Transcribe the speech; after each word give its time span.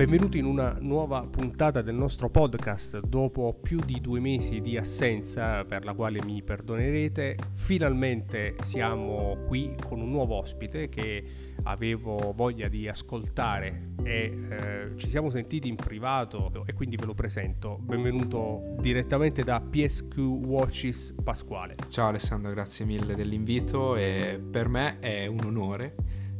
Benvenuti 0.00 0.38
in 0.38 0.46
una 0.46 0.78
nuova 0.80 1.20
puntata 1.26 1.82
del 1.82 1.94
nostro 1.94 2.30
podcast. 2.30 3.00
Dopo 3.00 3.58
più 3.62 3.78
di 3.84 4.00
due 4.00 4.18
mesi 4.18 4.62
di 4.62 4.78
assenza, 4.78 5.62
per 5.66 5.84
la 5.84 5.92
quale 5.92 6.24
mi 6.24 6.42
perdonerete, 6.42 7.36
finalmente 7.52 8.56
siamo 8.62 9.42
qui 9.46 9.76
con 9.86 10.00
un 10.00 10.08
nuovo 10.08 10.36
ospite 10.36 10.88
che 10.88 11.22
avevo 11.64 12.32
voglia 12.34 12.68
di 12.68 12.88
ascoltare 12.88 13.90
e 14.02 14.38
eh, 14.48 14.92
ci 14.96 15.06
siamo 15.10 15.28
sentiti 15.28 15.68
in 15.68 15.76
privato 15.76 16.50
e 16.64 16.72
quindi 16.72 16.96
ve 16.96 17.04
lo 17.04 17.12
presento. 17.12 17.76
Benvenuto 17.78 18.76
direttamente 18.80 19.42
da 19.42 19.60
PSQ 19.60 20.16
Watches 20.16 21.14
Pasquale. 21.22 21.74
Ciao 21.90 22.08
Alessandro, 22.08 22.50
grazie 22.52 22.86
mille 22.86 23.14
dell'invito 23.14 23.96
e 23.96 24.40
per 24.50 24.66
me 24.68 24.98
è 24.98 25.26
un 25.26 25.44
onore 25.44 25.94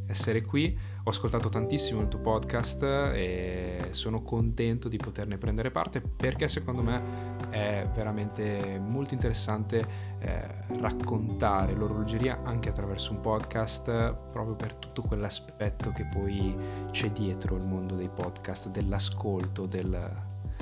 essere 0.07 0.41
qui 0.41 0.75
ho 1.03 1.09
ascoltato 1.09 1.49
tantissimo 1.49 2.01
il 2.01 2.07
tuo 2.07 2.19
podcast 2.19 2.83
e 2.83 3.87
sono 3.91 4.21
contento 4.21 4.87
di 4.87 4.97
poterne 4.97 5.37
prendere 5.37 5.71
parte 5.71 6.01
perché 6.01 6.47
secondo 6.47 6.83
me 6.83 7.39
è 7.49 7.87
veramente 7.93 8.79
molto 8.79 9.13
interessante 9.13 10.09
eh, 10.19 10.47
raccontare 10.79 11.73
l'orologeria 11.73 12.41
anche 12.43 12.69
attraverso 12.69 13.11
un 13.11 13.19
podcast 13.19 14.13
proprio 14.31 14.55
per 14.55 14.75
tutto 14.75 15.01
quell'aspetto 15.01 15.91
che 15.91 16.05
poi 16.05 16.55
c'è 16.91 17.09
dietro 17.09 17.55
il 17.55 17.63
mondo 17.63 17.95
dei 17.95 18.09
podcast, 18.09 18.69
dell'ascolto, 18.69 19.65
del, 19.65 19.97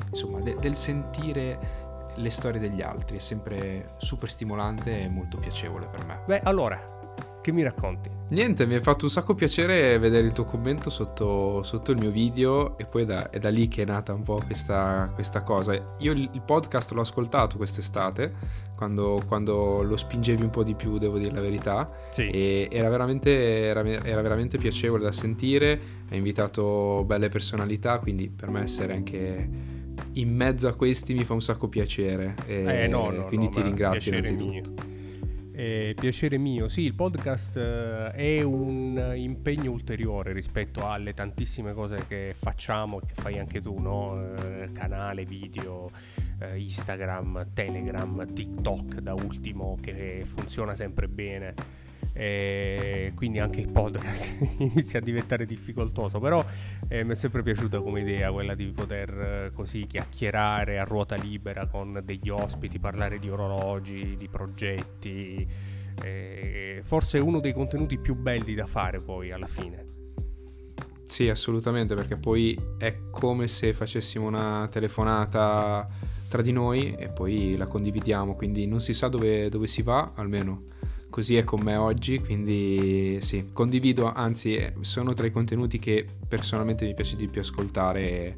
insomma, 0.07 0.39
de- 0.39 0.57
del 0.59 0.75
sentire 0.75 1.87
le 2.15 2.29
storie 2.29 2.59
degli 2.59 2.81
altri. 2.81 3.17
È 3.17 3.19
sempre 3.19 3.95
super 3.97 4.29
stimolante 4.29 5.01
e 5.01 5.09
molto 5.09 5.37
piacevole 5.37 5.87
per 5.87 6.05
me. 6.05 6.21
Beh, 6.25 6.41
allora, 6.41 6.98
che 7.41 7.51
mi 7.51 7.63
racconti? 7.63 8.09
Niente, 8.29 8.65
mi 8.65 8.75
ha 8.75 8.81
fatto 8.81 9.05
un 9.05 9.09
sacco 9.09 9.33
piacere 9.33 9.97
vedere 9.97 10.27
il 10.27 10.33
tuo 10.33 10.43
commento 10.43 10.89
sotto, 10.89 11.63
sotto 11.63 11.91
il 11.91 11.97
mio 11.97 12.11
video 12.11 12.77
e 12.77 12.85
poi 12.85 13.05
da, 13.05 13.29
è 13.29 13.39
da 13.39 13.49
lì 13.49 13.67
che 13.67 13.81
è 13.81 13.85
nata 13.85 14.13
un 14.13 14.23
po' 14.23 14.41
questa, 14.45 15.09
questa 15.13 15.41
cosa. 15.41 15.95
Io 15.99 16.11
il, 16.11 16.29
il, 16.33 16.41
podcast 16.41 16.91
l'ho 16.91 17.01
ascoltato 17.01 17.57
quest'estate, 17.57 18.33
quando, 18.75 19.21
quando, 19.27 19.81
lo 19.81 19.97
spingevi 19.97 20.43
un 20.43 20.49
po' 20.49 20.63
di 20.63 20.75
più, 20.75 20.97
devo 20.97 21.17
dire 21.17 21.33
la 21.33 21.41
verità, 21.41 21.89
sì. 22.11 22.29
e 22.29 22.67
era 22.71 22.89
veramente, 22.89 23.31
era, 23.61 23.83
era 23.83 24.21
veramente 24.21 24.57
piacevole 24.57 25.03
da 25.03 25.11
sentire, 25.11 25.79
hai 26.09 26.17
invitato 26.17 27.03
belle 27.05 27.29
personalità, 27.29 27.99
quindi 27.99 28.29
per 28.29 28.49
me 28.49 28.61
essere 28.61 28.93
anche 28.93 29.77
in 30.13 30.33
mezzo 30.33 30.67
a 30.67 30.73
questi 30.73 31.13
mi 31.13 31.23
fa 31.23 31.33
un 31.33 31.41
sacco 31.41 31.67
piacere. 31.67 32.35
E 32.45 32.83
eh, 32.83 32.87
no, 32.87 33.09
no, 33.09 33.25
quindi 33.25 33.47
no, 33.47 33.51
ti 33.51 33.61
ringrazio 33.61 34.11
innanzitutto. 34.11 34.71
Mio. 34.71 34.97
Eh, 35.59 35.93
piacere 35.93 36.37
mio, 36.37 36.69
sì, 36.69 36.83
il 36.83 36.93
podcast 36.93 37.57
eh, 37.57 38.11
è 38.11 38.41
un 38.43 39.11
impegno 39.17 39.71
ulteriore 39.71 40.31
rispetto 40.31 40.87
alle 40.87 41.13
tantissime 41.13 41.73
cose 41.73 42.05
che 42.07 42.33
facciamo 42.33 43.01
e 43.01 43.05
che 43.07 43.13
fai 43.15 43.39
anche 43.39 43.59
tu, 43.59 43.77
no? 43.77 44.35
eh, 44.37 44.71
canale, 44.71 45.25
video, 45.25 45.89
eh, 46.39 46.57
Instagram, 46.61 47.47
Telegram, 47.51 48.31
TikTok 48.31 48.99
da 48.99 49.13
ultimo 49.13 49.77
che 49.81 50.21
funziona 50.23 50.75
sempre 50.75 51.09
bene 51.09 51.53
e 52.19 53.13
quindi 53.15 53.39
anche 53.39 53.61
il 53.61 53.71
podcast 53.71 54.35
inizia 54.59 54.99
a 54.99 55.01
diventare 55.01 55.45
difficoltoso 55.45 56.19
però 56.19 56.43
eh, 56.89 57.05
mi 57.05 57.13
è 57.13 57.15
sempre 57.15 57.41
piaciuta 57.43 57.79
come 57.79 58.01
idea 58.01 58.29
quella 58.29 58.55
di 58.55 58.65
poter 58.75 59.09
eh, 59.09 59.51
così 59.53 59.87
chiacchierare 59.87 60.79
a 60.79 60.83
ruota 60.83 61.15
libera 61.15 61.67
con 61.67 62.01
degli 62.03 62.27
ospiti 62.27 62.77
parlare 62.77 63.19
di 63.19 63.29
orologi 63.29 64.17
di 64.17 64.27
progetti 64.27 65.47
eh, 66.03 66.81
forse 66.83 67.19
uno 67.19 67.39
dei 67.39 67.53
contenuti 67.53 67.97
più 67.97 68.15
belli 68.15 68.53
da 68.53 68.65
fare 68.65 68.99
poi 68.99 69.31
alla 69.31 69.47
fine. 69.47 69.85
Sì 71.05 71.29
assolutamente 71.29 71.95
perché 71.95 72.17
poi 72.17 72.59
è 72.77 72.97
come 73.11 73.47
se 73.47 73.71
facessimo 73.71 74.27
una 74.27 74.67
telefonata 74.69 75.87
tra 76.27 76.41
di 76.41 76.51
noi 76.51 76.93
e 76.95 77.07
poi 77.07 77.55
la 77.55 77.65
condividiamo 77.65 78.35
quindi 78.35 78.67
non 78.67 78.81
si 78.81 78.93
sa 78.93 79.07
dove, 79.07 79.47
dove 79.47 79.67
si 79.67 79.81
va 79.81 80.11
almeno 80.15 80.77
così 81.09 81.35
è 81.35 81.43
con 81.43 81.61
me 81.61 81.75
oggi, 81.75 82.19
quindi 82.19 83.17
sì, 83.21 83.49
condivido, 83.51 84.11
anzi 84.11 84.55
eh, 84.55 84.73
sono 84.81 85.13
tra 85.13 85.27
i 85.27 85.31
contenuti 85.31 85.79
che 85.79 86.05
personalmente 86.27 86.85
mi 86.85 86.93
piace 86.93 87.15
di 87.15 87.27
più 87.27 87.41
ascoltare 87.41 88.35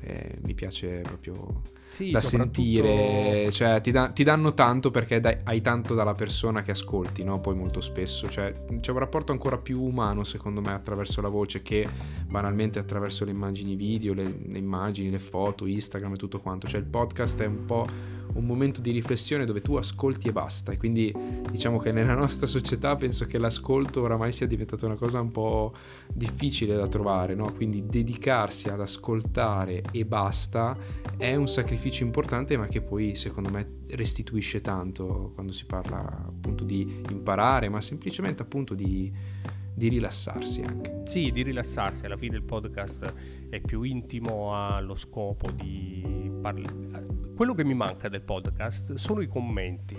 e, 0.00 0.38
mi 0.42 0.54
piace 0.54 1.00
proprio 1.02 1.62
sì, 1.88 2.10
da 2.10 2.20
sentire, 2.20 3.50
cioè 3.52 3.80
ti, 3.80 3.90
da, 3.90 4.08
ti, 4.08 4.22
danno 4.22 4.54
tanto 4.54 4.90
perché 4.90 5.20
dai, 5.20 5.38
hai 5.44 5.60
tanto 5.60 5.94
dalla 5.94 6.14
persona 6.14 6.62
che 6.62 6.72
ascolti, 6.72 7.22
no? 7.24 7.40
Poi 7.40 7.54
molto 7.54 7.80
spesso, 7.80 8.28
cioè 8.28 8.52
c'è 8.80 8.90
un 8.90 8.98
rapporto 8.98 9.32
ancora 9.32 9.58
più 9.58 9.82
umano 9.82 10.24
secondo 10.24 10.60
me 10.60 10.72
attraverso 10.72 11.20
la 11.20 11.28
voce 11.28 11.62
che 11.62 11.88
banalmente 12.26 12.78
attraverso 12.78 13.24
le 13.24 13.30
immagini 13.30 13.76
video, 13.76 14.12
le, 14.12 14.24
le 14.46 14.58
immagini, 14.58 15.10
le 15.10 15.18
foto, 15.18 15.66
Instagram 15.66 16.14
e 16.14 16.16
tutto 16.16 16.40
quanto, 16.40 16.66
cioè 16.66 16.80
il 16.80 16.86
podcast 16.86 17.40
è 17.42 17.46
un 17.46 17.64
po' 17.64 17.86
un 18.36 18.44
momento 18.44 18.80
di 18.80 18.90
riflessione 18.90 19.44
dove 19.44 19.60
tu 19.60 19.74
ascolti 19.74 20.28
e 20.28 20.32
basta. 20.32 20.72
E 20.72 20.76
quindi 20.76 21.12
diciamo 21.50 21.78
che 21.78 21.92
nella 21.92 22.14
nostra 22.14 22.46
società 22.46 22.94
penso 22.96 23.26
che 23.26 23.38
l'ascolto 23.38 24.02
oramai 24.02 24.32
sia 24.32 24.46
diventata 24.46 24.86
una 24.86 24.96
cosa 24.96 25.20
un 25.20 25.30
po' 25.30 25.74
difficile 26.12 26.76
da 26.76 26.86
trovare, 26.86 27.34
no? 27.34 27.52
Quindi 27.52 27.84
dedicarsi 27.86 28.68
ad 28.68 28.80
ascoltare 28.80 29.82
e 29.90 30.04
basta 30.04 30.76
è 31.16 31.34
un 31.34 31.48
sacrificio 31.48 32.04
importante, 32.04 32.56
ma 32.56 32.66
che 32.66 32.82
poi 32.82 33.14
secondo 33.16 33.50
me 33.50 33.80
restituisce 33.90 34.60
tanto 34.60 35.32
quando 35.34 35.52
si 35.52 35.64
parla 35.64 35.98
appunto 36.26 36.64
di 36.64 37.02
imparare, 37.10 37.68
ma 37.68 37.80
semplicemente 37.80 38.42
appunto 38.42 38.74
di 38.74 39.44
di 39.76 39.88
rilassarsi 39.88 40.62
anche. 40.62 41.02
Sì, 41.04 41.30
di 41.30 41.42
rilassarsi, 41.42 42.06
alla 42.06 42.16
fine 42.16 42.36
il 42.36 42.42
podcast 42.42 43.12
è 43.48 43.60
più 43.60 43.82
intimo, 43.82 44.54
ha 44.54 44.80
lo 44.80 44.94
scopo 44.94 45.50
di 45.50 46.30
parlare. 46.40 47.06
Quello 47.34 47.54
che 47.54 47.64
mi 47.64 47.74
manca 47.74 48.08
del 48.08 48.22
podcast 48.22 48.94
sono 48.94 49.20
i 49.20 49.26
commenti. 49.26 49.96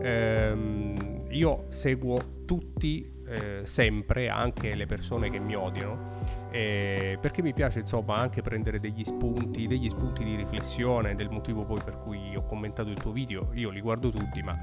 Ehm, 0.00 1.26
io 1.30 1.64
seguo 1.68 2.44
tutti 2.46 3.16
eh, 3.26 3.60
sempre, 3.64 4.30
anche 4.30 4.74
le 4.74 4.86
persone 4.86 5.28
che 5.28 5.38
mi 5.38 5.54
odiano, 5.54 6.46
eh, 6.50 7.18
perché 7.20 7.42
mi 7.42 7.52
piace 7.52 7.80
insomma 7.80 8.16
anche 8.16 8.40
prendere 8.40 8.80
degli 8.80 9.04
spunti, 9.04 9.66
degli 9.66 9.88
spunti 9.88 10.24
di 10.24 10.34
riflessione, 10.34 11.14
del 11.14 11.28
motivo 11.28 11.64
poi 11.64 11.80
per 11.84 11.98
cui 11.98 12.34
ho 12.34 12.44
commentato 12.44 12.88
il 12.88 12.98
tuo 12.98 13.12
video, 13.12 13.50
io 13.52 13.68
li 13.68 13.80
guardo 13.80 14.08
tutti, 14.08 14.42
ma 14.42 14.56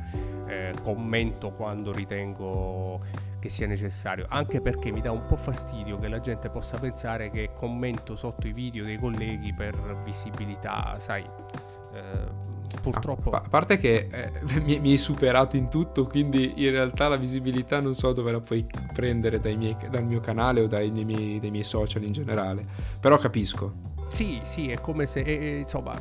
eh, 0.47 0.74
commento 0.81 1.51
quando 1.51 1.91
ritengo 1.91 3.03
che 3.45 3.50
sia 3.50 3.67
necessario, 3.67 4.25
anche 4.28 4.59
perché 4.59 4.91
mi 4.91 5.01
dà 5.01 5.11
un 5.11 5.28
po' 5.28 5.35
fastidio 5.35 6.00
che 6.00 6.07
la 6.07 6.19
gente 6.19 6.50
possa 6.50 6.79
pensare 6.79 7.29
che 7.29 7.51
commento 7.53 8.16
sotto 8.16 8.47
i 8.47 8.51
video 8.51 8.83
dei 8.83 8.97
colleghi 8.97 9.53
per 9.53 10.01
visibilità, 10.03 10.95
sai. 10.97 11.22
Eh, 11.22 12.79
purtroppo. 12.81 13.29
A, 13.29 13.41
parte 13.47 13.78
che 13.78 14.07
eh, 14.09 14.31
mi, 14.66 14.79
mi, 14.79 14.89
hai 14.89 14.97
superato 14.97 15.57
in 15.57 15.69
tutto, 15.69 16.07
quindi 16.07 16.53
in 16.66 16.72
realtà 16.72 17.07
la 17.07 17.17
visibilità 17.17 17.79
non 17.79 17.94
so 17.94 18.13
dove 18.13 18.31
la 18.31 18.39
puoi 18.39 18.66
prendere 18.91 19.39
miei, 19.56 19.77
dal 19.91 20.03
mio 20.03 20.19
canale 20.22 20.62
o 20.62 20.67
dai 20.67 20.89
miei, 20.89 21.39
dai 21.39 21.51
miei, 21.51 21.63
social 21.63 22.01
in 22.01 22.13
generale. 22.13 22.66
Però 23.00 23.19
capisco. 23.19 23.94
Sì, 24.07 24.39
sì, 24.41 24.72
è 24.72 24.81
come 24.81 25.06
se, 25.06 25.19
eh, 25.19 25.59
insomma, 25.59 25.94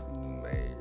eh, 0.50 0.76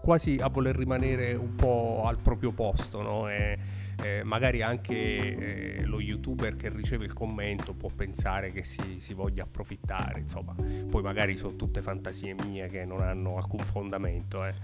quasi 0.00 0.38
a 0.40 0.48
voler 0.48 0.76
rimanere 0.76 1.34
un 1.34 1.56
po' 1.56 2.04
al 2.06 2.20
proprio 2.22 2.52
posto, 2.52 3.02
no? 3.02 3.28
E, 3.28 3.79
eh, 4.02 4.22
magari 4.24 4.62
anche 4.62 4.94
eh, 4.94 5.84
lo 5.84 6.00
youtuber 6.00 6.56
che 6.56 6.68
riceve 6.70 7.04
il 7.04 7.12
commento 7.12 7.74
può 7.74 7.90
pensare 7.94 8.50
che 8.50 8.64
si, 8.64 8.98
si, 8.98 9.14
voglia 9.14 9.44
approfittare, 9.44 10.20
insomma, 10.20 10.54
poi 10.88 11.02
magari 11.02 11.36
sono 11.36 11.56
tutte 11.56 11.82
fantasie 11.82 12.34
mie 12.44 12.66
che 12.66 12.84
non 12.84 13.02
hanno 13.02 13.36
alcun 13.36 13.60
fondamento. 13.60 14.44
Eh. 14.44 14.54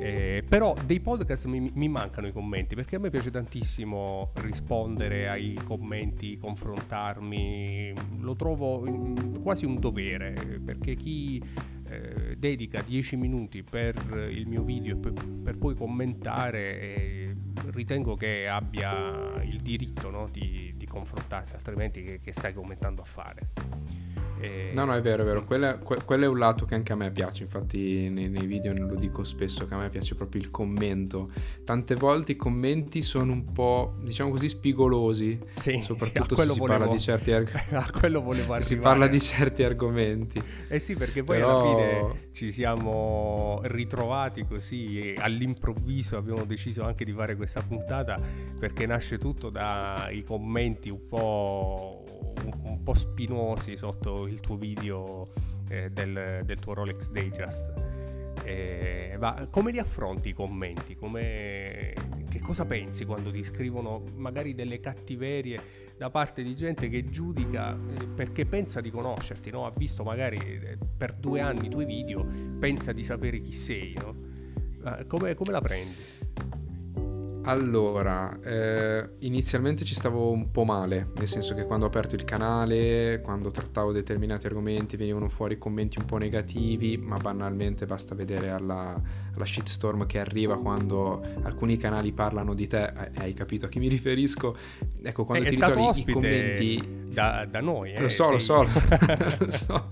Eh, 0.00 0.44
però 0.48 0.76
dei 0.84 1.00
podcast 1.00 1.46
mi, 1.46 1.72
mi, 1.74 1.88
mancano 1.88 2.28
i 2.28 2.32
commenti 2.32 2.76
perché 2.76 2.94
a 2.94 2.98
me 3.00 3.10
piace 3.10 3.32
tantissimo 3.32 4.30
rispondere 4.34 5.28
ai 5.28 5.58
commenti, 5.64 6.38
confrontarmi, 6.38 7.92
lo 8.20 8.36
trovo 8.36 8.84
quasi 9.42 9.64
un 9.64 9.80
dovere 9.80 10.60
perché 10.64 10.94
chi 10.94 11.42
eh, 11.88 12.36
dedica 12.36 12.82
10 12.82 13.16
minuti 13.16 13.62
per 13.62 14.28
il 14.30 14.46
mio 14.46 14.62
video 14.62 14.96
per, 14.96 15.12
per 15.12 15.56
poi 15.56 15.74
commentare 15.74 16.80
eh, 16.80 17.36
ritengo 17.72 18.16
che 18.16 18.48
abbia 18.48 19.42
il 19.42 19.60
diritto 19.60 20.10
no, 20.10 20.28
di, 20.30 20.74
di, 20.76 20.86
confrontarsi 20.86 21.54
altrimenti 21.54 22.02
che, 22.02 22.20
che 22.20 22.32
stai 22.32 22.52
commentando 22.52 23.02
a 23.02 23.04
fare 23.04 23.50
e... 24.40 24.70
No, 24.72 24.84
no, 24.84 24.94
è 24.94 25.00
vero, 25.00 25.22
è 25.22 25.26
vero. 25.26 25.44
Quello 25.44 25.68
è, 25.68 25.78
quello 25.78 26.24
è, 26.24 26.28
un 26.28 26.38
lato 26.38 26.64
che 26.64 26.74
anche 26.74 26.92
a 26.92 26.96
me 26.96 27.10
piace. 27.10 27.42
Infatti, 27.42 28.08
nei, 28.08 28.28
nei, 28.28 28.46
video 28.46 28.72
lo 28.74 28.94
dico 28.94 29.24
spesso 29.24 29.66
che 29.66 29.74
a 29.74 29.78
me 29.78 29.90
piace 29.90 30.14
proprio 30.14 30.40
il 30.40 30.50
commento. 30.50 31.30
Tante 31.64 31.94
volte 31.94 32.32
i 32.32 32.36
commenti 32.36 33.02
sono 33.02 33.32
un 33.32 33.52
po', 33.52 33.96
diciamo 34.02 34.30
così, 34.30 34.48
spigolosi. 34.48 35.38
Sì, 35.54 35.80
soprattutto 35.80 36.34
sì, 36.34 36.42
se 36.42 36.52
si 36.52 36.58
volevo, 36.58 36.78
parla 36.78 36.92
di 36.92 37.00
certi 37.00 37.32
argomenti. 37.32 37.74
a 37.76 37.90
quello 37.90 38.20
volevo 38.20 38.52
arrivare. 38.52 38.64
Si 38.64 38.76
parla 38.76 39.06
di 39.06 39.20
certi 39.20 39.62
argomenti. 39.62 40.42
Eh 40.68 40.78
sì, 40.78 40.96
perché 40.96 41.24
poi 41.24 41.38
Però... 41.38 41.60
alla 41.60 41.68
fine 41.68 42.26
ci 42.32 42.52
siamo 42.52 43.60
ritrovati 43.64 44.44
così 44.46 45.12
all'improvviso 45.16 46.16
abbiamo 46.16 46.44
deciso 46.44 46.84
anche 46.84 47.04
di 47.04 47.12
fare 47.12 47.34
questa 47.34 47.62
puntata 47.62 48.20
perché 48.58 48.86
nasce 48.86 49.18
tutto 49.18 49.50
dai 49.50 50.22
commenti 50.22 50.88
un 50.88 51.06
po' 51.08 51.97
un, 52.62 52.82
po' 52.82 52.94
spinosi 52.94 53.76
sotto 53.76 54.26
il 54.26 54.40
tuo 54.40 54.56
video 54.56 55.28
eh, 55.68 55.90
del, 55.90 56.42
del, 56.44 56.58
tuo 56.58 56.74
Rolex 56.74 57.10
Datejust. 57.10 57.72
Eh, 58.44 59.16
ma 59.18 59.46
come 59.50 59.72
li 59.72 59.78
affronti 59.78 60.30
i 60.30 60.32
commenti? 60.32 60.96
Come, 60.96 61.92
che 62.28 62.40
cosa 62.40 62.64
pensi 62.64 63.04
quando 63.04 63.30
ti 63.30 63.42
scrivono 63.42 64.02
magari 64.14 64.54
delle 64.54 64.80
cattiverie 64.80 65.86
da 65.98 66.10
parte 66.10 66.42
di 66.42 66.54
gente 66.54 66.88
che 66.88 67.10
giudica 67.10 67.74
eh, 67.74 68.06
perché 68.06 68.46
pensa 68.46 68.80
di 68.80 68.90
conoscerti, 68.90 69.50
no? 69.50 69.66
ha 69.66 69.72
visto 69.76 70.04
magari 70.04 70.38
eh, 70.38 70.78
per 70.96 71.14
due 71.14 71.40
anni 71.40 71.66
i 71.66 71.70
tuoi 71.70 71.84
video, 71.84 72.24
pensa 72.58 72.92
di 72.92 73.02
sapere 73.02 73.40
chi 73.40 73.52
sei, 73.52 73.94
no? 74.00 74.26
come, 75.06 75.34
come 75.34 75.50
la 75.50 75.60
prendi? 75.60 75.94
Allora, 77.48 78.38
eh, 78.44 79.08
inizialmente 79.20 79.82
ci 79.82 79.94
stavo 79.94 80.30
un 80.30 80.50
po' 80.50 80.64
male, 80.64 81.12
nel 81.16 81.28
senso 81.28 81.54
che 81.54 81.64
quando 81.64 81.86
ho 81.86 81.88
aperto 81.88 82.14
il 82.14 82.24
canale, 82.24 83.22
quando 83.24 83.50
trattavo 83.50 83.90
determinati 83.90 84.44
argomenti, 84.44 84.98
venivano 84.98 85.30
fuori 85.30 85.56
commenti 85.56 85.98
un 85.98 86.04
po' 86.04 86.18
negativi, 86.18 86.98
ma 86.98 87.16
banalmente 87.16 87.86
basta 87.86 88.14
vedere 88.14 88.50
alla, 88.50 89.00
alla 89.34 89.44
shitstorm 89.46 90.04
che 90.04 90.18
arriva 90.18 90.58
quando 90.58 91.24
alcuni 91.40 91.78
canali 91.78 92.12
parlano 92.12 92.52
di 92.52 92.66
te, 92.66 92.84
eh, 92.84 93.10
hai 93.16 93.32
capito 93.32 93.64
a 93.64 93.70
chi 93.70 93.78
mi 93.78 93.88
riferisco? 93.88 94.54
Ecco, 95.02 95.24
quando 95.24 95.46
è, 95.46 95.48
ti 95.48 95.56
è 95.56 95.66
ritrovi 95.66 96.00
i 96.00 96.12
commenti... 96.12 96.96
Da, 97.08 97.46
da 97.50 97.60
noi, 97.60 97.94
eh, 97.94 98.00
lo 98.00 98.10
so, 98.10 98.30
lo 98.30 98.38
so, 98.38 98.62
lo 99.40 99.50
so. 99.50 99.88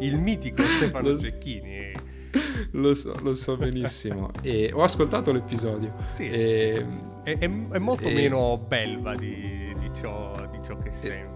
il 0.00 0.18
mitico 0.18 0.64
Stefano. 0.64 1.16
Cecchini 1.16 1.95
lo, 2.72 2.94
so, 2.94 3.14
lo 3.22 3.34
so 3.34 3.56
benissimo. 3.56 4.30
E 4.42 4.70
ho 4.72 4.82
ascoltato 4.82 5.32
l'episodio. 5.32 5.94
Sì, 6.04 6.28
e... 6.28 6.74
sì, 6.74 6.90
sì, 6.90 6.96
sì. 6.96 7.04
È, 7.22 7.38
è, 7.38 7.78
molto 7.78 8.08
e... 8.08 8.14
meno 8.14 8.58
belva 8.58 9.14
di, 9.14 9.74
di, 9.78 9.90
ciò, 9.94 10.34
di 10.50 10.58
ciò, 10.62 10.78
che 10.78 10.92
sembra. 10.92 11.34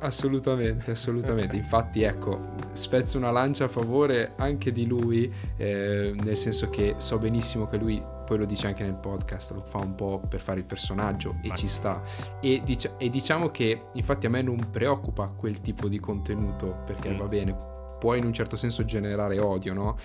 Assolutamente, 0.00 0.92
assolutamente. 0.92 1.56
Infatti, 1.56 2.02
ecco, 2.02 2.40
spezzo 2.72 3.18
una 3.18 3.30
lancia 3.30 3.64
a 3.64 3.68
favore 3.68 4.32
anche 4.36 4.72
di 4.72 4.86
lui, 4.86 5.30
eh, 5.56 6.12
nel 6.14 6.36
senso 6.36 6.70
che 6.70 6.94
so 6.96 7.18
benissimo 7.18 7.66
che 7.66 7.76
lui 7.76 8.02
poi 8.30 8.38
lo 8.38 8.44
dice 8.44 8.68
anche 8.68 8.84
nel 8.84 8.94
podcast, 8.94 9.50
lo 9.50 9.64
fa 9.66 9.78
un 9.78 9.96
po' 9.96 10.20
per 10.20 10.38
fare 10.38 10.60
il 10.60 10.64
personaggio 10.64 11.34
e 11.42 11.48
Ma 11.48 11.56
ci 11.56 11.66
sta. 11.66 12.00
E, 12.40 12.62
dic- 12.64 12.92
e, 12.96 13.08
diciamo 13.08 13.50
che 13.50 13.82
infatti 13.94 14.26
a 14.26 14.30
me 14.30 14.40
non 14.40 14.70
preoccupa 14.70 15.26
quel 15.36 15.60
tipo 15.60 15.88
di 15.88 15.98
contenuto 15.98 16.82
perché 16.86 17.10
mm. 17.10 17.18
va 17.18 17.26
bene, 17.26 17.56
può 18.00 18.14
in 18.14 18.24
un 18.24 18.32
certo 18.32 18.56
senso 18.56 18.84
generare 18.84 19.38
odio, 19.38 19.74
no? 19.74 19.96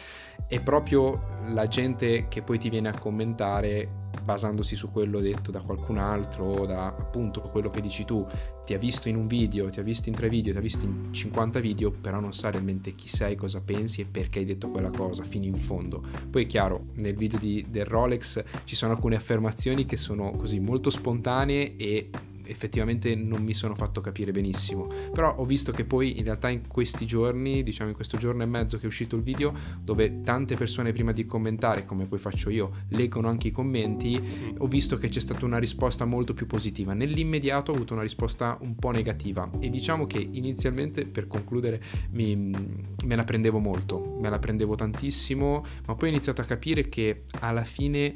È 0.48 0.62
proprio 0.62 1.40
la 1.46 1.68
gente 1.68 2.28
che 2.28 2.42
poi 2.44 2.60
ti 2.60 2.70
viene 2.70 2.90
a 2.90 3.00
commentare 3.00 4.04
basandosi 4.22 4.76
su 4.76 4.92
quello 4.92 5.20
detto 5.20 5.52
da 5.52 5.62
qualcun 5.62 5.98
altro 5.98 6.46
o 6.46 6.66
da 6.66 6.88
appunto 6.88 7.42
quello 7.42 7.70
che 7.70 7.80
dici 7.80 8.06
tu, 8.06 8.26
ti 8.66 8.74
ha 8.74 8.78
visto 8.78 9.08
in 9.08 9.16
un 9.16 9.28
video, 9.28 9.70
ti 9.70 9.80
ha 9.80 9.84
visto 9.84 10.10
in 10.10 10.16
tre 10.16 10.30
video, 10.30 10.52
ti 10.52 10.58
ha 10.58 10.62
visto 10.62 10.86
in 10.86 11.14
50 11.14 11.60
video, 11.60 11.92
però 11.92 12.20
non 12.20 12.34
sa 12.34 12.50
realmente 12.50 12.96
chi 12.96 13.08
sei, 13.08 13.36
cosa 13.36 13.62
pensi 13.62 14.02
e 14.02 14.06
perché 14.06 14.40
hai 14.40 14.46
detto 14.46 14.70
quella 14.70 14.90
cosa 14.90 15.24
fino 15.24 15.46
in 15.46 15.56
fondo. 15.56 16.04
Poi 16.30 16.44
è 16.44 16.48
chiaro, 16.48 16.88
nel 16.96 17.16
video 17.16 17.38
di, 17.38 17.66
del 17.70 17.86
Rolex 17.86 18.44
ci 18.64 18.76
sono 18.76 18.94
alcune 18.94 19.16
affermazioni 19.16 19.86
che 19.86 19.98
sono 19.98 20.32
così 20.32 20.60
molto 20.60 20.90
spontanee 20.90 21.76
e 21.76 22.10
effettivamente 22.46 23.16
non 23.16 23.44
mi 23.44 23.54
sono 23.54 23.76
fatto 23.76 24.02
capire 24.02 24.32
benissimo. 24.32 24.88
Però 25.12 25.36
ho 25.36 25.46
visto 25.46 25.72
che 25.72 25.86
poi 25.86 26.18
in 26.18 26.24
realtà 26.24 26.50
in 26.50 26.68
questi 26.68 27.06
giorni, 27.06 27.64
diciamo 27.64 27.90
in 27.90 27.96
questo 27.96 28.18
giorno 28.18 28.44
e 28.44 28.46
mezzo 28.46 28.78
che 28.78 28.84
è 28.84 28.88
uscito 28.88 29.16
il 29.16 29.22
video, 29.22 29.54
dove 29.82 30.22
tante 30.22 30.56
persone 30.56 30.92
prima 30.94 31.12
di 31.12 31.26
commentare, 31.26 31.86
come 31.86 32.06
poi 32.06 32.20
faccio 32.20 32.50
io, 32.50 32.72
leggono 32.90 33.28
anche 33.28 33.50
i 33.50 33.52
commenti, 33.52 34.22
ho 34.58 34.68
visto 34.68 34.98
che 34.98 35.10
c'è 35.10 35.20
stata 35.20 35.46
una 35.46 35.58
risposta 35.58 36.06
molto 36.06 36.34
più 36.34 36.48
positiva. 36.48 36.94
Nell'immediato 36.94 37.72
ho 37.72 37.76
avuto 37.76 37.94
una 37.94 38.02
risposta 38.04 38.58
un 38.62 38.76
po' 38.76 38.92
negativa 38.92 39.50
e 39.60 39.70
diciamo 39.70 40.06
che 40.06 40.18
inizialmente, 40.32 41.06
per 41.06 41.28
concludere, 41.28 41.82
mi, 42.12 42.36
me 42.36 43.16
la 43.16 43.24
prendevo 43.24 43.60
molto, 43.60 44.18
me 44.20 44.30
la 44.30 44.40
prendevo 44.40 44.76
tantissimo, 44.76 45.66
ma 45.88 45.96
poi 45.96 46.10
ho 46.10 46.12
iniziato 46.12 46.42
a 46.42 46.46
capire 46.46 46.90
che 46.90 47.24
alla 47.40 47.64
fine 47.64 48.14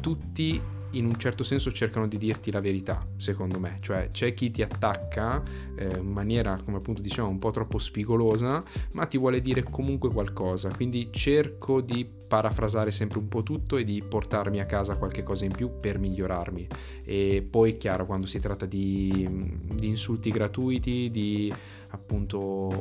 tutti 0.00 0.60
in 0.92 1.06
un 1.06 1.18
certo 1.18 1.44
senso 1.44 1.72
cercano 1.72 2.06
di 2.06 2.18
dirti 2.18 2.50
la 2.50 2.60
verità, 2.60 3.06
secondo 3.16 3.58
me, 3.58 3.78
cioè 3.80 4.08
c'è 4.10 4.34
chi 4.34 4.50
ti 4.50 4.62
attacca 4.62 5.42
eh, 5.76 5.98
in 5.98 6.10
maniera, 6.10 6.60
come 6.64 6.78
appunto 6.78 7.00
diciamo, 7.00 7.28
un 7.28 7.38
po' 7.38 7.50
troppo 7.50 7.78
spigolosa, 7.78 8.62
ma 8.92 9.06
ti 9.06 9.18
vuole 9.18 9.40
dire 9.40 9.62
comunque 9.62 10.10
qualcosa, 10.10 10.70
quindi 10.70 11.08
cerco 11.10 11.80
di 11.80 12.06
parafrasare 12.32 12.90
sempre 12.90 13.18
un 13.18 13.28
po' 13.28 13.42
tutto 13.42 13.76
e 13.76 13.84
di 13.84 14.02
portarmi 14.02 14.58
a 14.58 14.64
casa 14.64 14.96
qualche 14.96 15.22
cosa 15.22 15.44
in 15.44 15.52
più 15.52 15.80
per 15.80 15.98
migliorarmi. 15.98 16.66
E 17.04 17.46
poi, 17.48 17.76
chiaro, 17.76 18.06
quando 18.06 18.26
si 18.26 18.40
tratta 18.40 18.64
di, 18.64 19.28
di 19.74 19.86
insulti 19.86 20.30
gratuiti, 20.30 21.10
di 21.10 21.52
appunto 21.92 22.38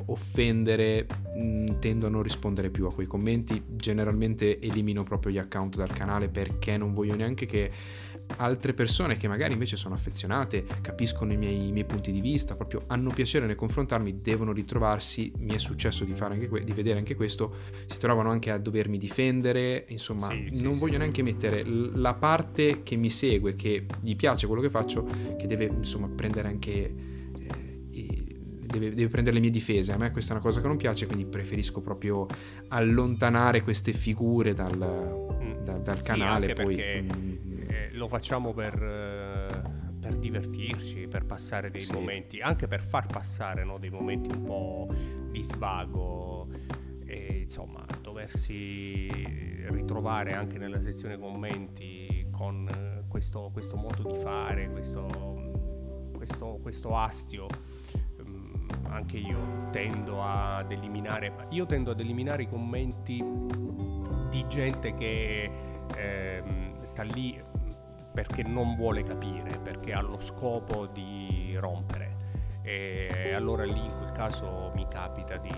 offendere, 0.07 1.05
mh, 1.35 1.79
tendo 1.79 2.07
a 2.07 2.09
non 2.09 2.23
rispondere 2.23 2.69
più 2.69 2.85
a 2.85 2.93
quei 2.93 3.07
commenti. 3.07 3.61
Generalmente 3.67 4.59
elimino 4.59 5.03
proprio 5.03 5.31
gli 5.31 5.37
account 5.37 5.75
dal 5.75 5.91
canale 5.91 6.27
perché 6.27 6.77
non 6.77 6.93
voglio 6.93 7.15
neanche 7.15 7.45
che 7.45 7.71
altre 8.37 8.73
persone 8.73 9.17
che 9.17 9.27
magari 9.27 9.53
invece 9.53 9.75
sono 9.75 9.95
affezionate, 9.95 10.65
capiscono 10.81 11.33
i 11.33 11.37
miei, 11.37 11.67
i 11.67 11.71
miei, 11.71 11.85
punti 11.85 12.11
di 12.11 12.21
vista, 12.21 12.55
proprio 12.55 12.83
hanno 12.87 13.09
piacere 13.09 13.45
nel 13.45 13.55
confrontarmi, 13.55 14.21
devono 14.21 14.51
ritrovarsi, 14.51 15.31
mi 15.39 15.53
è 15.53 15.57
successo 15.57 16.05
di, 16.05 16.13
fare 16.13 16.35
anche 16.35 16.47
que- 16.47 16.63
di 16.63 16.71
vedere 16.71 16.97
anche 16.97 17.15
questo, 17.15 17.53
si 17.85 17.97
trovano 17.97 18.29
anche 18.29 18.51
a 18.51 18.57
dovermi 18.57 18.97
difendere, 18.97 19.85
insomma 19.89 20.29
sì, 20.29 20.61
non 20.61 20.73
sì, 20.73 20.79
voglio 20.79 20.97
neanche 20.97 21.21
mettere 21.21 21.63
la 21.65 22.13
parte 22.13 22.83
che 22.83 22.95
mi 22.95 23.09
segue, 23.09 23.53
che 23.53 23.85
gli 23.99 24.15
piace 24.15 24.47
quello 24.47 24.61
che 24.61 24.69
faccio, 24.69 25.05
che 25.37 25.47
deve 25.47 25.65
insomma 25.65 26.07
prendere 26.07 26.47
anche... 26.47 27.09
Eh, 28.71 28.79
deve, 28.79 28.95
deve, 28.95 29.09
prendere 29.09 29.35
le 29.35 29.41
mie 29.41 29.49
difese. 29.49 29.91
A 29.91 29.97
me 29.97 30.11
questa 30.11 30.31
è 30.31 30.35
una 30.35 30.43
cosa 30.43 30.61
che 30.61 30.67
non 30.67 30.77
piace, 30.77 31.05
quindi 31.05 31.25
preferisco 31.25 31.81
proprio 31.81 32.25
allontanare 32.69 33.61
queste 33.61 33.93
figure 33.93 34.53
dal, 34.53 34.77
mm. 34.77 35.63
da, 35.63 35.77
dal 35.77 36.01
canale. 36.01 36.53
Poi, 36.53 36.75
perché... 36.75 37.01
mm, 37.01 37.31
lo 37.93 38.07
facciamo 38.07 38.53
per, 38.53 38.81
eh, 38.81 39.61
per, 39.99 40.17
divertirci, 40.17 41.07
per 41.07 41.25
passare 41.25 41.69
dei 41.69 41.81
sì. 41.81 41.91
momenti, 41.91 42.39
anche 42.39 42.67
per 42.67 42.81
far 42.81 43.07
passare 43.07 43.63
no, 43.63 43.77
dei 43.77 43.89
momenti 43.89 44.29
un 44.35 44.43
po' 44.43 44.93
di 45.29 45.41
svago 45.41 46.47
e 47.05 47.41
insomma 47.43 47.85
doversi 48.01 49.07
ritrovare 49.69 50.33
anche 50.33 50.57
nella 50.57 50.81
sezione 50.81 51.17
commenti 51.17 52.25
con 52.31 53.03
questo, 53.07 53.49
questo 53.51 53.75
modo 53.75 54.03
di 54.13 54.19
fare, 54.19 54.69
questo, 54.69 56.11
questo, 56.13 56.59
questo 56.61 56.95
astio 56.95 57.47
anche 58.89 59.17
io 59.17 59.69
tendo 59.71 60.23
ad 60.23 60.71
eliminare 60.71 61.33
io 61.49 61.65
tendo 61.65 61.91
ad 61.91 61.99
eliminare 61.99 62.43
i 62.43 62.49
commenti 62.49 63.23
di 64.29 64.45
gente 64.47 64.93
che 64.95 65.51
eh, 65.95 66.43
sta 66.83 67.03
lì 67.03 67.39
perché 68.13 68.43
non 68.43 68.75
vuole 68.75 69.03
capire, 69.03 69.57
perché 69.59 69.93
ha 69.93 70.01
lo 70.01 70.19
scopo 70.19 70.87
di 70.87 71.55
rompere. 71.57 72.19
E 72.63 73.33
allora 73.33 73.63
lì 73.63 73.83
in 73.83 73.97
quel 73.97 74.11
caso 74.11 74.71
mi 74.75 74.87
capita 74.87 75.37
di, 75.37 75.49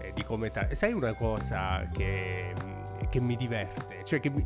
eh, 0.00 0.12
di 0.12 0.24
commentare. 0.24 0.74
Sai 0.74 0.92
una 0.92 1.14
cosa 1.14 1.86
che, 1.92 2.54
che 3.08 3.20
mi 3.20 3.36
diverte? 3.36 4.02
Cioè 4.04 4.20
che 4.20 4.30
mi, 4.30 4.42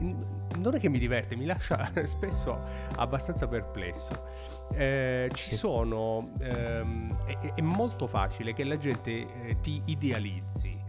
non 0.59 0.75
è 0.75 0.79
che 0.79 0.89
mi 0.89 0.99
diverte, 0.99 1.37
mi 1.37 1.45
lascia 1.45 1.91
spesso 2.05 2.59
abbastanza 2.97 3.49
perplesso. 3.49 4.27
Eh, 4.73 5.31
ci 5.35 5.55
sono... 5.55 6.33
Ehm, 6.41 7.25
è, 7.25 7.55
è, 7.55 7.61
molto 7.61 8.07
facile 8.07 8.53
che 8.53 8.65
la 8.65 8.77
gente 8.77 9.11
eh, 9.11 9.61
ti 9.61 9.81
idealizzi. 9.87 10.81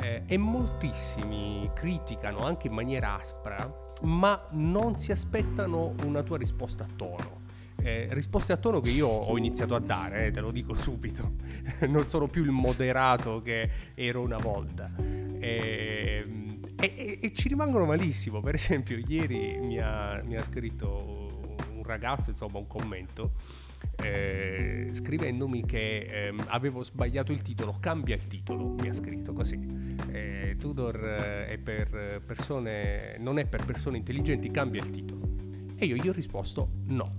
Eh, 0.00 0.22
e 0.26 0.36
moltissimi 0.38 1.70
criticano 1.74 2.38
anche 2.38 2.68
in 2.68 2.72
maniera 2.72 3.18
aspra 3.18 3.88
ma 4.02 4.40
non 4.52 4.98
si 4.98 5.12
aspettano 5.12 5.94
una 6.04 6.22
tua 6.22 6.36
risposta 6.36 6.84
a 6.84 6.88
tono. 6.94 7.38
Eh, 7.82 8.08
risposte 8.10 8.52
a 8.52 8.56
tono 8.58 8.80
che 8.80 8.90
io 8.90 9.08
ho 9.08 9.36
iniziato 9.38 9.74
a 9.74 9.78
dare, 9.78 10.26
eh, 10.26 10.30
te 10.30 10.40
lo 10.40 10.50
dico 10.50 10.74
subito. 10.74 11.32
non 11.88 12.08
sono 12.08 12.26
più 12.26 12.44
il 12.44 12.50
moderato 12.50 13.40
che 13.42 13.70
ero 13.94 14.20
una 14.20 14.36
volta. 14.36 14.90
Eh, 14.98 16.49
e, 16.80 17.18
e, 17.20 17.32
ci 17.32 17.48
rimangono 17.48 17.84
malissimo. 17.84 18.40
Per 18.40 18.54
esempio, 18.54 18.98
ieri 19.06 19.58
mi 19.58 19.78
ha, 19.78 20.20
mi 20.24 20.36
ha 20.36 20.42
scritto 20.42 21.54
un 21.72 21.82
ragazzo, 21.82 22.30
insomma, 22.30 22.58
un 22.58 22.66
commento. 22.66 23.32
Eh, 23.96 24.88
scrivendomi 24.90 25.64
che 25.64 26.28
eh, 26.28 26.34
avevo 26.48 26.82
sbagliato 26.82 27.32
il 27.32 27.42
titolo, 27.42 27.78
cambia 27.80 28.14
il 28.14 28.26
titolo, 28.26 28.74
mi 28.78 28.88
ha 28.88 28.92
scritto 28.92 29.32
così 29.32 29.80
eh, 30.12 30.56
Tudor 30.58 31.04
eh, 31.04 31.46
è 31.48 31.58
per 31.58 32.22
persone, 32.24 33.16
non 33.18 33.38
è 33.38 33.46
per 33.46 33.64
persone 33.64 33.96
intelligenti, 33.96 34.50
cambia 34.50 34.82
il 34.82 34.90
titolo. 34.90 35.28
E 35.76 35.86
io 35.86 35.96
gli 35.96 36.08
ho 36.08 36.12
risposto 36.12 36.70
no. 36.86 37.14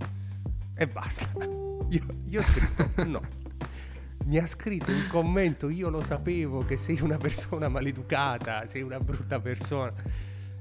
E 0.74 0.86
basta. 0.86 1.30
Io, 1.92 2.06
io 2.30 2.40
ho 2.40 2.42
scritto 2.42 3.04
no. 3.04 3.20
Mi 4.24 4.38
ha 4.38 4.46
scritto 4.46 4.90
un 4.90 5.06
commento, 5.08 5.68
io 5.68 5.88
lo 5.88 6.02
sapevo 6.02 6.64
che 6.64 6.76
sei 6.76 7.00
una 7.00 7.16
persona 7.16 7.68
maleducata, 7.68 8.66
sei 8.66 8.82
una 8.82 9.00
brutta 9.00 9.40
persona. 9.40 9.92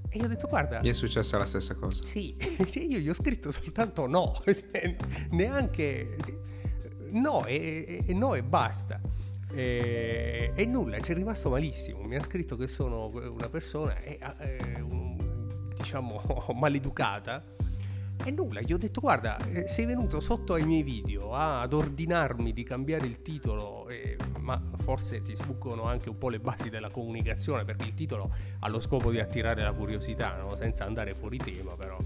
E 0.09 0.17
io 0.17 0.25
ho 0.25 0.27
detto, 0.27 0.47
guarda... 0.47 0.81
Mi 0.81 0.89
è 0.89 0.93
successa 0.93 1.37
la 1.37 1.45
stessa 1.45 1.75
cosa. 1.75 2.03
Sì, 2.03 2.35
io 2.89 2.99
gli 2.99 3.07
ho 3.07 3.13
scritto 3.13 3.51
soltanto 3.51 4.07
no, 4.07 4.41
neanche 5.31 6.17
no, 7.11 7.45
e, 7.45 8.03
e, 8.05 8.13
no 8.13 8.35
e 8.35 8.43
basta. 8.43 8.99
E, 9.53 10.51
e, 10.53 10.65
nulla, 10.65 10.99
ci 10.99 11.11
è 11.11 11.15
rimasto 11.15 11.49
malissimo. 11.49 12.01
Mi 12.03 12.15
ha 12.15 12.21
scritto 12.21 12.55
che 12.57 12.67
sono 12.67 13.07
una 13.07 13.49
persona, 13.49 13.97
eh, 13.99 14.19
eh, 14.39 14.81
un, 14.81 15.17
diciamo, 15.75 16.21
maleducata 16.55 17.43
e 18.23 18.31
nulla, 18.31 18.61
gli 18.61 18.73
ho 18.73 18.77
detto 18.77 19.01
guarda, 19.01 19.37
eh, 19.47 19.67
sei 19.67 19.85
venuto 19.85 20.19
sotto 20.19 20.53
ai 20.53 20.65
miei 20.65 20.83
video 20.83 21.33
ad 21.33 21.73
ordinarmi 21.73 22.53
di 22.53 22.63
cambiare 22.63 23.05
il 23.07 23.21
titolo, 23.21 23.87
eh, 23.89 24.17
ma 24.39 24.61
forse 24.77 25.21
ti 25.21 25.35
sfuggono 25.35 25.83
anche 25.83 26.09
un 26.09 26.17
po' 26.17 26.29
le 26.29 26.39
basi 26.39 26.69
della 26.69 26.89
comunicazione 26.89 27.65
perché 27.65 27.85
il 27.85 27.93
titolo 27.93 28.33
ha 28.59 28.69
lo 28.69 28.79
scopo 28.79 29.11
di 29.11 29.19
attirare 29.19 29.63
la 29.63 29.71
curiosità, 29.71 30.37
no? 30.37 30.55
senza 30.55 30.85
andare 30.85 31.15
fuori 31.15 31.37
tema 31.37 31.75
però. 31.75 31.97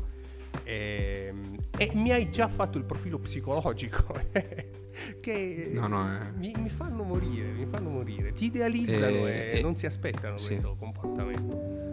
E, 0.64 1.26
ehm, 1.28 1.56
e, 1.78 1.92
mi 1.94 2.12
hai 2.12 2.32
già 2.32 2.48
fatto 2.48 2.78
il 2.78 2.86
profilo 2.86 3.20
psicologico 3.20 4.20
che 5.20 5.70
no, 5.74 5.88
no, 5.88 6.08
eh. 6.08 6.32
mi, 6.38 6.54
mi, 6.58 6.70
fanno 6.70 7.04
morire, 7.04 7.50
mi 7.50 7.66
fanno 7.66 7.90
morire, 7.90 8.32
ti 8.32 8.46
idealizzano 8.46 9.28
e, 9.28 9.52
e 9.56 9.62
non 9.62 9.76
si 9.76 9.86
aspettano 9.86 10.38
sì. 10.38 10.48
questo 10.48 10.76
comportamento 10.80 11.85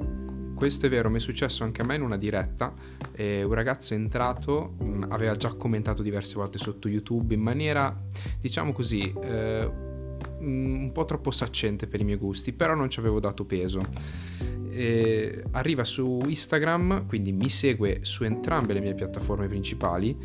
questo 0.63 0.87
è 0.87 0.89
vero, 0.89 1.11
mi 1.11 1.17
è 1.17 1.21
successo 1.21 1.65
anche 1.65 1.83
a 1.83 1.85
me 1.85 1.97
in 1.97 2.03
una 2.03 2.17
diretta. 2.17 2.73
Eh, 3.17 3.43
un 3.43 3.53
ragazzo 3.53 3.95
è 3.95 3.97
entrato, 3.97 4.75
mh, 4.79 4.85
mm, 4.85 5.03
aveva 5.09 5.35
già 5.35 5.53
commentato 5.55 6.03
diverse 6.03 6.37
volte 6.37 6.59
sotto 6.59 6.87
YouTube 6.87 7.35
in 7.35 7.41
maniera, 7.41 7.93
diciamo 8.41 8.71
così, 8.71 9.13
eh, 9.25 9.69
mm, 10.41 10.83
un 10.83 10.93
po' 10.93 11.05
troppo 11.05 11.33
saccente 11.33 11.89
per 11.89 11.99
i 11.99 12.05
miei 12.05 12.17
gusti, 12.17 12.53
però 12.53 12.77
non 12.77 12.89
ci 12.91 13.01
avevo 13.01 13.19
dato 13.19 13.45
peso. 13.45 13.81
Eh, 14.71 15.43
arriva 15.51 15.83
su 15.83 16.21
Instagram, 16.25 17.09
quindi 17.09 17.33
mi 17.33 17.49
segue 17.49 17.99
su 18.03 18.23
entrambe 18.23 18.73
le 18.73 18.81
mie 18.81 18.95
piattaforme 18.95 19.49
principali 19.49 20.17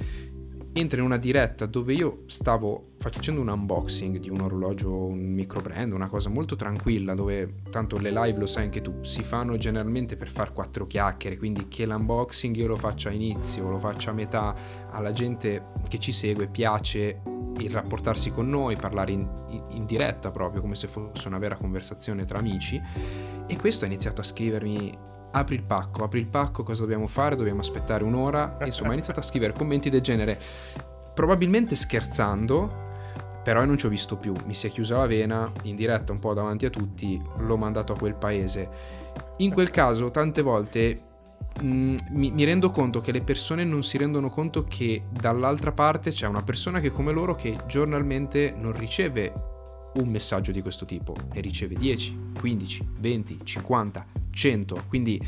entra 0.79 0.99
in 0.99 1.05
una 1.05 1.17
diretta 1.17 1.65
dove 1.65 1.93
io 1.93 2.23
stavo 2.27 2.91
facendo 2.97 3.41
un 3.41 3.47
unboxing 3.47 4.17
di 4.17 4.29
un 4.29 4.41
orologio, 4.41 4.93
un 4.93 5.33
micro 5.33 5.59
brand, 5.61 5.93
una 5.93 6.07
cosa 6.07 6.29
molto 6.29 6.55
tranquilla, 6.55 7.13
dove 7.15 7.61
tanto 7.69 7.97
le 7.97 8.11
live 8.11 8.39
lo 8.39 8.47
sai 8.47 8.65
anche 8.65 8.81
tu, 8.81 9.03
si 9.03 9.23
fanno 9.23 9.57
generalmente 9.57 10.15
per 10.15 10.29
far 10.29 10.53
quattro 10.53 10.85
chiacchiere, 10.85 11.37
quindi 11.37 11.67
che 11.67 11.85
l'unboxing 11.85 12.55
io 12.55 12.67
lo 12.67 12.75
faccia 12.75 13.09
a 13.09 13.13
inizio 13.13 13.69
lo 13.69 13.79
faccia 13.79 14.11
a 14.11 14.13
metà, 14.13 14.55
alla 14.91 15.11
gente 15.11 15.65
che 15.87 15.99
ci 15.99 16.11
segue 16.11 16.47
piace 16.47 17.21
il 17.57 17.71
rapportarsi 17.71 18.31
con 18.31 18.47
noi, 18.49 18.75
parlare 18.75 19.11
in, 19.11 19.27
in 19.71 19.85
diretta 19.85 20.31
proprio 20.31 20.61
come 20.61 20.75
se 20.75 20.87
fosse 20.87 21.27
una 21.27 21.39
vera 21.39 21.55
conversazione 21.55 22.25
tra 22.25 22.37
amici. 22.37 22.79
E 23.47 23.55
questo 23.55 23.85
ha 23.85 23.87
iniziato 23.87 24.21
a 24.21 24.23
scrivermi 24.23 25.15
apri 25.31 25.55
il 25.55 25.63
pacco, 25.63 26.03
apri 26.03 26.19
il 26.19 26.27
pacco, 26.27 26.63
cosa 26.63 26.81
dobbiamo 26.81 27.07
fare? 27.07 27.35
Dobbiamo 27.35 27.59
aspettare 27.59 28.03
un'ora. 28.03 28.57
Insomma, 28.63 28.91
ha 28.91 28.93
iniziato 28.93 29.19
a 29.19 29.23
scrivere 29.23 29.53
commenti 29.53 29.89
del 29.89 30.01
genere, 30.01 30.39
probabilmente 31.13 31.75
scherzando, 31.75 32.85
però 33.43 33.63
non 33.65 33.77
ci 33.77 33.85
ho 33.85 33.89
visto 33.89 34.17
più. 34.17 34.33
Mi 34.45 34.53
si 34.53 34.67
è 34.67 34.71
chiusa 34.71 34.97
la 34.97 35.07
vena, 35.07 35.51
in 35.63 35.75
diretta 35.75 36.11
un 36.11 36.19
po' 36.19 36.33
davanti 36.33 36.65
a 36.65 36.69
tutti, 36.69 37.21
l'ho 37.37 37.57
mandato 37.57 37.93
a 37.93 37.97
quel 37.97 38.15
paese. 38.15 38.69
In 39.37 39.51
quel 39.51 39.69
caso, 39.69 40.11
tante 40.11 40.41
volte 40.41 41.01
mh, 41.61 41.67
mm, 41.67 41.95
mi, 42.11 42.31
mi, 42.31 42.43
rendo 42.43 42.69
conto 42.69 43.01
che 43.01 43.11
le 43.11 43.21
persone 43.21 43.63
non 43.63 43.83
si 43.83 43.97
rendono 43.97 44.29
conto 44.29 44.63
che 44.63 45.03
dall'altra 45.09 45.71
parte 45.71 46.11
c'è 46.11 46.27
una 46.27 46.43
persona 46.43 46.79
che 46.79 46.91
come 46.91 47.11
loro 47.11 47.35
che 47.35 47.57
giornalmente 47.67 48.53
non 48.55 48.73
riceve 48.73 49.55
un 49.95 50.09
messaggio 50.09 50.51
di 50.51 50.61
questo 50.61 50.85
tipo, 50.85 51.15
ne 51.33 51.41
riceve 51.41 51.75
10, 51.75 52.31
15, 52.39 52.87
20, 52.99 53.39
50, 53.43 54.05
100. 54.29 54.83
Quindi 54.87 55.21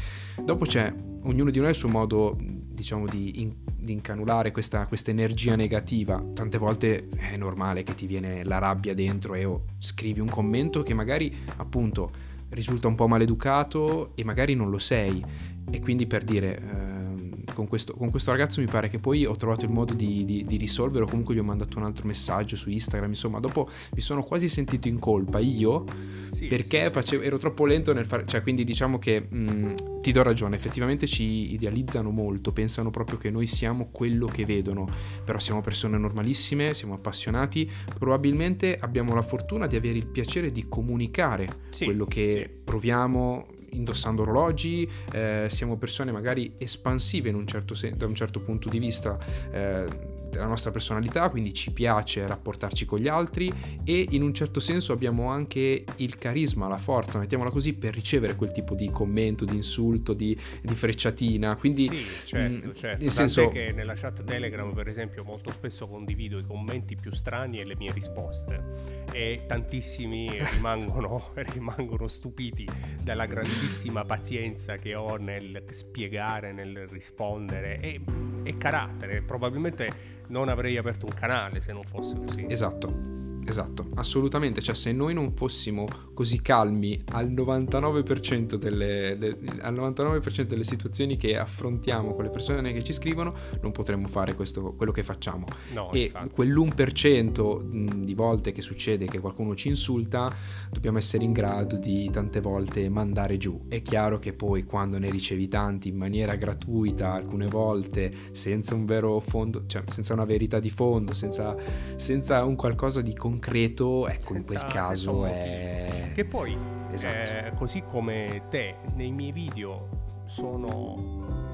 dopo 0.43 0.65
c'è 0.65 0.93
ognuno 1.23 1.49
di 1.49 1.59
noi 1.59 1.69
il 1.69 1.75
suo 1.75 1.89
modo, 1.89 2.37
diciamo, 2.39 3.05
di, 3.07 3.41
in, 3.41 3.53
di 3.75 3.93
incanulare 3.93 4.51
questa, 4.51 4.87
energia 5.05 5.55
negativa. 5.55 6.23
Tante 6.33 6.57
volte 6.57 7.09
è 7.09 7.35
normale 7.37 7.83
che 7.83 7.95
ti 7.95 8.05
viene 8.05 8.43
la 8.43 8.59
rabbia 8.59 8.93
dentro 8.93 9.33
e 9.33 9.45
oh, 9.45 9.63
scrivi 9.79 10.19
un 10.19 10.29
commento 10.29 10.83
che 10.83 10.93
magari 10.93 11.35
appunto 11.57 12.11
risulta 12.49 12.87
un 12.87 12.95
po' 12.95 13.07
maleducato 13.07 14.11
e 14.15 14.23
magari 14.23 14.53
non 14.53 14.69
lo 14.69 14.77
sei. 14.77 15.23
E 15.69 15.79
quindi 15.79 16.05
per 16.05 16.23
dire... 16.23 16.57
Eh, 16.57 17.08
con 17.53 17.67
questo, 17.67 17.93
con 17.93 18.09
questo, 18.09 18.31
ragazzo 18.31 18.61
mi 18.61 18.67
pare 18.67 18.89
che 18.89 18.99
poi 18.99 19.25
ho 19.25 19.35
trovato 19.35 19.65
il 19.65 19.71
modo 19.71 19.93
di, 19.93 20.25
di, 20.25 20.45
di 20.45 20.57
risolvere 20.57 21.03
o 21.03 21.07
comunque 21.07 21.35
gli 21.35 21.39
ho 21.39 21.43
mandato 21.43 21.77
un 21.77 21.85
altro 21.85 22.05
messaggio 22.05 22.55
su 22.55 22.69
Instagram, 22.69 23.09
insomma 23.09 23.39
dopo 23.39 23.69
mi 23.93 24.01
sono 24.01 24.23
quasi 24.23 24.47
sentito 24.47 24.87
in 24.87 24.99
colpa 24.99 25.39
io 25.39 25.85
sì, 26.31 26.47
perché 26.47 26.85
sì, 26.85 26.89
facevo, 26.91 27.23
ero 27.23 27.37
troppo 27.37 27.65
lento 27.65 27.93
nel 27.93 28.05
fare, 28.05 28.25
cioè 28.25 28.41
quindi 28.41 28.63
diciamo 28.63 28.97
che 28.97 29.19
mh, 29.21 29.99
ti 30.01 30.11
do 30.11 30.23
ragione, 30.23 30.55
effettivamente 30.55 31.07
ci 31.07 31.53
idealizzano 31.53 32.09
molto, 32.09 32.51
pensano 32.51 32.89
proprio 32.89 33.17
che 33.17 33.29
noi 33.29 33.47
siamo 33.47 33.89
quello 33.91 34.25
che 34.27 34.45
vedono, 34.45 34.87
però 35.23 35.39
siamo 35.39 35.61
persone 35.61 35.97
normalissime, 35.97 36.73
siamo 36.73 36.93
appassionati, 36.93 37.69
probabilmente 37.97 38.77
abbiamo 38.79 39.13
la 39.13 39.21
fortuna 39.21 39.67
di 39.67 39.75
avere 39.75 39.97
il 39.97 40.07
piacere 40.07 40.51
di 40.51 40.67
comunicare 40.67 41.47
sì, 41.71 41.85
quello 41.85 42.05
che 42.05 42.49
proviamo 42.63 43.57
indossando 43.73 44.21
orologi, 44.23 44.89
eh, 45.11 45.45
siamo 45.49 45.77
persone 45.77 46.11
magari 46.11 46.53
espansive 46.57 47.29
un 47.31 47.47
certo 47.47 47.73
sen- 47.73 47.97
da 47.97 48.05
un 48.05 48.15
certo 48.15 48.39
punto 48.41 48.69
di 48.69 48.79
vista. 48.79 49.17
Eh, 49.51 50.17
della 50.29 50.45
nostra 50.45 50.71
personalità, 50.71 51.29
quindi 51.29 51.53
ci 51.53 51.71
piace 51.71 52.25
rapportarci 52.25 52.85
con 52.85 52.99
gli 52.99 53.07
altri 53.07 53.51
e 53.83 54.07
in 54.11 54.21
un 54.21 54.33
certo 54.33 54.59
senso 54.59 54.93
abbiamo 54.93 55.29
anche 55.29 55.83
il 55.97 56.15
carisma, 56.15 56.67
la 56.67 56.77
forza, 56.77 57.19
mettiamola 57.19 57.49
così, 57.49 57.73
per 57.73 57.93
ricevere 57.93 58.35
quel 58.35 58.51
tipo 58.51 58.75
di 58.75 58.89
commento, 58.89 59.45
di 59.45 59.55
insulto, 59.55 60.13
di, 60.13 60.37
di 60.61 60.75
frecciatina. 60.75 61.55
Quindi, 61.55 61.87
sì, 61.87 62.27
certo, 62.27 62.65
mh, 62.65 62.69
mm, 62.69 62.73
certo. 62.73 63.01
Nel 63.01 63.11
senso 63.11 63.49
che 63.49 63.71
nella 63.71 63.93
chat 63.95 64.23
Telegram, 64.23 64.73
per 64.73 64.87
esempio, 64.87 65.23
molto 65.23 65.51
spesso 65.51 65.87
condivido 65.87 66.37
i 66.37 66.43
commenti 66.43 66.95
più 66.95 67.11
strani 67.11 67.59
e 67.59 67.65
le 67.65 67.75
mie 67.75 67.91
risposte 67.91 69.07
e 69.11 69.43
tantissimi 69.47 70.29
rimangono, 70.53 71.31
rimangono 71.33 72.07
stupiti 72.07 72.67
dalla 73.01 73.25
grandissima 73.25 74.03
pazienza 74.05 74.77
che 74.77 74.95
ho 74.95 75.15
nel 75.17 75.63
spiegare, 75.69 76.51
nel 76.51 76.87
rispondere 76.87 77.79
e, 77.79 78.01
e 78.43 78.57
carattere. 78.57 79.21
Probabilmente 79.21 80.17
non 80.29 80.49
avrei 80.49 80.77
aperto 80.77 81.05
un 81.05 81.13
canale 81.13 81.61
se 81.61 81.73
non 81.73 81.83
fosse 81.83 82.15
così. 82.15 82.45
Esatto. 82.47 83.28
Esatto, 83.45 83.87
assolutamente, 83.95 84.61
cioè 84.61 84.75
se 84.75 84.91
noi 84.91 85.13
non 85.13 85.33
fossimo 85.33 85.87
così 86.13 86.41
calmi 86.41 86.99
al 87.13 87.31
99%, 87.31 88.55
delle, 88.55 89.15
de, 89.17 89.37
al 89.61 89.73
99% 89.73 90.41
delle 90.41 90.63
situazioni 90.63 91.17
che 91.17 91.37
affrontiamo 91.37 92.13
con 92.13 92.25
le 92.25 92.29
persone 92.29 92.73
che 92.73 92.83
ci 92.83 92.93
scrivono, 92.93 93.33
non 93.61 93.71
potremmo 93.71 94.07
fare 94.07 94.35
questo, 94.35 94.73
quello 94.73 94.91
che 94.91 95.03
facciamo. 95.03 95.45
No, 95.73 95.91
e 95.91 96.03
infatti. 96.03 96.29
quell'1% 96.35 98.03
di 98.03 98.13
volte 98.13 98.51
che 98.51 98.61
succede 98.61 99.05
che 99.05 99.19
qualcuno 99.19 99.55
ci 99.55 99.69
insulta, 99.69 100.33
dobbiamo 100.69 100.97
essere 100.97 101.23
in 101.23 101.31
grado 101.31 101.77
di 101.77 102.09
tante 102.11 102.41
volte 102.41 102.89
mandare 102.89 103.37
giù. 103.37 103.65
È 103.67 103.81
chiaro 103.81 104.19
che 104.19 104.33
poi 104.33 104.63
quando 104.63 104.99
ne 104.99 105.09
ricevi 105.09 105.47
tanti 105.47 105.89
in 105.89 105.97
maniera 105.97 106.35
gratuita, 106.35 107.13
alcune 107.13 107.47
volte 107.47 108.11
senza 108.31 108.75
un 108.75 108.85
vero 108.85 109.19
fondo, 109.19 109.63
cioè 109.65 109.83
senza 109.87 110.13
una 110.13 110.25
verità 110.25 110.59
di 110.59 110.69
fondo, 110.69 111.13
senza, 111.13 111.55
senza 111.95 112.43
un 112.43 112.55
qualcosa 112.55 113.01
di 113.01 113.15
concreto, 113.15 113.28
concreto, 113.29 114.07
ecco, 114.07 114.35
in 114.35 114.45
quel 114.45 114.63
caso 114.65 115.25
è... 115.25 116.11
Che 116.13 116.25
poi, 116.25 116.57
esatto. 116.91 117.31
eh, 117.31 117.51
così 117.55 117.83
come 117.83 118.43
te, 118.49 118.75
nei 118.95 119.11
miei 119.11 119.31
video 119.31 120.23
sono... 120.25 121.47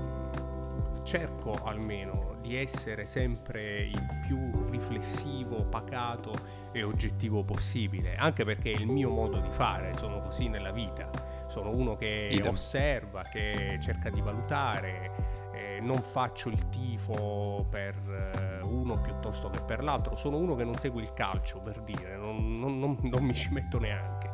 cerco 1.04 1.54
almeno 1.64 2.36
di 2.42 2.56
essere 2.56 3.06
sempre 3.06 3.84
il 3.84 4.06
più 4.26 4.70
riflessivo, 4.70 5.66
pacato 5.66 6.34
e 6.72 6.84
oggettivo 6.84 7.44
possibile, 7.44 8.16
anche 8.16 8.44
perché 8.44 8.72
è 8.72 8.76
il 8.76 8.88
mio 8.88 9.10
modo 9.10 9.40
di 9.40 9.50
fare, 9.50 9.94
sono 9.98 10.22
così 10.22 10.48
nella 10.48 10.72
vita. 10.72 11.10
Sono 11.48 11.70
uno 11.70 11.96
che 11.96 12.30
Idem. 12.32 12.52
osserva, 12.52 13.22
che 13.24 13.78
cerca 13.80 14.10
di 14.10 14.20
valutare, 14.20 15.45
non 15.82 16.02
faccio 16.02 16.50
il 16.50 16.70
tifo 16.70 17.66
per 17.70 17.96
eh, 17.96 18.62
uno 18.62 19.00
piuttosto 19.00 19.50
che 19.50 19.62
per 19.62 19.84
l'altro, 19.84 20.16
sono 20.16 20.38
uno 20.38 20.56
che 20.56 20.64
non 20.64 20.78
segue 20.78 21.02
il 21.02 21.14
calcio 21.14 21.60
per 21.60 21.82
dire, 21.82 22.18
non, 22.18 22.60
non, 22.60 22.80
non, 22.80 22.98
non 23.02 23.24
mi 23.24 23.34
ci 23.34 23.50
metto 23.52 23.80
neanche. 23.80 24.30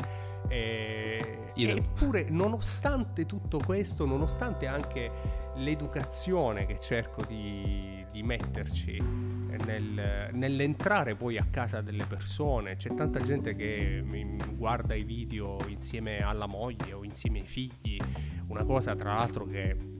E, 0.47 1.51
eppure, 1.55 2.29
nonostante 2.29 3.25
tutto 3.25 3.59
questo, 3.59 4.05
nonostante 4.05 4.67
anche 4.67 5.11
l'educazione 5.55 6.65
che 6.65 6.79
cerco 6.79 7.23
di, 7.25 8.05
di 8.11 8.23
metterci 8.23 8.99
nel, 8.99 10.29
nell'entrare 10.31 11.15
poi 11.15 11.37
a 11.37 11.47
casa 11.49 11.81
delle 11.81 12.05
persone, 12.05 12.75
c'è 12.75 12.93
tanta 12.93 13.19
gente 13.19 13.55
che 13.55 14.03
guarda 14.55 14.93
i 14.93 15.03
video 15.03 15.57
insieme 15.67 16.19
alla 16.19 16.47
moglie 16.47 16.93
o 16.93 17.03
insieme 17.03 17.39
ai 17.39 17.47
figli, 17.47 17.97
una 18.47 18.63
cosa 18.63 18.95
tra 18.95 19.15
l'altro 19.15 19.45
che 19.45 19.99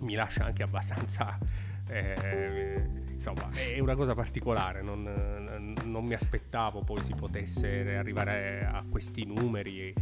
mi 0.00 0.14
lascia 0.14 0.44
anche 0.44 0.62
abbastanza... 0.62 1.38
Eh, 1.90 2.84
insomma, 3.12 3.48
è 3.50 3.78
una 3.78 3.94
cosa 3.94 4.14
particolare, 4.14 4.82
non, 4.82 5.74
non, 5.84 6.04
mi 6.04 6.12
aspettavo 6.12 6.82
poi 6.82 7.02
si 7.02 7.14
potesse 7.14 7.96
arrivare 7.96 8.68
a 8.70 8.84
questi 8.86 9.24
numeri. 9.24 9.94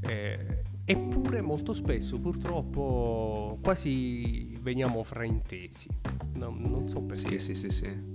Eh, 0.00 0.62
eppure 0.84 1.40
molto 1.40 1.72
spesso 1.72 2.18
purtroppo 2.18 3.58
quasi 3.60 4.56
veniamo 4.62 5.02
fraintesi. 5.02 5.88
No, 6.34 6.54
non 6.56 6.88
so 6.88 7.00
perché. 7.02 7.38
Sì, 7.38 7.54
sì, 7.54 7.68
sì, 7.68 7.70
sì. 7.70 8.14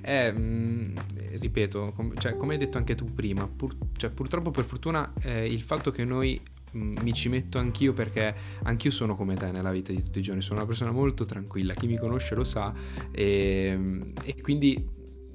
È, 0.00 0.32
mm, 0.32 0.96
ripeto, 1.38 1.92
com- 1.94 2.16
cioè, 2.18 2.36
come 2.36 2.54
hai 2.54 2.58
detto 2.58 2.78
anche 2.78 2.94
tu 2.94 3.12
prima, 3.12 3.46
pur- 3.46 3.76
cioè, 3.96 4.10
purtroppo 4.10 4.50
per 4.50 4.64
fortuna 4.64 5.12
eh, 5.22 5.46
il 5.46 5.62
fatto 5.62 5.90
che 5.90 6.04
noi 6.04 6.40
mi 6.72 7.12
ci 7.12 7.28
metto 7.28 7.58
anch'io 7.58 7.92
perché 7.92 8.34
anch'io 8.64 8.90
sono 8.90 9.16
come 9.16 9.34
te 9.34 9.50
nella 9.50 9.70
vita 9.70 9.92
di 9.92 10.02
tutti 10.02 10.18
i 10.18 10.22
giorni, 10.22 10.42
sono 10.42 10.58
una 10.58 10.66
persona 10.66 10.90
molto 10.90 11.24
tranquilla, 11.24 11.74
chi 11.74 11.86
mi 11.86 11.96
conosce 11.96 12.34
lo 12.34 12.44
sa 12.44 12.72
e, 13.10 14.04
e 14.24 14.40
quindi 14.40 14.86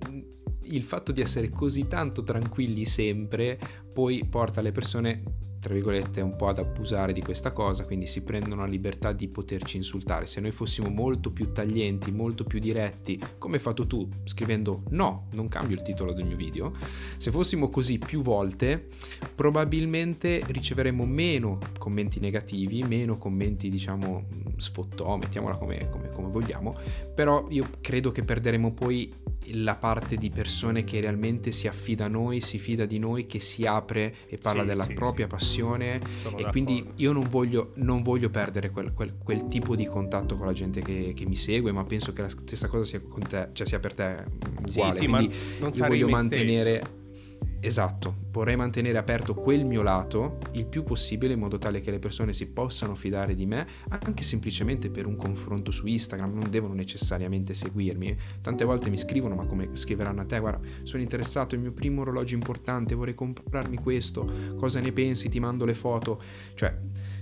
mm, 0.09 0.21
il 0.63 0.83
fatto 0.83 1.11
di 1.11 1.21
essere 1.21 1.49
così 1.49 1.87
tanto 1.87 2.23
tranquilli 2.23 2.85
sempre 2.85 3.59
poi 3.93 4.25
porta 4.25 4.61
le 4.61 4.71
persone 4.71 5.23
tra 5.63 5.73
virgolette, 5.73 6.19
un 6.19 6.35
po' 6.35 6.49
ad 6.49 6.59
abusare 6.59 7.13
di 7.13 7.21
questa 7.21 7.53
cosa, 7.53 7.85
quindi 7.85 8.05
si 8.05 8.21
prendono 8.21 8.63
la 8.63 8.67
libertà 8.67 9.13
di 9.13 9.29
poterci 9.29 9.77
insultare. 9.77 10.27
Se 10.27 10.41
noi 10.41 10.51
fossimo 10.51 10.89
molto 10.89 11.31
più 11.31 11.53
taglienti, 11.53 12.11
molto 12.11 12.43
più 12.43 12.59
diretti, 12.59 13.17
come 13.37 13.55
hai 13.55 13.61
fatto 13.61 13.87
tu, 13.87 14.05
scrivendo 14.25 14.83
no, 14.89 15.27
non 15.31 15.47
cambio 15.47 15.77
il 15.77 15.81
titolo 15.81 16.11
del 16.11 16.25
mio 16.25 16.35
video, 16.35 16.73
se 17.15 17.31
fossimo 17.31 17.69
così 17.69 17.97
più 17.97 18.21
volte, 18.21 18.89
probabilmente 19.33 20.43
riceveremmo 20.45 21.05
meno 21.05 21.59
commenti 21.79 22.19
negativi, 22.19 22.83
meno 22.83 23.17
commenti, 23.17 23.69
diciamo, 23.69 24.25
sfottò, 24.57 25.15
mettiamola 25.15 25.55
come, 25.55 25.87
come, 25.89 26.09
come 26.11 26.27
vogliamo, 26.27 26.75
però 27.15 27.45
io 27.47 27.69
credo 27.79 28.11
che 28.11 28.23
perderemo 28.23 28.73
poi 28.73 29.09
la 29.51 29.75
parte 29.75 30.15
di 30.15 30.29
persone 30.29 30.83
che 30.83 31.01
realmente 31.01 31.51
si 31.51 31.67
affida 31.67 32.05
a 32.05 32.07
noi, 32.07 32.41
si 32.41 32.57
fida 32.57 32.85
di 32.85 32.99
noi, 32.99 33.25
che 33.25 33.39
si 33.39 33.65
apre 33.65 34.15
e 34.27 34.37
parla 34.37 34.61
sì, 34.61 34.67
della 34.67 34.85
sì, 34.85 34.93
propria 34.93 35.25
sì. 35.25 35.31
passione 35.31 36.01
Sono 36.21 36.37
e 36.37 36.45
quindi 36.49 36.85
io 36.95 37.11
non 37.11 37.27
voglio, 37.29 37.71
non 37.75 38.01
voglio 38.01 38.29
perdere 38.29 38.69
quel, 38.69 38.93
quel, 38.93 39.15
quel, 39.21 39.47
tipo 39.47 39.75
di 39.75 39.85
contatto 39.85 40.35
con 40.35 40.45
la 40.45 40.53
gente 40.53 40.81
che, 40.81 41.13
che, 41.15 41.25
mi 41.25 41.35
segue, 41.35 41.71
ma 41.71 41.83
penso 41.83 42.13
che 42.13 42.21
la 42.21 42.29
stessa 42.29 42.67
cosa 42.67 42.85
sia, 42.85 43.01
con 43.01 43.21
te, 43.21 43.49
cioè 43.53 43.67
sia 43.67 43.79
per 43.79 43.93
te 43.93 44.25
uguale. 44.65 44.91
Sì, 44.93 44.99
sì, 44.99 45.07
quindi 45.07 45.35
ma 45.59 45.67
non 45.67 45.71
io 45.73 45.87
voglio 45.87 46.07
mantenere... 46.09 46.77
Stesso 46.77 47.01
Esatto, 47.63 48.15
vorrei 48.33 48.55
mantenere 48.55 48.97
aperto 48.97 49.35
quel 49.35 49.63
mio 49.63 49.83
lato 49.83 50.39
il 50.53 50.65
più 50.65 50.83
possibile 50.83 51.33
in 51.33 51.39
modo 51.39 51.59
tale 51.59 51.81
che 51.81 51.91
le 51.91 51.99
persone 51.99 52.33
si 52.33 52.49
possano 52.49 52.95
fidare 52.95 53.35
di 53.35 53.45
me, 53.45 53.67
anche 53.89 54.23
semplicemente 54.23 54.89
per 54.89 55.05
un 55.05 55.15
confronto 55.15 55.69
su 55.69 55.85
Instagram, 55.85 56.33
non 56.33 56.49
devono 56.49 56.73
necessariamente 56.73 57.53
seguirmi. 57.53 58.17
Tante 58.41 58.65
volte 58.65 58.89
mi 58.89 58.97
scrivono, 58.97 59.35
ma 59.35 59.45
come 59.45 59.69
scriveranno 59.73 60.21
a 60.21 60.25
te, 60.25 60.39
guarda, 60.39 60.67
sono 60.81 61.03
interessato, 61.03 61.53
il 61.53 61.61
mio 61.61 61.71
primo 61.71 62.01
orologio 62.01 62.33
importante, 62.33 62.95
vorrei 62.95 63.13
comprarmi 63.13 63.77
questo, 63.77 64.27
cosa 64.57 64.79
ne 64.79 64.91
pensi, 64.91 65.29
ti 65.29 65.39
mando 65.39 65.63
le 65.63 65.75
foto. 65.75 66.19
Cioè, 66.55 66.75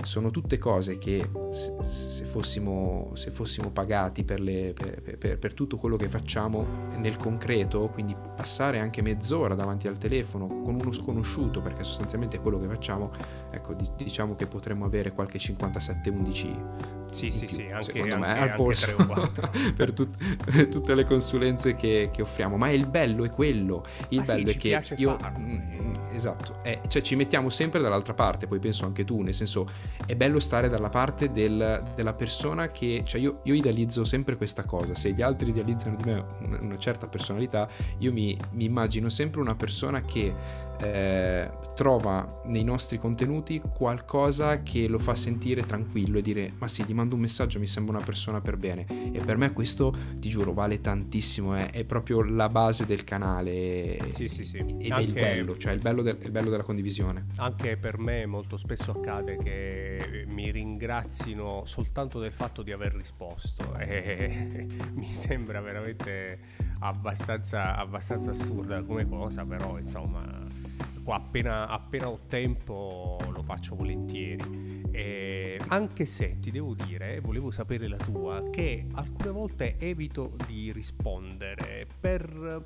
sono 0.04 0.32
tutte 0.32 0.58
cose 0.58 0.98
che 0.98 1.30
se 1.52 2.26
fossimo, 2.26 3.12
se 3.14 3.32
fossimo 3.32 3.70
pagati 3.70 4.24
per, 4.24 4.40
le, 4.40 4.74
per, 4.74 5.18
per, 5.18 5.38
per, 5.38 5.54
tutto 5.54 5.78
quello 5.78 5.96
che 5.96 6.08
facciamo 6.08 6.88
nel 6.98 7.18
concreto, 7.18 7.90
quindi 7.90 8.16
passare 8.36 8.80
anche 8.80 9.02
mezz'ora 9.02 9.56
davanti 9.56 9.88
al 9.88 9.98
telefono 9.98 10.48
con 10.62 10.76
uno 10.76 10.92
sconosciuto, 11.02 11.62
perché 11.62 11.84
sostanzialmente 11.84 12.38
è 12.38 12.42
quello 12.42 12.60
che 12.60 12.68
facciamo, 12.68 13.12
ecco, 13.50 13.76
diciamo 13.96 14.36
che 14.36 14.48
potremmo 14.48 14.86
avere 14.86 15.12
qualche 15.12 15.40
57-11 15.40 17.00
sì, 17.12 17.30
sì, 17.30 17.46
più, 17.46 17.56
sì, 17.56 17.70
anche, 17.70 17.84
secondo 17.84 18.18
me, 18.18 18.28
anche, 18.28 18.40
al 18.40 18.56
polso 18.56 18.96
per, 19.76 19.92
tut- 19.92 20.44
per, 20.46 20.68
tutte 20.68 20.96
le 20.96 21.04
consulenze 21.04 21.76
che, 21.76 22.10
che, 22.12 22.22
offriamo. 22.22 22.56
Ma 22.56 22.70
il 22.72 22.88
bello 22.88 23.26
è 23.26 23.30
quello. 23.30 23.84
Il 24.10 24.20
ah, 24.20 24.24
bello 24.24 24.48
sì, 24.48 24.54
è 24.54 24.58
che 24.58 24.96
io. 24.96 25.18
Farlo. 25.20 25.40
Mm, 25.40 25.56
mm, 25.56 25.94
esatto, 26.14 26.64
è, 26.64 26.80
cioè 26.88 27.02
ci 27.02 27.16
mettiamo 27.16 27.50
sempre 27.50 27.82
dall'altra 27.82 28.14
parte, 28.14 28.48
poi 28.48 28.60
penso 28.60 28.86
anche 28.86 29.04
tu, 29.04 29.22
nel 29.22 29.34
senso 29.34 29.70
è 30.06 30.16
bello 30.16 30.40
stare 30.40 30.70
dalla 30.70 30.90
parte 30.90 31.32
del, 31.32 31.84
della 31.96 32.14
persona 32.14 32.70
che. 32.70 33.02
Cioè 33.04 33.20
io, 33.20 33.42
io, 33.44 33.54
idealizzo 33.54 34.06
sempre 34.06 34.38
questa 34.38 34.64
cosa. 34.64 34.96
Se 34.96 35.12
gli 35.12 35.22
altri 35.22 35.50
idealizzano 35.50 35.98
di 35.98 36.04
me 36.06 36.26
una, 36.40 36.60
una 36.62 36.78
certa 36.78 37.08
personalità, 37.08 37.68
io 37.98 38.14
mi, 38.14 38.38
mi 38.52 38.64
immagino 38.64 39.10
sempre 39.10 39.42
una 39.42 39.56
persona 39.56 40.02
che 40.02 40.34
eh, 40.82 41.50
trova 41.76 42.42
nei 42.46 42.64
nostri 42.64 42.98
contenuti 42.98 43.62
qualcosa 43.74 44.62
che 44.62 44.88
lo 44.88 45.00
fa 45.00 45.16
sentire 45.16 45.66
tranquillo 45.66 46.18
e 46.18 46.22
dire 46.22 46.54
ma 46.58 46.68
sì, 46.68 46.84
gli 46.84 46.94
mando 46.94 47.16
un 47.16 47.22
messaggio, 47.22 47.60
mi 47.60 47.68
sembra 47.68 47.96
una 47.96 48.06
persona 48.06 48.42
per 48.42 48.58
bene. 48.58 48.86
E 49.12 49.20
per 49.20 49.38
me 49.38 49.54
questo, 49.54 49.96
ti 50.16 50.30
giuro, 50.30 50.54
vale 50.54 50.82
tantissimo, 50.82 51.58
eh. 51.58 51.68
è 51.68 51.84
proprio 51.84 52.22
la 52.24 52.50
base 52.50 52.86
del 52.86 53.04
canale 53.04 53.98
sì, 54.10 54.28
sì, 54.28 54.44
sì. 54.44 54.58
ed 54.58 54.92
anche, 54.92 54.94
è 54.94 55.00
il 55.02 55.14
bello, 55.14 55.58
cioè 55.58 55.74
il 55.74 55.80
bello, 55.80 56.02
del, 56.02 56.18
il 56.22 56.32
bello 56.32 56.50
della 56.50 56.64
condivisione. 56.64 57.28
Anche 57.38 57.78
per 57.78 57.98
me 57.98 58.26
molto 58.26 58.58
spesso 58.58 58.92
accade 58.92 59.38
che 59.38 60.26
mi 60.28 60.52
ringrazino 60.52 61.64
soltanto 61.66 62.20
del 62.20 62.32
fatto 62.32 62.64
di 62.64 62.72
aver 62.72 62.94
risposto 62.94 63.76
e 63.80 64.68
mi 64.94 65.08
sembra 65.08 65.62
veramente 65.62 66.40
abbastanza, 66.80 67.76
abbastanza 67.76 68.32
assurda 68.32 68.82
come 68.84 69.08
cosa, 69.08 69.46
però 69.46 69.78
insomma 69.78 70.61
appena, 71.06 71.68
appena 71.68 72.10
ho 72.10 72.20
tempo 72.28 73.18
lo 73.30 73.44
faccio 73.44 73.76
volentieri. 73.76 74.82
E 74.92 75.60
anche 75.68 76.06
se 76.06 76.38
ti 76.40 76.52
devo 76.52 76.74
dire, 76.74 77.20
volevo 77.22 77.52
sapere 77.52 77.88
la 77.88 77.98
tua, 77.98 78.50
che 78.50 78.86
alcune 78.94 79.30
volte 79.30 79.78
evito 79.78 80.36
di 80.46 80.72
rispondere 80.72 81.88
per 82.00 82.62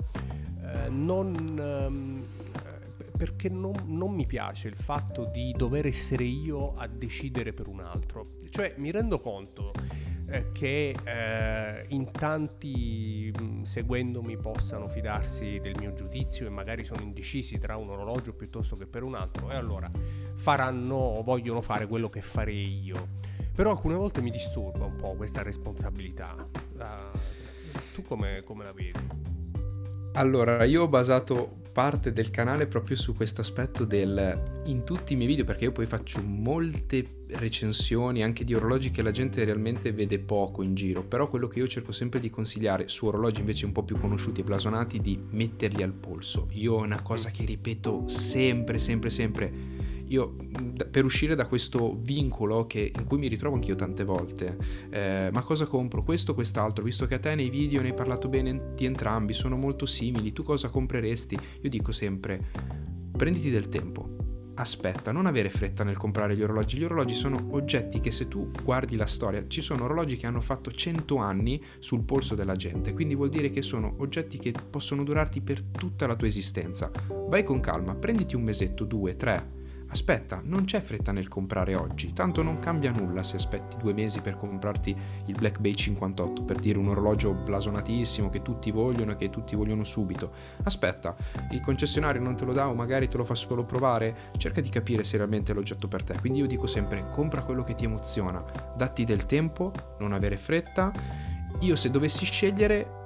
eh, 0.62 0.88
non... 0.88 1.34
Eh, 1.58 2.34
perché 3.16 3.48
non, 3.48 3.72
non, 3.86 4.12
mi 4.12 4.26
piace 4.26 4.68
il 4.68 4.76
fatto 4.76 5.24
di 5.24 5.54
dover 5.56 5.86
essere 5.86 6.24
io 6.24 6.74
a 6.76 6.86
decidere 6.86 7.54
per 7.54 7.66
un 7.66 7.80
altro. 7.80 8.26
Cioè, 8.50 8.74
mi 8.76 8.90
rendo 8.90 9.20
conto 9.20 9.72
eh, 10.28 10.50
che 10.52 10.94
eh, 11.04 11.84
in 11.88 12.10
tanti 12.10 13.32
seguendomi 13.62 14.36
possano 14.36 14.88
fidarsi 14.88 15.58
del 15.60 15.74
mio 15.78 15.92
giudizio 15.92 16.46
e 16.46 16.50
magari 16.50 16.84
sono 16.84 17.02
indecisi 17.02 17.58
tra 17.58 17.76
un 17.76 17.90
orologio 17.90 18.32
piuttosto 18.32 18.76
che 18.76 18.86
per 18.86 19.02
un 19.02 19.14
altro 19.14 19.50
e 19.50 19.54
allora 19.54 19.90
faranno 20.34 20.96
o 20.96 21.22
vogliono 21.22 21.60
fare 21.60 21.86
quello 21.86 22.08
che 22.08 22.20
farei 22.20 22.82
io. 22.82 23.08
Però 23.54 23.70
alcune 23.70 23.94
volte 23.94 24.20
mi 24.20 24.30
disturba 24.30 24.84
un 24.84 24.96
po' 24.96 25.14
questa 25.14 25.42
responsabilità. 25.42 26.34
Uh, 26.74 27.18
tu 27.94 28.02
come, 28.02 28.42
come 28.42 28.64
la 28.64 28.72
vedi? 28.72 29.35
Allora, 30.16 30.64
io 30.64 30.84
ho 30.84 30.88
basato 30.88 31.58
parte 31.74 32.10
del 32.10 32.30
canale 32.30 32.66
proprio 32.66 32.96
su 32.96 33.14
questo 33.14 33.42
aspetto 33.42 33.84
del 33.84 34.62
in 34.64 34.82
tutti 34.82 35.12
i 35.12 35.16
miei 35.16 35.28
video 35.28 35.44
perché 35.44 35.64
io 35.64 35.72
poi 35.72 35.84
faccio 35.84 36.22
molte 36.22 37.24
recensioni 37.28 38.22
anche 38.22 38.42
di 38.42 38.54
orologi 38.54 38.90
che 38.90 39.02
la 39.02 39.10
gente 39.10 39.44
realmente 39.44 39.92
vede 39.92 40.18
poco 40.18 40.62
in 40.62 40.74
giro 40.74 41.02
però 41.02 41.28
quello 41.28 41.48
che 41.48 41.58
io 41.58 41.68
cerco 41.68 41.92
sempre 41.92 42.18
di 42.18 42.30
consigliare 42.30 42.88
su 42.88 43.06
orologi 43.06 43.40
invece 43.40 43.66
un 43.66 43.72
po' 43.72 43.82
più 43.82 44.00
conosciuti 44.00 44.40
e 44.40 44.44
blasonati 44.44 45.00
di 45.00 45.20
metterli 45.32 45.82
al 45.82 45.92
polso. 45.92 46.48
Io 46.52 46.76
ho 46.76 46.80
una 46.80 47.02
cosa 47.02 47.30
che 47.30 47.44
ripeto 47.44 48.08
sempre 48.08 48.78
sempre 48.78 49.10
sempre 49.10 49.52
io 50.08 50.36
per 50.90 51.04
uscire 51.04 51.34
da 51.34 51.46
questo 51.46 51.98
vincolo 52.00 52.66
che, 52.66 52.92
in 52.96 53.04
cui 53.04 53.18
mi 53.18 53.28
ritrovo 53.28 53.56
anch'io 53.56 53.74
tante 53.74 54.04
volte, 54.04 54.56
eh, 54.90 55.30
ma 55.32 55.42
cosa 55.42 55.66
compro? 55.66 56.02
Questo 56.02 56.32
o 56.32 56.34
quest'altro? 56.34 56.84
Visto 56.84 57.06
che 57.06 57.14
a 57.14 57.18
te 57.18 57.34
nei 57.34 57.50
video 57.50 57.82
ne 57.82 57.88
hai 57.88 57.94
parlato 57.94 58.28
bene 58.28 58.72
di 58.74 58.84
entrambi, 58.84 59.32
sono 59.32 59.56
molto 59.56 59.86
simili, 59.86 60.32
tu 60.32 60.42
cosa 60.42 60.68
compreresti? 60.68 61.38
Io 61.62 61.68
dico 61.68 61.92
sempre, 61.92 62.50
prenditi 63.16 63.50
del 63.50 63.68
tempo, 63.68 64.16
aspetta, 64.56 65.12
non 65.12 65.26
avere 65.26 65.50
fretta 65.50 65.84
nel 65.84 65.96
comprare 65.96 66.36
gli 66.36 66.42
orologi. 66.42 66.78
Gli 66.78 66.84
orologi 66.84 67.14
sono 67.14 67.48
oggetti 67.50 68.00
che 68.00 68.10
se 68.10 68.28
tu 68.28 68.50
guardi 68.62 68.96
la 68.96 69.06
storia, 69.06 69.44
ci 69.46 69.60
sono 69.60 69.84
orologi 69.84 70.16
che 70.16 70.26
hanno 70.26 70.40
fatto 70.40 70.70
100 70.70 71.16
anni 71.16 71.62
sul 71.78 72.04
polso 72.04 72.34
della 72.34 72.56
gente, 72.56 72.92
quindi 72.92 73.14
vuol 73.14 73.28
dire 73.28 73.50
che 73.50 73.62
sono 73.62 73.94
oggetti 73.98 74.38
che 74.38 74.52
possono 74.70 75.04
durarti 75.04 75.40
per 75.40 75.62
tutta 75.62 76.06
la 76.06 76.16
tua 76.16 76.26
esistenza. 76.26 76.90
Vai 77.28 77.44
con 77.44 77.60
calma, 77.60 77.94
prenditi 77.94 78.34
un 78.34 78.42
mesetto, 78.42 78.84
due, 78.84 79.16
tre, 79.16 79.55
Aspetta, 79.88 80.40
non 80.42 80.64
c'è 80.64 80.80
fretta 80.80 81.12
nel 81.12 81.28
comprare 81.28 81.74
oggi, 81.74 82.12
tanto 82.12 82.42
non 82.42 82.58
cambia 82.58 82.90
nulla 82.90 83.22
se 83.22 83.36
aspetti 83.36 83.76
due 83.76 83.92
mesi 83.92 84.20
per 84.20 84.36
comprarti 84.36 84.96
il 85.26 85.34
Black 85.38 85.58
Bay 85.58 85.74
58, 85.74 86.42
per 86.42 86.58
dire 86.58 86.78
un 86.78 86.88
orologio 86.88 87.32
blasonatissimo 87.32 88.28
che 88.28 88.42
tutti 88.42 88.70
vogliono 88.70 89.12
e 89.12 89.16
che 89.16 89.30
tutti 89.30 89.54
vogliono 89.54 89.84
subito. 89.84 90.32
Aspetta, 90.64 91.14
il 91.52 91.60
concessionario 91.60 92.20
non 92.20 92.36
te 92.36 92.44
lo 92.44 92.52
dà 92.52 92.68
o 92.68 92.74
magari 92.74 93.08
te 93.08 93.16
lo 93.16 93.24
fa 93.24 93.34
solo 93.34 93.64
provare, 93.64 94.32
cerca 94.36 94.60
di 94.60 94.68
capire 94.68 95.04
se 95.04 95.16
realmente 95.16 95.52
è 95.52 95.54
l'oggetto 95.54 95.88
per 95.88 96.02
te. 96.02 96.18
Quindi 96.18 96.40
io 96.40 96.46
dico 96.46 96.66
sempre, 96.66 97.08
compra 97.10 97.42
quello 97.42 97.62
che 97.62 97.74
ti 97.74 97.84
emoziona, 97.84 98.44
datti 98.76 99.04
del 99.04 99.24
tempo, 99.26 99.72
non 100.00 100.12
avere 100.12 100.36
fretta. 100.36 100.92
Io 101.60 101.76
se 101.76 101.90
dovessi 101.90 102.24
scegliere 102.24 103.04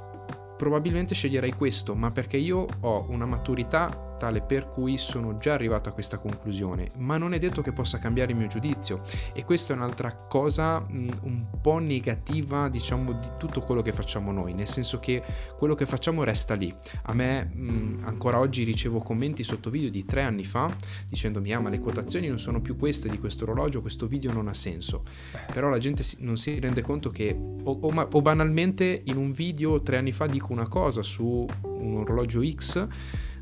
probabilmente 0.56 1.14
sceglierei 1.14 1.54
questo, 1.54 1.94
ma 1.94 2.10
perché 2.10 2.36
io 2.36 2.66
ho 2.80 3.06
una 3.08 3.24
maturità 3.24 4.08
tale 4.20 4.42
per 4.42 4.68
cui 4.68 4.98
sono 4.98 5.38
già 5.38 5.54
arrivato 5.54 5.88
a 5.88 5.92
questa 5.92 6.18
conclusione, 6.18 6.90
ma 6.98 7.16
non 7.16 7.32
è 7.32 7.38
detto 7.38 7.62
che 7.62 7.72
possa 7.72 7.98
cambiare 7.98 8.32
il 8.32 8.36
mio 8.36 8.48
giudizio 8.48 9.00
e 9.32 9.46
questa 9.46 9.72
è 9.72 9.76
un'altra 9.76 10.12
cosa 10.14 10.78
mh, 10.78 11.08
un 11.22 11.46
po' 11.62 11.78
negativa, 11.78 12.68
diciamo, 12.68 13.12
di 13.12 13.28
tutto 13.38 13.62
quello 13.62 13.80
che 13.80 13.92
facciamo 13.92 14.30
noi, 14.30 14.52
nel 14.52 14.68
senso 14.68 15.00
che 15.00 15.22
quello 15.56 15.74
che 15.74 15.86
facciamo 15.86 16.22
resta 16.22 16.52
lì. 16.52 16.72
A 17.04 17.14
me 17.14 17.44
mh, 17.44 18.02
ancora 18.04 18.38
oggi 18.38 18.62
ricevo 18.64 18.98
commenti 18.98 19.42
sotto 19.42 19.70
video 19.70 19.88
di 19.88 20.04
tre 20.04 20.22
anni 20.22 20.44
fa 20.44 20.68
dicendomi 21.08 21.54
ah 21.54 21.60
ma 21.60 21.70
le 21.70 21.78
quotazioni 21.78 22.28
non 22.28 22.38
sono 22.38 22.60
più 22.60 22.76
queste 22.76 23.08
di 23.08 23.18
questo 23.18 23.44
orologio, 23.44 23.80
questo 23.80 24.06
video 24.06 24.32
non 24.32 24.48
ha 24.48 24.54
senso. 24.54 25.04
Però 25.50 25.70
la 25.70 25.78
gente 25.78 26.02
si, 26.02 26.18
non 26.20 26.36
si 26.36 26.58
rende 26.60 26.82
conto 26.82 27.08
che 27.08 27.34
o, 27.34 27.78
o, 27.80 28.08
o 28.12 28.20
banalmente 28.20 29.00
in 29.06 29.16
un 29.16 29.32
video 29.32 29.80
tre 29.80 29.96
anni 29.96 30.12
fa 30.12 30.26
dico 30.26 30.52
una 30.52 30.68
cosa 30.68 31.02
su 31.02 31.46
un 31.62 31.96
orologio 31.96 32.42
X, 32.44 32.86